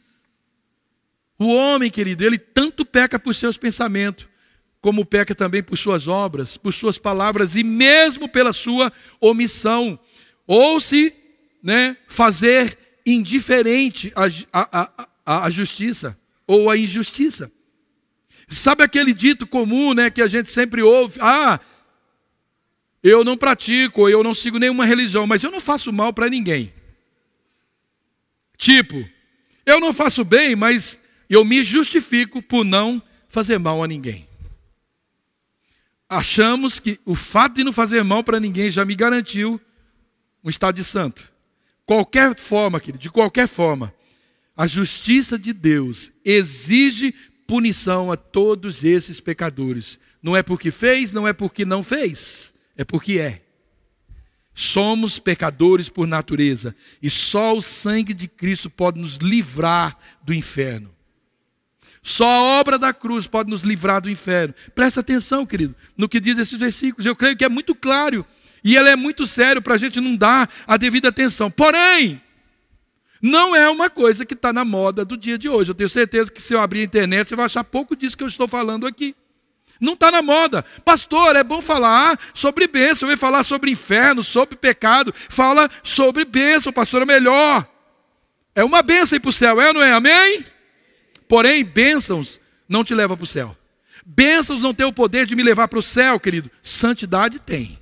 O 1.37 1.53
homem, 1.53 1.91
querido, 1.91 2.25
ele 2.25 2.39
tanto 2.39 2.83
peca 2.83 3.19
por 3.19 3.35
seus 3.35 3.55
pensamentos, 3.55 4.27
como 4.83 5.05
peca 5.05 5.33
também 5.33 5.63
por 5.63 5.77
suas 5.77 6.09
obras, 6.09 6.57
por 6.57 6.73
suas 6.73 6.97
palavras 6.97 7.55
e 7.55 7.63
mesmo 7.63 8.27
pela 8.27 8.51
sua 8.51 8.91
omissão, 9.21 9.97
ou 10.45 10.77
se 10.77 11.15
né, 11.63 11.95
fazer 12.05 12.77
indiferente 13.05 14.11
a, 14.13 14.25
a, 14.51 15.07
a, 15.25 15.45
a 15.45 15.49
justiça 15.49 16.19
ou 16.45 16.69
a 16.69 16.77
injustiça. 16.77 17.49
Sabe 18.49 18.83
aquele 18.83 19.13
dito 19.13 19.47
comum 19.47 19.93
né, 19.93 20.09
que 20.09 20.21
a 20.21 20.27
gente 20.27 20.51
sempre 20.51 20.81
ouve? 20.81 21.17
Ah, 21.21 21.61
eu 23.01 23.23
não 23.23 23.37
pratico, 23.37 24.09
eu 24.09 24.21
não 24.21 24.35
sigo 24.35 24.59
nenhuma 24.59 24.85
religião, 24.85 25.25
mas 25.25 25.45
eu 25.45 25.51
não 25.51 25.61
faço 25.61 25.93
mal 25.93 26.11
para 26.11 26.27
ninguém. 26.27 26.73
Tipo, 28.57 29.01
eu 29.65 29.79
não 29.79 29.93
faço 29.93 30.25
bem, 30.25 30.57
mas 30.57 30.99
eu 31.29 31.45
me 31.45 31.63
justifico 31.63 32.41
por 32.41 32.65
não 32.65 33.01
fazer 33.29 33.57
mal 33.57 33.81
a 33.81 33.87
ninguém 33.87 34.27
achamos 36.17 36.79
que 36.79 36.99
o 37.05 37.15
fato 37.15 37.55
de 37.55 37.63
não 37.63 37.73
fazer 37.73 38.03
mal 38.03 38.23
para 38.23 38.39
ninguém 38.39 38.69
já 38.69 38.85
me 38.85 38.95
garantiu 38.95 39.59
um 40.43 40.49
estado 40.49 40.75
de 40.75 40.83
santo. 40.83 41.31
Qualquer 41.85 42.35
forma, 42.35 42.79
querido, 42.79 43.01
de 43.01 43.09
qualquer 43.09 43.47
forma, 43.47 43.93
a 44.55 44.67
justiça 44.67 45.37
de 45.37 45.51
Deus 45.51 46.11
exige 46.23 47.13
punição 47.47 48.11
a 48.11 48.17
todos 48.17 48.83
esses 48.83 49.19
pecadores. 49.19 49.99
Não 50.21 50.35
é 50.35 50.43
porque 50.43 50.71
fez, 50.71 51.11
não 51.11 51.27
é 51.27 51.33
porque 51.33 51.65
não 51.65 51.83
fez, 51.83 52.53
é 52.77 52.83
porque 52.83 53.19
é. 53.19 53.41
Somos 54.55 55.17
pecadores 55.17 55.89
por 55.89 56.07
natureza 56.07 56.75
e 57.01 57.09
só 57.09 57.57
o 57.57 57.61
sangue 57.61 58.13
de 58.13 58.27
Cristo 58.27 58.69
pode 58.69 58.99
nos 58.99 59.15
livrar 59.15 59.97
do 60.23 60.33
inferno. 60.33 60.93
Só 62.03 62.27
a 62.27 62.59
obra 62.59 62.77
da 62.77 62.93
cruz 62.93 63.25
pode 63.25 63.49
nos 63.49 63.63
livrar 63.63 64.01
do 64.01 64.09
inferno. 64.09 64.53
Presta 64.75 64.99
atenção, 64.99 65.45
querido, 65.45 65.73
no 65.97 66.09
que 66.09 66.19
diz 66.19 66.37
esses 66.37 66.59
versículos. 66.59 67.05
Eu 67.05 67.15
creio 67.15 67.37
que 67.37 67.45
é 67.45 67.49
muito 67.49 67.73
claro 67.73 68.25
e 68.61 68.75
ele 68.75 68.89
é 68.89 68.95
muito 68.95 69.25
sério 69.25 69.61
para 69.61 69.75
a 69.75 69.77
gente 69.77 70.01
não 70.01 70.15
dar 70.15 70.49
a 70.67 70.75
devida 70.75 71.07
atenção. 71.07 71.49
Porém, 71.49 72.21
não 73.21 73.55
é 73.55 73.69
uma 73.69 73.89
coisa 73.89 74.25
que 74.25 74.33
está 74.33 74.51
na 74.51 74.65
moda 74.65 75.05
do 75.05 75.15
dia 75.15 75.37
de 75.37 75.47
hoje. 75.47 75.71
Eu 75.71 75.75
tenho 75.75 75.87
certeza 75.87 76.29
que 76.29 76.41
se 76.41 76.53
eu 76.53 76.59
abrir 76.59 76.81
a 76.81 76.83
internet, 76.83 77.29
você 77.29 77.37
vai 77.37 77.45
achar 77.45 77.63
pouco 77.63 77.95
disso 77.95 78.17
que 78.17 78.23
eu 78.23 78.27
estou 78.27 78.49
falando 78.49 78.85
aqui. 78.85 79.15
Não 79.79 79.93
está 79.93 80.11
na 80.11 80.21
moda. 80.21 80.63
Pastor, 80.83 81.37
é 81.37 81.43
bom 81.43 81.61
falar 81.61 82.19
sobre 82.33 82.67
bênção, 82.67 83.07
vem 83.07 83.17
falar 83.17 83.43
sobre 83.43 83.71
inferno, 83.71 84.23
sobre 84.23 84.57
pecado. 84.57 85.13
Fala 85.29 85.69
sobre 85.81 86.25
bênção, 86.25 86.73
pastor, 86.73 87.01
é 87.01 87.05
melhor. 87.05 87.65
É 88.53 88.63
uma 88.63 88.81
bênção 88.81 89.15
ir 89.15 89.19
para 89.21 89.29
o 89.29 89.33
céu, 89.33 89.59
é 89.59 89.67
ou 89.67 89.73
não 89.73 89.81
é? 89.81 89.93
Amém? 89.93 90.45
Porém, 91.27 91.63
bênçãos 91.63 92.39
não 92.67 92.83
te 92.83 92.93
levam 92.93 93.17
para 93.17 93.23
o 93.23 93.27
céu. 93.27 93.57
Bênçãos 94.05 94.61
não 94.61 94.73
têm 94.73 94.85
o 94.85 94.93
poder 94.93 95.25
de 95.25 95.35
me 95.35 95.43
levar 95.43 95.67
para 95.67 95.79
o 95.79 95.83
céu, 95.83 96.19
querido. 96.19 96.51
Santidade 96.61 97.39
tem. 97.39 97.79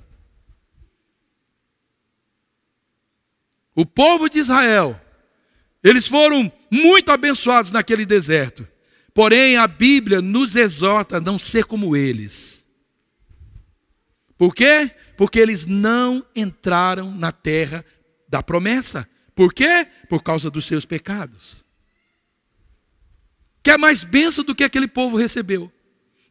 O 3.74 3.86
povo 3.86 4.28
de 4.28 4.38
Israel 4.38 5.00
eles 5.82 6.06
foram 6.06 6.50
muito 6.70 7.10
abençoados 7.10 7.70
naquele 7.70 8.06
deserto. 8.06 8.66
Porém, 9.12 9.56
a 9.56 9.66
Bíblia 9.66 10.22
nos 10.22 10.54
exorta 10.54 11.16
a 11.16 11.20
não 11.20 11.38
ser 11.38 11.64
como 11.64 11.96
eles. 11.96 12.64
Por 14.38 14.54
quê? 14.54 14.90
Porque 15.16 15.38
eles 15.38 15.66
não 15.66 16.24
entraram 16.34 17.10
na 17.10 17.32
terra 17.32 17.84
da 18.28 18.42
promessa. 18.42 19.08
Por 19.34 19.52
quê? 19.52 19.86
Por 20.08 20.22
causa 20.22 20.50
dos 20.50 20.64
seus 20.64 20.84
pecados. 20.84 21.64
Quer 23.62 23.78
mais 23.78 24.04
bênção 24.04 24.44
do 24.44 24.54
que 24.54 24.64
aquele 24.64 24.88
povo 24.88 25.16
recebeu? 25.16 25.70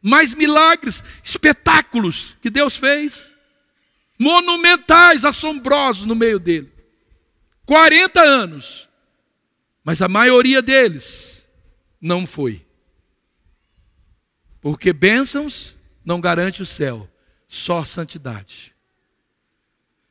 Mais 0.02 0.34
milagres, 0.34 1.02
espetáculos 1.22 2.36
que 2.40 2.50
Deus 2.50 2.76
fez, 2.76 3.34
monumentais, 4.18 5.24
assombrosos 5.24 6.04
no 6.04 6.14
meio 6.14 6.38
dele. 6.38 6.70
40 7.64 8.20
anos 8.20 8.88
mas 9.84 10.00
a 10.00 10.08
maioria 10.08 10.62
deles 10.62 11.44
não 12.00 12.26
foi. 12.26 12.64
Porque 14.60 14.92
bênçãos 14.92 15.76
não 16.04 16.20
garante 16.20 16.62
o 16.62 16.66
céu, 16.66 17.08
só 17.48 17.84
santidade. 17.84 18.74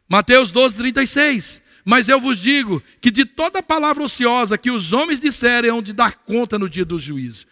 Mateus 0.08 0.52
12, 0.52 0.76
36. 0.76 1.62
Mas 1.84 2.10
eu 2.10 2.20
vos 2.20 2.40
digo 2.40 2.82
que 3.00 3.10
de 3.10 3.26
toda 3.26 3.64
palavra 3.64 4.04
ociosa 4.04 4.58
que 4.58 4.72
os 4.72 4.94
homens 4.94 5.20
disserem, 5.20 5.72
hão 5.72 5.82
de 5.82 5.94
dar 5.94 6.16
conta 6.16 6.58
no 6.60 6.70
dia 6.70 6.86
do 6.86 7.00
juízo. 7.00 7.46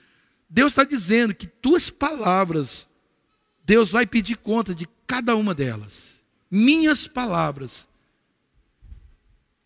Deus 0.50 0.72
está 0.72 0.84
dizendo 0.84 1.34
que 1.34 1.48
tuas 1.48 1.90
palavras, 1.90 2.88
Deus 3.64 3.92
vai 3.92 4.06
pedir 4.06 4.38
conta 4.38 4.74
de 4.74 4.88
cada 5.06 5.36
uma 5.36 5.54
delas. 5.54 6.22
Minhas 6.50 7.08
palavras, 7.08 7.88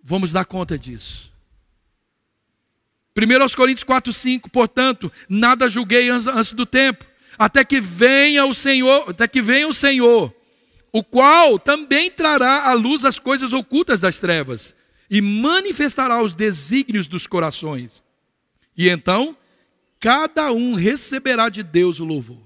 vamos 0.03 0.33
dar 0.33 0.45
conta 0.45 0.77
disso. 0.77 1.31
1 3.15 3.55
Coríntios 3.55 3.83
4, 3.83 4.11
5, 4.11 4.49
portanto, 4.49 5.11
nada 5.29 5.69
julguei 5.69 6.09
antes 6.09 6.53
do 6.53 6.65
tempo, 6.65 7.05
até 7.37 7.63
que 7.63 7.79
venha 7.79 8.45
o 8.45 8.53
Senhor, 8.53 9.09
até 9.09 9.27
que 9.27 9.41
venha 9.41 9.67
o 9.67 9.73
Senhor, 9.73 10.33
o 10.93 11.03
qual 11.03 11.57
também 11.57 12.11
trará 12.11 12.69
à 12.69 12.73
luz 12.73 13.03
as 13.03 13.17
coisas 13.17 13.51
ocultas 13.51 13.99
das 13.99 14.19
trevas 14.19 14.75
e 15.09 15.19
manifestará 15.21 16.21
os 16.21 16.35
desígnios 16.35 17.07
dos 17.07 17.25
corações. 17.25 18.03
E 18.77 18.87
então, 18.87 19.35
cada 19.99 20.51
um 20.51 20.75
receberá 20.75 21.49
de 21.49 21.63
Deus 21.63 21.99
o 21.99 22.05
louvor. 22.05 22.41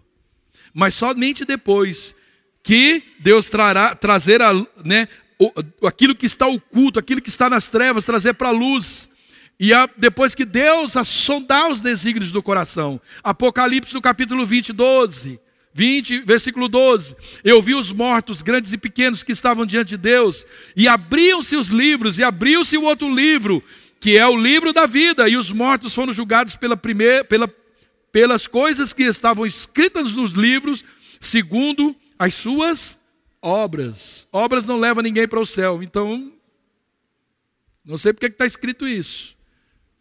Mas 0.74 0.96
somente 0.96 1.44
depois 1.44 2.16
que 2.64 3.04
Deus 3.20 3.50
trará, 3.50 3.94
trazer 3.94 4.42
a, 4.42 4.54
né, 4.84 5.10
aquilo 5.86 6.16
que 6.16 6.26
está 6.26 6.48
oculto, 6.48 7.00
aquilo 7.00 7.22
que 7.22 7.30
está 7.30 7.50
nas 7.50 7.70
trevas, 7.70 8.06
trazer 8.06 8.34
para 8.34 8.50
a 8.50 8.52
luz 8.52 9.10
e 9.60 9.74
a, 9.74 9.90
depois 9.98 10.34
que 10.34 10.46
Deus 10.46 10.94
sondar 11.06 11.70
os 11.70 11.82
desígnios 11.82 12.32
do 12.32 12.42
coração. 12.42 13.02
Apocalipse 13.22 13.94
no 13.94 14.02
capítulo 14.02 14.46
20, 14.46 14.72
12. 14.72 15.40
20, 15.78 16.22
versículo 16.22 16.68
12. 16.68 17.16
Eu 17.44 17.62
vi 17.62 17.76
os 17.76 17.92
mortos, 17.92 18.42
grandes 18.42 18.74
e 18.74 18.80
pequenos, 18.80 19.22
que 19.22 19.32
estavam 19.32 19.64
diante 19.64 19.90
de 19.90 19.98
Deus, 19.98 20.44
e 20.76 20.88
abriam-se 20.88 21.56
os 21.56 21.68
livros, 21.68 22.18
e 22.18 22.24
abriu-se 22.24 22.76
o 22.76 22.84
outro 22.84 23.08
livro, 23.14 23.64
que 24.00 24.18
é 24.18 24.26
o 24.26 24.36
livro 24.36 24.74
da 24.74 24.88
vida, 24.88 25.30
e 25.30 25.38
os 25.38 25.52
mortos 25.52 25.94
foram 25.94 26.12
julgados 26.12 26.56
pela 26.56 26.76
primeira, 26.76 27.24
pela, 27.24 27.48
pelas 28.12 28.48
coisas 28.48 28.92
que 28.92 29.04
estavam 29.04 29.46
escritas 29.46 30.16
nos 30.16 30.32
livros, 30.32 30.84
segundo 31.22 31.96
as 32.18 32.34
suas 32.34 32.98
obras. 33.40 34.28
Obras 34.34 34.66
não 34.66 34.80
levam 34.80 35.04
ninguém 35.04 35.28
para 35.28 35.40
o 35.40 35.46
céu, 35.46 35.84
então, 35.84 36.34
não 37.86 38.00
sei 38.00 38.14
porque 38.14 38.26
está 38.26 38.48
escrito 38.48 38.88
isso. 38.88 39.38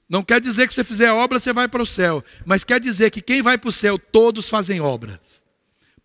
Não 0.08 0.22
quer 0.22 0.40
dizer 0.40 0.66
que 0.66 0.72
você 0.72 0.84
fizer 0.84 1.10
obra 1.10 1.38
você 1.38 1.52
vai 1.52 1.68
para 1.68 1.82
o 1.82 1.86
céu, 1.86 2.24
mas 2.46 2.64
quer 2.64 2.80
dizer 2.80 3.10
que 3.10 3.20
quem 3.20 3.42
vai 3.42 3.58
para 3.58 3.68
o 3.68 3.72
céu, 3.72 3.98
todos 3.98 4.48
fazem 4.48 4.80
obras. 4.80 5.44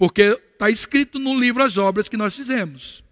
Porque 0.02 0.36
está 0.54 0.68
escrito 0.68 1.20
no 1.20 1.38
livro 1.38 1.62
as 1.62 1.78
obras 1.78 2.10
que 2.10 2.18
nós 2.18 2.36
fizemos. 2.36 3.04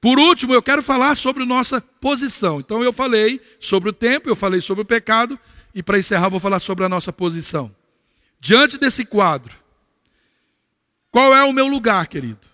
Por 0.00 0.18
último, 0.18 0.52
eu 0.52 0.60
quero 0.60 0.82
falar 0.82 1.14
sobre 1.14 1.44
nossa 1.44 1.80
posição. 1.80 2.58
Então, 2.58 2.82
eu 2.82 2.92
falei 2.92 3.40
sobre 3.60 3.90
o 3.90 3.92
tempo, 3.92 4.28
eu 4.28 4.34
falei 4.34 4.60
sobre 4.60 4.82
o 4.82 4.84
pecado, 4.84 5.38
e 5.72 5.80
para 5.80 5.96
encerrar, 5.96 6.28
vou 6.28 6.40
falar 6.40 6.58
sobre 6.58 6.84
a 6.84 6.88
nossa 6.88 7.12
posição. 7.12 7.72
Diante 8.40 8.78
desse 8.78 9.04
quadro, 9.04 9.54
qual 11.12 11.32
é 11.32 11.44
o 11.44 11.52
meu 11.52 11.68
lugar, 11.68 12.08
querido? 12.08 12.48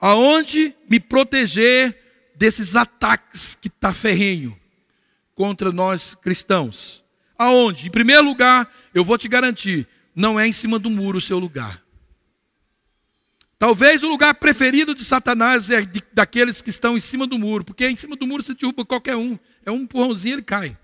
Aonde 0.00 0.74
me 0.90 0.98
proteger 0.98 1.96
desses 2.34 2.74
ataques 2.74 3.54
que 3.54 3.68
está 3.68 3.94
ferrenho 3.94 4.58
contra 5.36 5.70
nós 5.70 6.16
cristãos. 6.16 7.04
Aonde? 7.38 7.86
Em 7.86 7.90
primeiro 7.92 8.24
lugar, 8.24 8.68
eu 8.92 9.04
vou 9.04 9.16
te 9.16 9.28
garantir, 9.28 9.86
não 10.14 10.38
é 10.38 10.46
em 10.46 10.52
cima 10.52 10.78
do 10.78 10.88
muro 10.88 11.18
o 11.18 11.20
seu 11.20 11.38
lugar. 11.38 11.82
Talvez 13.58 14.02
o 14.02 14.08
lugar 14.08 14.34
preferido 14.34 14.94
de 14.94 15.04
Satanás 15.04 15.70
é 15.70 15.82
de, 15.82 16.02
daqueles 16.12 16.60
que 16.60 16.70
estão 16.70 16.96
em 16.96 17.00
cima 17.00 17.26
do 17.26 17.38
muro, 17.38 17.64
porque 17.64 17.88
em 17.88 17.96
cima 17.96 18.14
do 18.14 18.26
muro 18.26 18.42
você 18.42 18.52
derruba 18.54 18.84
qualquer 18.84 19.16
um. 19.16 19.38
É 19.64 19.70
um 19.70 19.78
empurrãozinho, 19.78 20.34
ele 20.34 20.42
cai. 20.42 20.76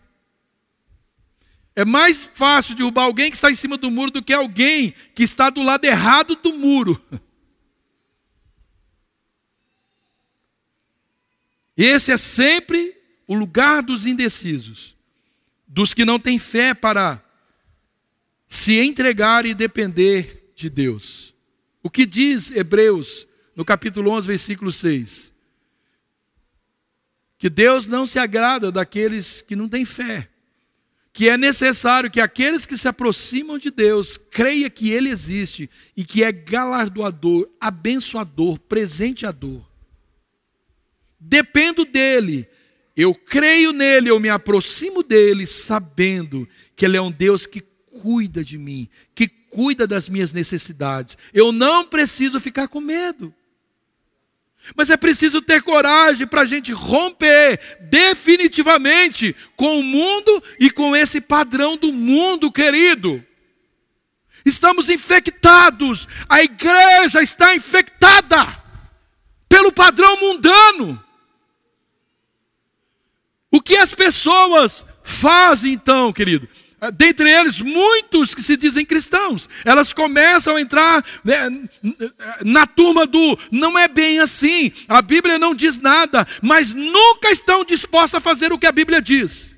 É 1.76 1.84
mais 1.84 2.28
fácil 2.34 2.74
derrubar 2.74 3.04
alguém 3.04 3.30
que 3.30 3.36
está 3.36 3.50
em 3.50 3.54
cima 3.54 3.76
do 3.76 3.90
muro 3.90 4.10
do 4.10 4.22
que 4.22 4.32
alguém 4.32 4.94
que 5.14 5.22
está 5.22 5.50
do 5.50 5.62
lado 5.62 5.84
errado 5.84 6.34
do 6.36 6.52
muro. 6.54 7.00
Esse 11.76 12.12
é 12.12 12.18
sempre 12.18 12.96
o 13.26 13.34
lugar 13.34 13.82
dos 13.82 14.06
indecisos, 14.06 14.96
dos 15.66 15.94
que 15.94 16.04
não 16.04 16.18
têm 16.18 16.38
fé 16.38 16.74
para 16.74 17.22
se 18.50 18.74
entregar 18.78 19.46
e 19.46 19.54
depender 19.54 20.52
de 20.54 20.68
Deus. 20.68 21.34
O 21.82 21.88
que 21.88 22.04
diz 22.04 22.50
Hebreus, 22.50 23.26
no 23.56 23.64
capítulo 23.64 24.10
11, 24.10 24.26
versículo 24.26 24.70
6? 24.70 25.32
Que 27.38 27.48
Deus 27.48 27.86
não 27.86 28.06
se 28.06 28.18
agrada 28.18 28.70
daqueles 28.70 29.40
que 29.40 29.56
não 29.56 29.66
têm 29.66 29.86
fé. 29.86 30.28
Que 31.14 31.30
é 31.30 31.38
necessário 31.38 32.10
que 32.10 32.20
aqueles 32.20 32.66
que 32.66 32.76
se 32.76 32.86
aproximam 32.86 33.56
de 33.56 33.70
Deus 33.70 34.18
creia 34.18 34.68
que 34.68 34.90
Ele 34.90 35.08
existe 35.08 35.70
e 35.96 36.04
que 36.04 36.22
é 36.22 36.30
galardoador, 36.30 37.48
abençoador, 37.58 38.58
presenteador 38.58 39.70
dependo 41.20 41.84
dele, 41.84 42.48
eu 42.96 43.14
creio 43.14 43.72
nele, 43.72 44.08
eu 44.08 44.18
me 44.18 44.30
aproximo 44.30 45.02
dele, 45.02 45.46
sabendo 45.46 46.48
que 46.74 46.86
ele 46.86 46.96
é 46.96 47.02
um 47.02 47.10
Deus 47.10 47.44
que 47.44 47.60
cuida 47.90 48.44
de 48.44 48.56
mim, 48.56 48.88
que 49.14 49.28
cuida 49.28 49.86
das 49.86 50.08
minhas 50.08 50.32
necessidades. 50.32 51.16
Eu 51.34 51.52
não 51.52 51.84
preciso 51.84 52.38
ficar 52.40 52.68
com 52.68 52.80
medo. 52.80 53.34
Mas 54.76 54.90
é 54.90 54.96
preciso 54.96 55.40
ter 55.40 55.62
coragem 55.62 56.26
para 56.26 56.42
a 56.42 56.46
gente 56.46 56.72
romper 56.72 57.78
definitivamente 57.80 59.34
com 59.56 59.80
o 59.80 59.82
mundo 59.82 60.42
e 60.58 60.70
com 60.70 60.94
esse 60.94 61.20
padrão 61.20 61.76
do 61.76 61.92
mundo, 61.92 62.52
querido. 62.52 63.24
Estamos 64.44 64.88
infectados, 64.88 66.06
a 66.28 66.42
igreja 66.42 67.22
está 67.22 67.54
infectada 67.54 68.58
pelo 69.48 69.72
padrão 69.72 70.18
mundano. 70.20 71.02
O 73.50 73.60
que 73.60 73.76
as 73.76 73.92
pessoas 73.92 74.86
fazem 75.02 75.72
então, 75.72 76.12
querido? 76.12 76.48
Ah, 76.80 76.90
dentre 76.90 77.30
eles, 77.30 77.60
muitos 77.60 78.34
que 78.34 78.42
se 78.42 78.56
dizem 78.56 78.86
cristãos, 78.86 79.46
elas 79.66 79.92
começam 79.92 80.56
a 80.56 80.60
entrar 80.60 81.04
né, 81.22 81.68
na 82.42 82.66
turma 82.66 83.06
do 83.06 83.38
não 83.52 83.78
é 83.78 83.86
bem 83.86 84.18
assim, 84.18 84.72
a 84.88 85.02
Bíblia 85.02 85.38
não 85.38 85.54
diz 85.54 85.78
nada, 85.78 86.26
mas 86.40 86.72
nunca 86.72 87.30
estão 87.30 87.66
dispostos 87.66 88.14
a 88.14 88.20
fazer 88.20 88.50
o 88.50 88.58
que 88.58 88.66
a 88.66 88.72
Bíblia 88.72 89.02
diz. 89.02 89.54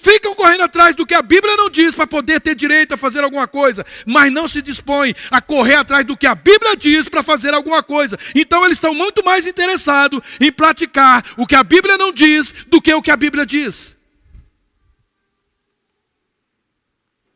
ficam 0.00 0.32
correndo 0.34 0.62
atrás 0.62 0.94
do 0.94 1.04
que 1.04 1.14
a 1.14 1.22
Bíblia 1.22 1.56
não 1.56 1.68
diz 1.68 1.92
para 1.92 2.06
poder 2.06 2.40
ter 2.40 2.54
direito 2.54 2.94
a 2.94 2.96
fazer 2.96 3.24
alguma 3.24 3.48
coisa, 3.48 3.84
mas 4.06 4.32
não 4.32 4.46
se 4.46 4.62
dispõem 4.62 5.12
a 5.28 5.40
correr 5.40 5.74
atrás 5.74 6.04
do 6.04 6.16
que 6.16 6.26
a 6.26 6.36
Bíblia 6.36 6.76
diz 6.76 7.08
para 7.08 7.22
fazer 7.22 7.52
alguma 7.52 7.82
coisa. 7.82 8.16
Então 8.32 8.64
eles 8.64 8.76
estão 8.76 8.94
muito 8.94 9.24
mais 9.24 9.44
interessados 9.44 10.20
em 10.40 10.52
praticar 10.52 11.24
o 11.36 11.48
que 11.48 11.56
a 11.56 11.64
Bíblia 11.64 11.98
não 11.98 12.12
diz 12.12 12.54
do 12.68 12.80
que 12.80 12.94
o 12.94 13.02
que 13.02 13.10
a 13.10 13.16
Bíblia 13.16 13.44
diz. 13.44 13.96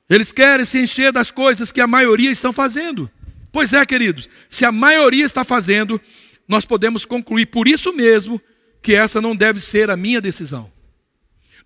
Eles 0.08 0.30
querem 0.30 0.64
se 0.64 0.78
encher 0.80 1.12
das 1.12 1.30
coisas 1.30 1.72
que 1.72 1.80
a 1.80 1.86
maioria 1.86 2.30
estão 2.30 2.52
fazendo. 2.52 3.10
Pois 3.50 3.72
é, 3.72 3.84
queridos, 3.84 4.28
se 4.48 4.64
a 4.64 4.70
maioria 4.70 5.24
está 5.24 5.44
fazendo, 5.44 6.00
nós 6.46 6.64
podemos 6.64 7.04
concluir 7.04 7.46
por 7.46 7.66
isso 7.66 7.92
mesmo 7.92 8.40
que 8.82 8.94
essa 8.94 9.20
não 9.20 9.34
deve 9.34 9.60
ser 9.60 9.90
a 9.90 9.96
minha 9.96 10.20
decisão. 10.20 10.70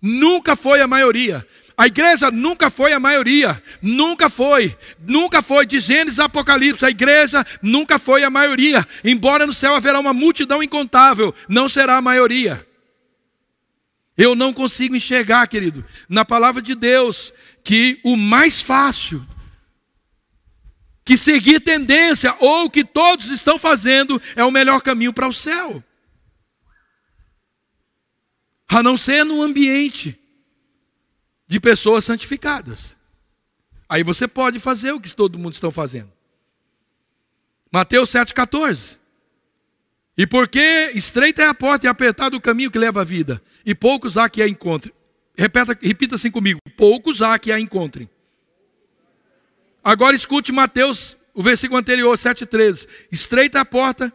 Nunca 0.01 0.55
foi 0.55 0.81
a 0.81 0.87
maioria. 0.87 1.45
A 1.77 1.87
igreja 1.87 2.29
nunca 2.31 2.69
foi 2.69 2.93
a 2.93 2.99
maioria, 2.99 3.61
nunca 3.81 4.29
foi, 4.29 4.75
nunca 5.07 5.41
foi, 5.41 5.65
de 5.65 5.79
Gênesis 5.79 6.19
a 6.19 6.25
Apocalipse, 6.25 6.85
a 6.85 6.89
igreja 6.89 7.45
nunca 7.61 7.97
foi 7.97 8.23
a 8.23 8.29
maioria, 8.29 8.85
embora 9.03 9.47
no 9.47 9.53
céu 9.53 9.73
haverá 9.73 9.99
uma 9.99 10.13
multidão 10.13 10.61
incontável, 10.61 11.33
não 11.49 11.67
será 11.67 11.97
a 11.97 12.01
maioria. 12.01 12.57
Eu 14.17 14.35
não 14.35 14.53
consigo 14.53 14.95
enxergar, 14.95 15.47
querido, 15.47 15.85
na 16.07 16.25
palavra 16.25 16.61
de 16.61 16.75
Deus, 16.75 17.33
que 17.63 17.99
o 18.03 18.15
mais 18.15 18.61
fácil 18.61 19.25
que 21.03 21.17
seguir 21.17 21.59
tendência 21.59 22.35
ou 22.39 22.65
o 22.65 22.69
que 22.69 22.85
todos 22.85 23.29
estão 23.29 23.57
fazendo 23.57 24.21
é 24.35 24.43
o 24.43 24.51
melhor 24.51 24.81
caminho 24.81 25.11
para 25.11 25.27
o 25.27 25.33
céu. 25.33 25.83
A 28.69 28.81
não 28.81 28.95
ser 28.95 29.23
no 29.23 29.41
ambiente 29.41 30.17
de 31.47 31.59
pessoas 31.59 32.05
santificadas. 32.05 32.95
Aí 33.89 34.03
você 34.03 34.25
pode 34.25 34.57
fazer 34.57 34.93
o 34.93 35.01
que 35.01 35.13
todo 35.13 35.37
mundo 35.37 35.53
está 35.53 35.69
fazendo. 35.69 36.11
Mateus 37.69 38.09
7,14. 38.09 39.00
E 40.21 40.27
porque 40.27 40.91
estreita 40.93 41.41
é 41.41 41.47
a 41.47 41.53
porta 41.55 41.87
e 41.87 41.89
apertado 41.89 42.37
o 42.37 42.39
caminho 42.39 42.69
que 42.69 42.77
leva 42.77 43.01
à 43.01 43.03
vida, 43.03 43.41
e 43.65 43.73
poucos 43.73 44.17
há 44.17 44.29
que 44.29 44.39
a 44.39 44.47
encontrem. 44.47 44.93
Repeta, 45.35 45.75
repita 45.81 46.13
assim 46.13 46.29
comigo: 46.29 46.59
poucos 46.77 47.23
há 47.23 47.39
que 47.39 47.51
a 47.51 47.59
encontrem. 47.59 48.07
Agora 49.83 50.15
escute 50.15 50.51
Mateus, 50.51 51.17
o 51.33 51.41
versículo 51.41 51.79
anterior, 51.79 52.15
7,13. 52.15 52.87
Estreita 53.11 53.61
a 53.61 53.65
porta, 53.65 54.13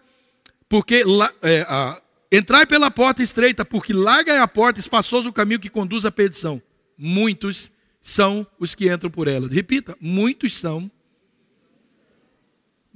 porque 0.69 1.03
é, 1.43 1.63
a, 1.63 2.01
entrai 2.31 2.67
pela 2.67 2.89
porta 2.89 3.21
estreita, 3.21 3.65
porque 3.65 3.93
larga 3.93 4.33
é 4.33 4.39
a 4.39 4.47
porta, 4.47 4.79
espaçoso 4.79 5.31
o 5.31 5.33
caminho 5.33 5.59
que 5.59 5.69
conduz 5.69 6.07
à 6.07 6.13
perdição. 6.13 6.63
Muitos 6.97 7.69
são 8.01 8.47
os 8.61 8.77
que 8.77 8.89
entram 8.89 9.11
por 9.11 9.27
ela. 9.27 9.49
Repita, 9.49 9.97
muitos 10.01 10.57
são. 10.57 10.89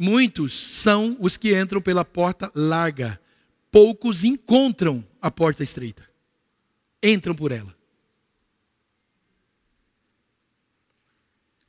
Muitos 0.03 0.55
são 0.55 1.15
os 1.21 1.37
que 1.37 1.55
entram 1.55 1.79
pela 1.79 2.07
porta 2.07 2.51
larga. 2.55 3.21
Poucos 3.71 4.25
encontram 4.25 5.07
a 5.21 5.31
porta 5.31 5.63
estreita. 5.63 6.09
Entram 7.03 7.35
por 7.35 7.53
ela. 7.53 7.77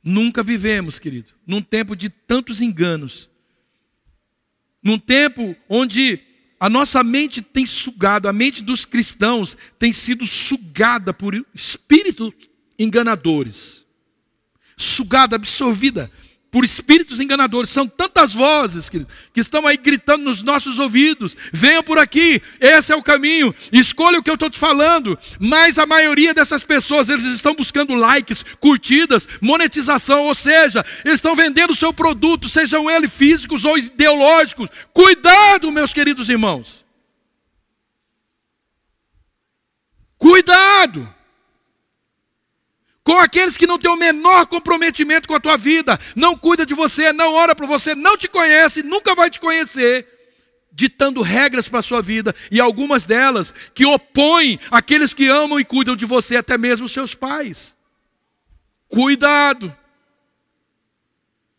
Nunca 0.02 0.42
vivemos, 0.42 0.98
querido, 0.98 1.34
num 1.46 1.60
tempo 1.60 1.94
de 1.94 2.08
tantos 2.08 2.62
enganos, 2.62 3.28
num 4.82 4.98
tempo 4.98 5.54
onde 5.68 6.18
a 6.58 6.70
nossa 6.70 7.04
mente 7.04 7.42
tem 7.42 7.66
sugado, 7.66 8.28
a 8.28 8.32
mente 8.32 8.64
dos 8.64 8.86
cristãos 8.86 9.58
tem 9.78 9.92
sido 9.92 10.26
sugada 10.26 11.12
por 11.12 11.34
espíritos 11.54 12.32
enganadores, 12.78 13.86
sugada, 14.74 15.36
absorvida 15.36 16.10
por 16.52 16.64
espíritos 16.64 17.18
enganadores. 17.18 17.70
São 17.70 17.88
tantas 17.88 18.34
vozes 18.34 18.90
que, 18.90 19.04
que 19.32 19.40
estão 19.40 19.66
aí 19.66 19.78
gritando 19.78 20.22
nos 20.22 20.42
nossos 20.42 20.78
ouvidos: 20.78 21.34
venha 21.50 21.82
por 21.82 21.98
aqui, 21.98 22.40
esse 22.60 22.92
é 22.92 22.96
o 22.96 23.02
caminho, 23.02 23.52
escolha 23.72 24.18
o 24.18 24.22
que 24.22 24.30
eu 24.30 24.34
estou 24.34 24.50
te 24.50 24.58
falando. 24.58 25.18
Mas 25.40 25.78
a 25.78 25.86
maioria 25.86 26.34
dessas 26.34 26.62
pessoas, 26.62 27.08
eles 27.08 27.24
estão 27.24 27.54
buscando 27.54 27.94
likes, 27.94 28.44
curtidas, 28.60 29.26
monetização, 29.40 30.24
ou 30.26 30.34
seja, 30.34 30.84
eles 31.04 31.16
estão 31.16 31.34
vendendo 31.34 31.70
o 31.70 31.76
seu 31.76 31.92
produto, 31.92 32.48
sejam 32.48 32.88
eles 32.88 33.12
físicos 33.12 33.64
ou 33.64 33.78
ideológicos. 33.78 34.68
Cuidado, 34.92 35.72
meus 35.72 35.94
queridos 35.94 36.28
irmãos. 36.28 36.84
Cuidado 40.18 41.21
com 43.04 43.18
aqueles 43.18 43.56
que 43.56 43.66
não 43.66 43.78
têm 43.78 43.90
o 43.90 43.96
menor 43.96 44.46
comprometimento 44.46 45.26
com 45.26 45.34
a 45.34 45.40
tua 45.40 45.56
vida, 45.56 45.98
não 46.14 46.36
cuida 46.36 46.64
de 46.64 46.74
você, 46.74 47.12
não 47.12 47.32
ora 47.34 47.54
para 47.54 47.66
você, 47.66 47.94
não 47.94 48.16
te 48.16 48.28
conhece, 48.28 48.82
nunca 48.82 49.14
vai 49.14 49.28
te 49.28 49.40
conhecer, 49.40 50.06
ditando 50.72 51.20
regras 51.20 51.68
para 51.68 51.80
a 51.80 51.82
sua 51.82 52.00
vida, 52.00 52.34
e 52.50 52.60
algumas 52.60 53.04
delas 53.04 53.52
que 53.74 53.84
opõem 53.84 54.58
aqueles 54.70 55.12
que 55.12 55.26
amam 55.26 55.58
e 55.58 55.64
cuidam 55.64 55.96
de 55.96 56.06
você, 56.06 56.36
até 56.36 56.56
mesmo 56.56 56.86
os 56.86 56.92
seus 56.92 57.14
pais. 57.14 57.76
Cuidado. 58.88 59.76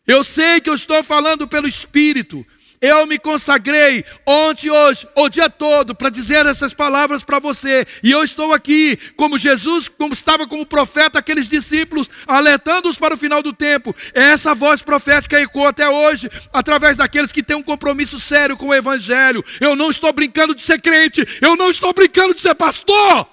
Eu 0.06 0.24
sei 0.24 0.60
que 0.60 0.70
eu 0.70 0.74
estou 0.74 1.02
falando 1.02 1.46
pelo 1.46 1.68
Espírito, 1.68 2.46
eu 2.84 3.06
me 3.06 3.18
consagrei 3.18 4.04
ontem, 4.26 4.70
hoje, 4.70 5.08
o 5.14 5.28
dia 5.28 5.48
todo, 5.48 5.94
para 5.94 6.10
dizer 6.10 6.44
essas 6.46 6.74
palavras 6.74 7.24
para 7.24 7.38
você. 7.38 7.86
E 8.02 8.10
eu 8.10 8.22
estou 8.22 8.52
aqui, 8.52 8.98
como 9.16 9.38
Jesus, 9.38 9.88
como 9.88 10.12
estava 10.12 10.46
como 10.46 10.66
profeta, 10.66 11.18
aqueles 11.18 11.48
discípulos, 11.48 12.10
alertando-os 12.26 12.98
para 12.98 13.14
o 13.14 13.18
final 13.18 13.42
do 13.42 13.52
tempo. 13.52 13.94
Essa 14.12 14.54
voz 14.54 14.82
profética 14.82 15.40
ecoa 15.40 15.70
até 15.70 15.88
hoje, 15.88 16.30
através 16.52 16.96
daqueles 16.96 17.32
que 17.32 17.42
têm 17.42 17.56
um 17.56 17.62
compromisso 17.62 18.20
sério 18.20 18.56
com 18.56 18.68
o 18.68 18.74
Evangelho. 18.74 19.44
Eu 19.60 19.74
não 19.74 19.90
estou 19.90 20.12
brincando 20.12 20.54
de 20.54 20.62
ser 20.62 20.80
crente, 20.80 21.26
eu 21.40 21.56
não 21.56 21.70
estou 21.70 21.92
brincando 21.92 22.34
de 22.34 22.42
ser 22.42 22.54
pastor. 22.54 23.26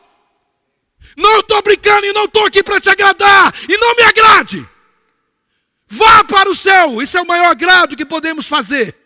Não 1.17 1.39
estou 1.39 1.61
brincando 1.61 2.05
e 2.05 2.13
não 2.13 2.25
estou 2.25 2.45
aqui 2.45 2.63
para 2.63 2.79
te 2.79 2.89
agradar, 2.89 3.53
e 3.67 3.77
não 3.77 3.95
me 3.95 4.03
agrade. 4.03 4.69
Vá 5.87 6.23
para 6.23 6.49
o 6.49 6.55
céu, 6.55 7.01
esse 7.01 7.17
é 7.17 7.21
o 7.21 7.27
maior 7.27 7.47
agrado 7.47 7.97
que 7.97 8.05
podemos 8.05 8.47
fazer. 8.47 9.00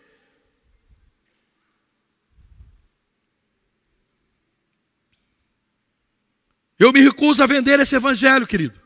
Eu 6.78 6.92
me 6.92 7.00
recuso 7.00 7.42
a 7.42 7.46
vender 7.46 7.80
esse 7.80 7.94
evangelho, 7.94 8.46
querido. 8.46 8.80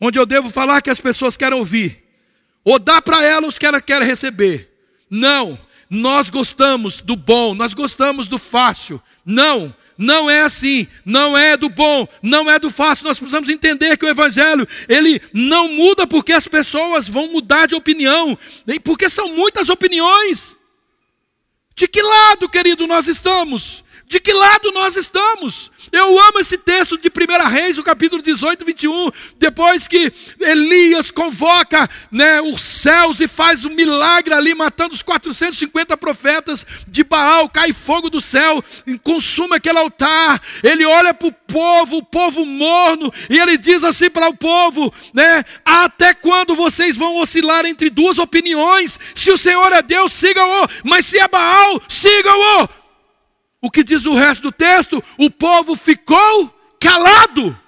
Onde 0.00 0.18
eu 0.18 0.26
devo 0.26 0.50
falar 0.50 0.80
que 0.82 0.90
as 0.90 1.00
pessoas 1.00 1.36
querem 1.36 1.58
ouvir, 1.58 2.02
ou 2.64 2.78
dar 2.78 3.00
para 3.02 3.22
elas 3.24 3.56
o 3.56 3.60
que 3.60 3.66
elas 3.66 3.82
querem 3.82 4.06
receber. 4.06 4.70
Não, 5.08 5.58
nós 5.88 6.30
gostamos 6.30 7.00
do 7.00 7.16
bom, 7.16 7.54
nós 7.54 7.72
gostamos 7.74 8.28
do 8.28 8.38
fácil. 8.38 9.00
Não, 9.24 9.74
não 9.96 10.28
é 10.28 10.42
assim, 10.42 10.86
não 11.04 11.36
é 11.36 11.56
do 11.56 11.68
bom, 11.68 12.06
não 12.22 12.50
é 12.50 12.58
do 12.58 12.70
fácil. 12.70 13.06
Nós 13.06 13.18
precisamos 13.18 13.48
entender 13.48 13.96
que 13.96 14.04
o 14.04 14.08
evangelho, 14.08 14.66
ele 14.88 15.20
não 15.32 15.68
muda 15.72 16.06
porque 16.06 16.32
as 16.32 16.48
pessoas 16.48 17.08
vão 17.08 17.28
mudar 17.28 17.66
de 17.66 17.74
opinião, 17.74 18.36
porque 18.82 19.08
são 19.08 19.34
muitas 19.34 19.68
opiniões. 19.68 20.56
De 21.74 21.86
que 21.86 22.02
lado, 22.02 22.48
querido, 22.48 22.86
nós 22.86 23.06
estamos? 23.06 23.84
De 24.08 24.20
que 24.20 24.32
lado 24.32 24.70
nós 24.70 24.94
estamos? 24.94 25.72
Eu 25.90 26.20
amo 26.20 26.38
esse 26.38 26.56
texto 26.56 26.96
de 26.96 27.08
1 27.08 27.48
Reis, 27.48 27.76
o 27.76 27.82
capítulo 27.82 28.22
18, 28.22 28.64
21. 28.64 29.10
Depois 29.36 29.88
que 29.88 30.12
Elias 30.38 31.10
convoca 31.10 31.88
né, 32.10 32.40
os 32.40 32.62
céus 32.62 33.18
e 33.18 33.26
faz 33.26 33.64
um 33.64 33.70
milagre 33.70 34.32
ali, 34.32 34.54
matando 34.54 34.94
os 34.94 35.02
450 35.02 35.96
profetas 35.96 36.64
de 36.86 37.02
Baal, 37.02 37.48
cai 37.48 37.72
fogo 37.72 38.08
do 38.08 38.20
céu, 38.20 38.62
consuma 39.02 39.56
aquele 39.56 39.78
altar. 39.78 40.40
Ele 40.62 40.86
olha 40.86 41.12
para 41.12 41.26
o 41.26 41.32
povo, 41.32 41.96
o 41.96 42.04
povo 42.04 42.46
morno, 42.46 43.12
e 43.28 43.38
ele 43.38 43.58
diz 43.58 43.82
assim 43.82 44.08
para 44.08 44.28
o 44.28 44.36
povo: 44.36 44.94
né, 45.12 45.44
Até 45.64 46.14
quando 46.14 46.54
vocês 46.54 46.96
vão 46.96 47.16
oscilar 47.16 47.66
entre 47.66 47.90
duas 47.90 48.18
opiniões? 48.18 49.00
Se 49.16 49.32
o 49.32 49.36
Senhor 49.36 49.72
é 49.72 49.82
Deus, 49.82 50.12
sigam-o, 50.12 50.68
mas 50.84 51.06
se 51.06 51.18
é 51.18 51.26
Baal, 51.26 51.82
sigam-o. 51.88 52.85
O 53.66 53.70
que 53.70 53.82
diz 53.82 54.06
o 54.06 54.14
resto 54.14 54.42
do 54.42 54.52
texto? 54.52 55.02
O 55.18 55.28
povo 55.28 55.74
ficou 55.74 56.54
calado. 56.78 57.58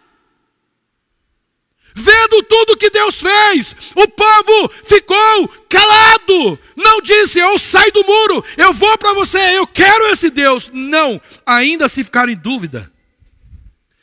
Vendo 1.93 2.41
tudo 2.45 2.77
que 2.77 2.89
Deus 2.89 3.17
fez, 3.17 3.75
o 3.97 4.07
povo 4.07 4.71
ficou 4.85 5.49
calado. 5.69 6.57
Não 6.77 7.01
disse, 7.01 7.41
eu 7.41 7.59
saio 7.59 7.93
do 7.93 8.07
muro, 8.07 8.45
eu 8.57 8.73
vou 8.73 8.97
para 8.97 9.13
você, 9.15 9.59
eu 9.59 9.67
quero 9.67 10.07
esse 10.13 10.31
Deus. 10.31 10.71
Não, 10.73 11.21
ainda 11.45 11.89
se 11.89 12.05
ficar 12.05 12.29
em 12.29 12.37
dúvida. 12.37 12.93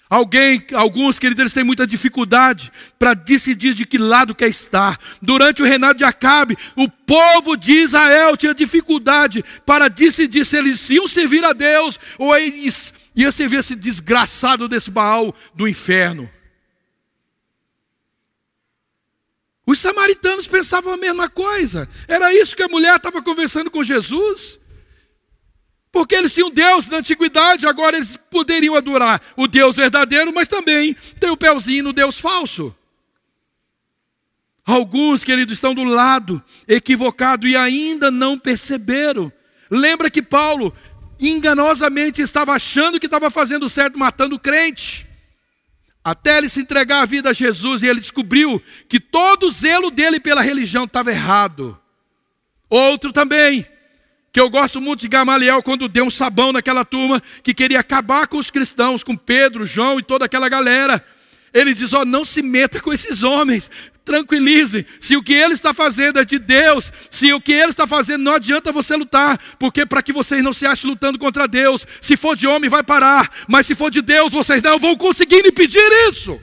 Alguém, 0.10 0.64
alguns 0.74 1.18
queridos, 1.18 1.42
eles 1.42 1.54
têm 1.54 1.64
muita 1.64 1.88
dificuldade 1.88 2.72
para 3.00 3.16
decidir 3.16 3.74
de 3.74 3.86
que 3.86 3.98
lado 3.98 4.36
quer 4.36 4.48
estar. 4.48 5.00
Durante 5.20 5.64
o 5.64 5.66
reinado 5.66 5.98
de 5.98 6.04
Acabe, 6.04 6.56
o 6.76 6.88
povo 6.88 7.58
de 7.58 7.72
Israel 7.80 8.38
tinha 8.38 8.54
dificuldade 8.54 9.44
para 9.66 9.88
decidir 9.88 10.46
se 10.46 10.58
eles 10.58 10.88
iam 10.92 11.08
servir 11.08 11.44
a 11.44 11.54
Deus 11.54 12.00
ou 12.20 12.36
eles 12.38 12.94
iam 13.16 13.32
servir 13.32 13.60
esse 13.60 13.76
desgraçado 13.76 14.68
desse 14.68 14.92
Baal 14.92 15.34
do 15.56 15.68
inferno. 15.68 16.30
Os 19.66 19.80
samaritanos 19.80 20.48
pensavam 20.48 20.94
a 20.94 20.98
mesma 20.98 21.28
coisa. 21.28 21.90
Era 22.08 22.32
isso 22.32 22.56
que 22.56 22.62
a 22.62 22.68
mulher 22.68 22.98
estava 22.98 23.24
conversando 23.24 23.72
com 23.72 23.84
Jesus. 23.84 24.60
Porque 25.96 26.14
eles 26.14 26.34
tinham 26.34 26.52
Deus 26.52 26.90
na 26.90 26.98
antiguidade, 26.98 27.66
agora 27.66 27.96
eles 27.96 28.20
poderiam 28.30 28.76
adorar 28.76 29.22
o 29.38 29.48
Deus 29.48 29.78
verdadeiro, 29.78 30.34
mas 30.34 30.46
também 30.46 30.94
tem 31.22 31.30
o 31.30 31.38
pezinho 31.38 31.86
no 31.86 31.94
Deus 31.94 32.20
falso. 32.20 32.76
Alguns, 34.66 35.24
queridos, 35.24 35.56
estão 35.56 35.74
do 35.74 35.86
lado 35.86 36.44
equivocado 36.68 37.48
e 37.48 37.56
ainda 37.56 38.12
não 38.12 38.38
perceberam. 38.38 39.32
Lembra 39.72 40.10
que 40.10 40.22
Paulo 40.22 40.76
enganosamente 41.18 42.22
estava 42.22 42.52
achando 42.52 43.00
que 43.00 43.08
estava 43.08 43.30
fazendo 43.30 43.70
certo, 43.70 43.98
matando 43.98 44.38
crente. 44.38 45.08
Até 46.04 46.40
ele 46.40 46.50
se 46.50 46.60
entregar 46.60 47.04
a 47.04 47.06
vida 47.06 47.30
a 47.30 47.34
Jesus 47.34 47.84
e 47.84 47.88
ele 47.88 48.02
descobriu 48.02 48.62
que 48.90 49.00
todo 49.00 49.48
o 49.48 49.52
zelo 49.52 49.90
dele 49.90 50.20
pela 50.20 50.42
religião 50.42 50.84
estava 50.84 51.10
errado. 51.10 51.80
Outro 52.70 53.14
também, 53.14 53.66
que 54.36 54.40
eu 54.42 54.50
gosto 54.50 54.82
muito 54.82 55.00
de 55.00 55.08
Gamaliel, 55.08 55.64
quando 55.64 55.88
deu 55.88 56.04
um 56.04 56.10
sabão 56.10 56.52
naquela 56.52 56.84
turma 56.84 57.24
que 57.42 57.54
queria 57.54 57.80
acabar 57.80 58.28
com 58.28 58.36
os 58.36 58.50
cristãos, 58.50 59.02
com 59.02 59.16
Pedro, 59.16 59.66
João 59.66 59.98
e 59.98 60.04
toda 60.04 60.26
aquela 60.26 60.50
galera. 60.50 61.02
Ele 61.54 61.74
diz: 61.74 61.94
Ó, 61.94 62.02
oh, 62.02 62.06
não 62.06 62.26
se 62.26 62.42
meta 62.42 62.82
com 62.82 62.92
esses 62.92 63.24
homens, 63.24 63.72
tranquilize. 64.04 64.86
Se 65.00 65.16
o 65.16 65.24
que 65.24 65.34
ele 65.34 65.54
está 65.54 65.74
fazendo 65.74 66.20
é 66.20 66.26
de 66.26 66.38
Deus, 66.38 66.92
se 67.10 67.32
o 67.32 67.40
que 67.40 67.54
ele 67.54 67.70
está 67.70 67.88
fazendo 67.88 68.24
não 68.24 68.34
adianta 68.34 68.74
você 68.74 68.98
lutar, 68.98 69.40
porque 69.58 69.86
para 69.86 70.04
que 70.04 70.12
vocês 70.12 70.44
não 70.44 70.52
se 70.52 70.66
achem 70.66 70.90
lutando 70.90 71.18
contra 71.18 71.48
Deus, 71.48 71.88
se 72.02 72.18
for 72.18 72.36
de 72.36 72.46
homem 72.46 72.70
vai 72.70 72.84
parar, 72.84 73.32
mas 73.48 73.66
se 73.66 73.74
for 73.74 73.90
de 73.90 74.02
Deus, 74.02 74.34
vocês 74.34 74.62
não 74.62 74.78
vão 74.78 74.98
conseguir 74.98 75.48
impedir 75.48 75.80
isso. 76.12 76.38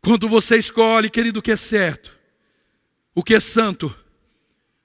Quando 0.00 0.28
você 0.28 0.56
escolhe, 0.56 1.10
querido, 1.10 1.40
o 1.40 1.42
que 1.42 1.50
é 1.50 1.56
certo, 1.56 2.16
o 3.12 3.24
que 3.24 3.34
é 3.34 3.40
santo, 3.40 3.92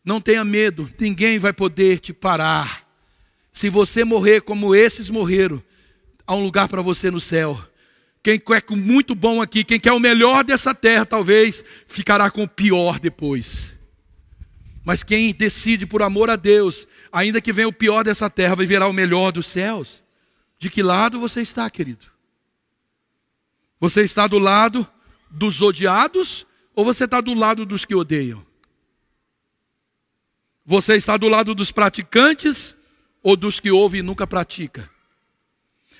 não 0.09 0.19
tenha 0.19 0.43
medo, 0.43 0.91
ninguém 0.99 1.37
vai 1.37 1.53
poder 1.53 1.99
te 1.99 2.11
parar. 2.11 2.83
Se 3.53 3.69
você 3.69 4.03
morrer 4.03 4.41
como 4.41 4.73
esses 4.73 5.07
morreram, 5.07 5.61
há 6.25 6.33
um 6.33 6.43
lugar 6.43 6.67
para 6.67 6.81
você 6.81 7.11
no 7.11 7.19
céu. 7.19 7.61
Quem 8.23 8.39
quer 8.39 8.63
com 8.63 8.75
muito 8.75 9.13
bom 9.13 9.39
aqui, 9.39 9.63
quem 9.63 9.79
quer 9.79 9.91
o 9.91 9.99
melhor 9.99 10.43
dessa 10.43 10.73
terra, 10.73 11.05
talvez 11.05 11.63
ficará 11.85 12.31
com 12.31 12.41
o 12.41 12.47
pior 12.47 12.99
depois. 12.99 13.75
Mas 14.83 15.03
quem 15.03 15.31
decide 15.31 15.85
por 15.85 16.01
amor 16.01 16.31
a 16.31 16.35
Deus, 16.35 16.87
ainda 17.11 17.39
que 17.39 17.53
venha 17.53 17.67
o 17.67 17.73
pior 17.73 18.03
dessa 18.03 18.31
terra, 18.31 18.55
vai 18.55 18.65
virar 18.65 18.87
o 18.87 18.93
melhor 18.93 19.31
dos 19.31 19.45
céus. 19.45 20.03
De 20.57 20.71
que 20.71 20.81
lado 20.81 21.19
você 21.19 21.41
está, 21.41 21.69
querido? 21.69 22.07
Você 23.79 24.01
está 24.01 24.25
do 24.25 24.39
lado 24.39 24.87
dos 25.29 25.61
odiados 25.61 26.47
ou 26.73 26.83
você 26.83 27.03
está 27.05 27.21
do 27.21 27.35
lado 27.35 27.63
dos 27.63 27.85
que 27.85 27.93
odeiam? 27.93 28.48
Você 30.69 30.93
está 30.93 31.17
do 31.17 31.27
lado 31.27 31.55
dos 31.55 31.71
praticantes 31.71 32.75
ou 33.23 33.35
dos 33.35 33.59
que 33.59 33.71
ouvem 33.71 34.01
e 34.01 34.03
nunca 34.03 34.27
pratica? 34.27 34.87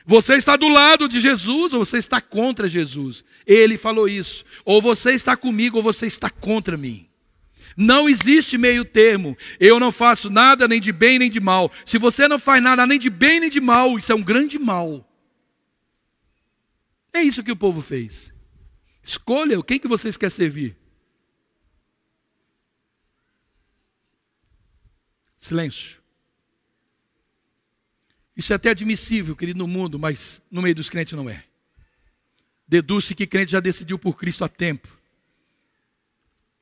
Você 0.05 0.35
está 0.35 0.55
do 0.55 0.67
lado 0.67 1.09
de 1.09 1.19
Jesus 1.19 1.73
ou 1.73 1.83
você 1.83 1.97
está 1.97 2.21
contra 2.21 2.69
Jesus? 2.69 3.23
Ele 3.47 3.79
falou 3.79 4.07
isso. 4.07 4.45
Ou 4.63 4.79
você 4.79 5.13
está 5.13 5.35
comigo 5.35 5.77
ou 5.77 5.83
você 5.83 6.05
está 6.05 6.29
contra 6.29 6.77
mim. 6.77 7.09
Não 7.75 8.07
existe 8.07 8.59
meio 8.59 8.85
termo. 8.85 9.35
Eu 9.59 9.79
não 9.79 9.91
faço 9.91 10.29
nada 10.29 10.67
nem 10.67 10.79
de 10.79 10.91
bem 10.91 11.17
nem 11.17 11.31
de 11.31 11.39
mal. 11.39 11.71
Se 11.83 11.97
você 11.97 12.27
não 12.27 12.37
faz 12.37 12.61
nada 12.61 12.85
nem 12.85 12.99
de 12.99 13.09
bem 13.09 13.39
nem 13.39 13.49
de 13.49 13.59
mal, 13.59 13.97
isso 13.97 14.11
é 14.11 14.15
um 14.15 14.21
grande 14.21 14.59
mal. 14.59 15.03
É 17.11 17.23
isso 17.23 17.43
que 17.43 17.51
o 17.51 17.55
povo 17.55 17.81
fez. 17.81 18.31
Escolha 19.03 19.63
quem 19.63 19.79
que 19.79 19.87
vocês 19.87 20.15
querem 20.15 20.29
servir. 20.35 20.78
Silêncio. 25.39 26.01
Isso 28.35 28.51
é 28.51 28.57
até 28.57 28.69
admissível, 28.69 29.35
querido, 29.35 29.57
no 29.57 29.67
mundo, 29.67 29.97
mas 29.97 30.41
no 30.51 30.61
meio 30.61 30.75
dos 30.75 30.89
crentes 30.89 31.13
não 31.13 31.29
é. 31.29 31.43
Deduz-se 32.67 33.15
que 33.15 33.25
crente 33.25 33.53
já 33.53 33.59
decidiu 33.59 33.97
por 33.97 34.17
Cristo 34.17 34.43
há 34.43 34.49
tempo. 34.49 34.87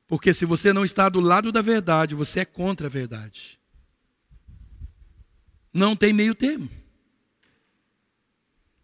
Porque 0.06 0.32
se 0.32 0.46
você 0.46 0.72
não 0.72 0.84
está 0.84 1.08
do 1.08 1.20
lado 1.20 1.52
da 1.52 1.60
verdade, 1.60 2.14
você 2.14 2.40
é 2.40 2.44
contra 2.44 2.86
a 2.86 2.90
verdade. 2.90 3.58
Não 5.72 5.94
tem 5.94 6.12
meio 6.12 6.34
termo. 6.34 6.70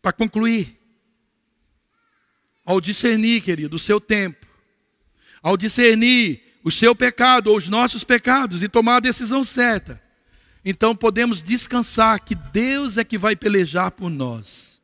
Para 0.03 0.12
concluir, 0.12 0.78
ao 2.64 2.80
discernir, 2.80 3.42
querido, 3.42 3.76
o 3.76 3.78
seu 3.78 4.01
tempo, 4.01 4.47
ao 5.40 5.57
discernir 5.57 6.53
o 6.64 6.70
seu 6.70 6.96
pecado 6.96 7.48
ou 7.48 7.58
os 7.58 7.68
nossos 7.68 8.02
pecados 8.02 8.62
e 8.62 8.68
tomar 8.68 8.96
a 8.96 9.00
decisão 9.00 9.44
certa, 9.44 10.02
então 10.64 10.96
podemos 10.96 11.42
descansar 11.42 12.24
que 12.24 12.34
Deus 12.34 12.96
é 12.96 13.04
que 13.04 13.18
vai 13.18 13.36
pelejar 13.36 13.90
por 13.90 14.08
nós. 14.08 14.80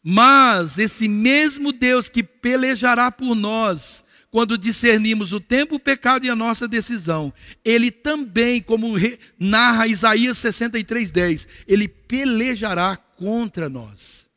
Mas 0.00 0.78
esse 0.78 1.08
mesmo 1.08 1.72
Deus 1.72 2.08
que 2.08 2.22
pelejará 2.22 3.10
por 3.10 3.34
nós, 3.34 4.04
quando 4.30 4.56
discernimos 4.56 5.32
o 5.32 5.40
tempo, 5.40 5.74
o 5.74 5.80
pecado 5.80 6.24
e 6.24 6.30
a 6.30 6.36
nossa 6.36 6.68
decisão, 6.68 7.34
ele 7.64 7.90
também, 7.90 8.62
como 8.62 8.94
narra 9.36 9.88
Isaías 9.88 10.38
63:10, 10.38 11.48
ele 11.66 11.88
pelejará 11.88 12.96
contra 12.96 13.68
nós. 13.68 14.30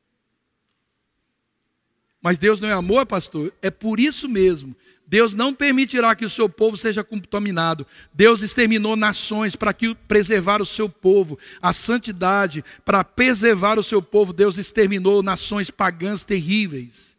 Mas 2.20 2.40
Deus 2.40 2.60
não 2.60 2.68
é 2.68 2.74
amor, 2.74 3.06
pastor? 3.06 3.54
É 3.62 3.70
por 3.70 4.00
isso 4.00 4.28
mesmo 4.28 4.76
Deus 5.10 5.34
não 5.34 5.56
permitirá 5.56 6.16
que 6.16 6.24
o 6.24 6.30
seu 6.30 6.48
povo 6.48 6.78
seja 6.78 7.04
contaminado. 7.04 7.86
Deus 8.14 8.44
exterminou 8.44 8.96
nações 8.96 9.56
para 9.56 9.74
que 9.74 9.96
preservar 10.08 10.62
o 10.62 10.66
seu 10.68 10.88
povo, 10.88 11.40
a 11.60 11.74
santidade, 11.74 12.64
para 12.86 13.04
preservar 13.04 13.80
o 13.80 13.84
seu 13.84 14.04
povo, 14.04 14.32
Deus 14.32 14.60
exterminou 14.60 15.24
nações 15.24 15.72
pagãs 15.72 16.24
terríveis. 16.24 17.18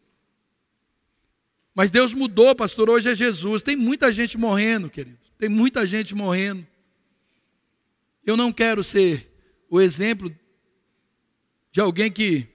Mas 1.75 1.91
Deus 1.91 2.13
mudou, 2.13 2.55
pastor, 2.55 2.89
hoje 2.89 3.11
é 3.11 3.15
Jesus. 3.15 3.61
Tem 3.61 3.75
muita 3.75 4.09
gente 4.09 4.37
morrendo, 4.37 4.89
querido. 4.89 5.17
Tem 5.37 5.49
muita 5.49 5.85
gente 5.85 6.15
morrendo. 6.15 6.65
Eu 8.25 8.37
não 8.37 8.53
quero 8.53 8.85
ser 8.85 9.29
o 9.69 9.81
exemplo 9.81 10.33
de 11.73 11.81
alguém 11.81 12.09
que 12.09 12.47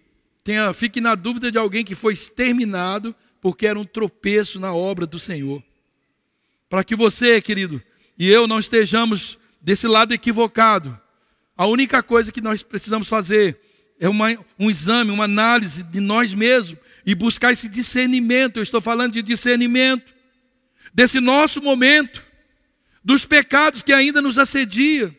tenha, 0.42 0.72
fique 0.72 0.98
na 0.98 1.14
dúvida 1.14 1.52
de 1.52 1.58
alguém 1.58 1.84
que 1.84 1.94
foi 1.94 2.14
exterminado 2.14 3.14
porque 3.40 3.66
era 3.66 3.78
um 3.78 3.84
tropeço 3.84 4.58
na 4.58 4.74
obra 4.74 5.06
do 5.06 5.18
Senhor. 5.18 5.62
Para 6.68 6.82
que 6.82 6.96
você, 6.96 7.40
querido, 7.40 7.82
e 8.18 8.28
eu 8.28 8.46
não 8.46 8.58
estejamos 8.58 9.38
desse 9.60 9.86
lado 9.86 10.12
equivocado, 10.12 10.98
a 11.56 11.66
única 11.66 12.02
coisa 12.02 12.32
que 12.32 12.40
nós 12.40 12.62
precisamos 12.62 13.08
fazer 13.08 13.60
é 13.98 14.08
uma, 14.08 14.28
um 14.58 14.70
exame, 14.70 15.10
uma 15.10 15.24
análise 15.24 15.82
de 15.82 16.00
nós 16.00 16.34
mesmos 16.34 16.78
e 17.04 17.14
buscar 17.14 17.52
esse 17.52 17.68
discernimento. 17.68 18.58
Eu 18.58 18.62
estou 18.62 18.80
falando 18.80 19.12
de 19.12 19.22
discernimento 19.22 20.14
desse 20.92 21.20
nosso 21.20 21.62
momento, 21.62 22.22
dos 23.02 23.24
pecados 23.24 23.82
que 23.82 23.92
ainda 23.92 24.20
nos 24.20 24.38
assedia 24.38 25.16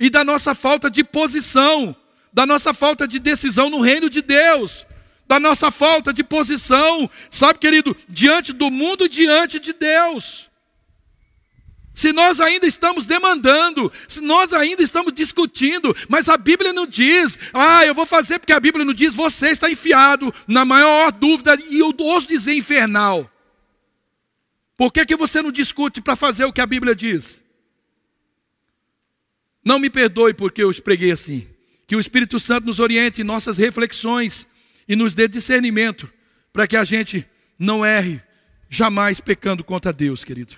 e 0.00 0.08
da 0.08 0.24
nossa 0.24 0.54
falta 0.54 0.90
de 0.90 1.04
posição, 1.04 1.94
da 2.32 2.46
nossa 2.46 2.72
falta 2.72 3.06
de 3.06 3.18
decisão 3.18 3.70
no 3.70 3.80
reino 3.80 4.08
de 4.08 4.22
Deus 4.22 4.86
da 5.28 5.40
nossa 5.40 5.70
falta 5.70 6.12
de 6.12 6.22
posição, 6.22 7.10
sabe, 7.30 7.58
querido, 7.58 7.96
diante 8.08 8.52
do 8.52 8.70
mundo 8.70 9.08
diante 9.08 9.58
de 9.58 9.72
Deus. 9.72 10.48
Se 11.94 12.12
nós 12.12 12.40
ainda 12.40 12.66
estamos 12.66 13.06
demandando, 13.06 13.90
se 14.06 14.20
nós 14.20 14.52
ainda 14.52 14.82
estamos 14.82 15.14
discutindo, 15.14 15.96
mas 16.08 16.28
a 16.28 16.36
Bíblia 16.36 16.72
não 16.72 16.86
diz, 16.86 17.38
ah, 17.54 17.86
eu 17.86 17.94
vou 17.94 18.04
fazer 18.04 18.38
porque 18.38 18.52
a 18.52 18.60
Bíblia 18.60 18.84
não 18.84 18.92
diz, 18.92 19.14
você 19.14 19.48
está 19.48 19.70
enfiado 19.70 20.32
na 20.46 20.64
maior 20.64 21.10
dúvida 21.10 21.56
e 21.70 21.78
eu 21.78 21.94
ouso 21.98 22.28
dizer 22.28 22.52
infernal. 22.52 23.30
Por 24.76 24.92
que, 24.92 25.06
que 25.06 25.16
você 25.16 25.40
não 25.40 25.50
discute 25.50 26.02
para 26.02 26.14
fazer 26.14 26.44
o 26.44 26.52
que 26.52 26.60
a 26.60 26.66
Bíblia 26.66 26.94
diz? 26.94 27.42
Não 29.64 29.78
me 29.78 29.88
perdoe 29.88 30.34
porque 30.34 30.62
eu 30.62 30.70
espreguei 30.70 31.10
assim. 31.10 31.48
Que 31.86 31.96
o 31.96 32.00
Espírito 32.00 32.38
Santo 32.38 32.66
nos 32.66 32.78
oriente 32.78 33.22
em 33.22 33.24
nossas 33.24 33.56
reflexões 33.56 34.46
e 34.88 34.94
nos 34.94 35.14
dê 35.14 35.26
discernimento 35.26 36.12
para 36.52 36.66
que 36.66 36.76
a 36.76 36.84
gente 36.84 37.26
não 37.58 37.84
erre 37.84 38.20
jamais 38.68 39.20
pecando 39.20 39.64
contra 39.64 39.92
Deus, 39.92 40.24
querido. 40.24 40.54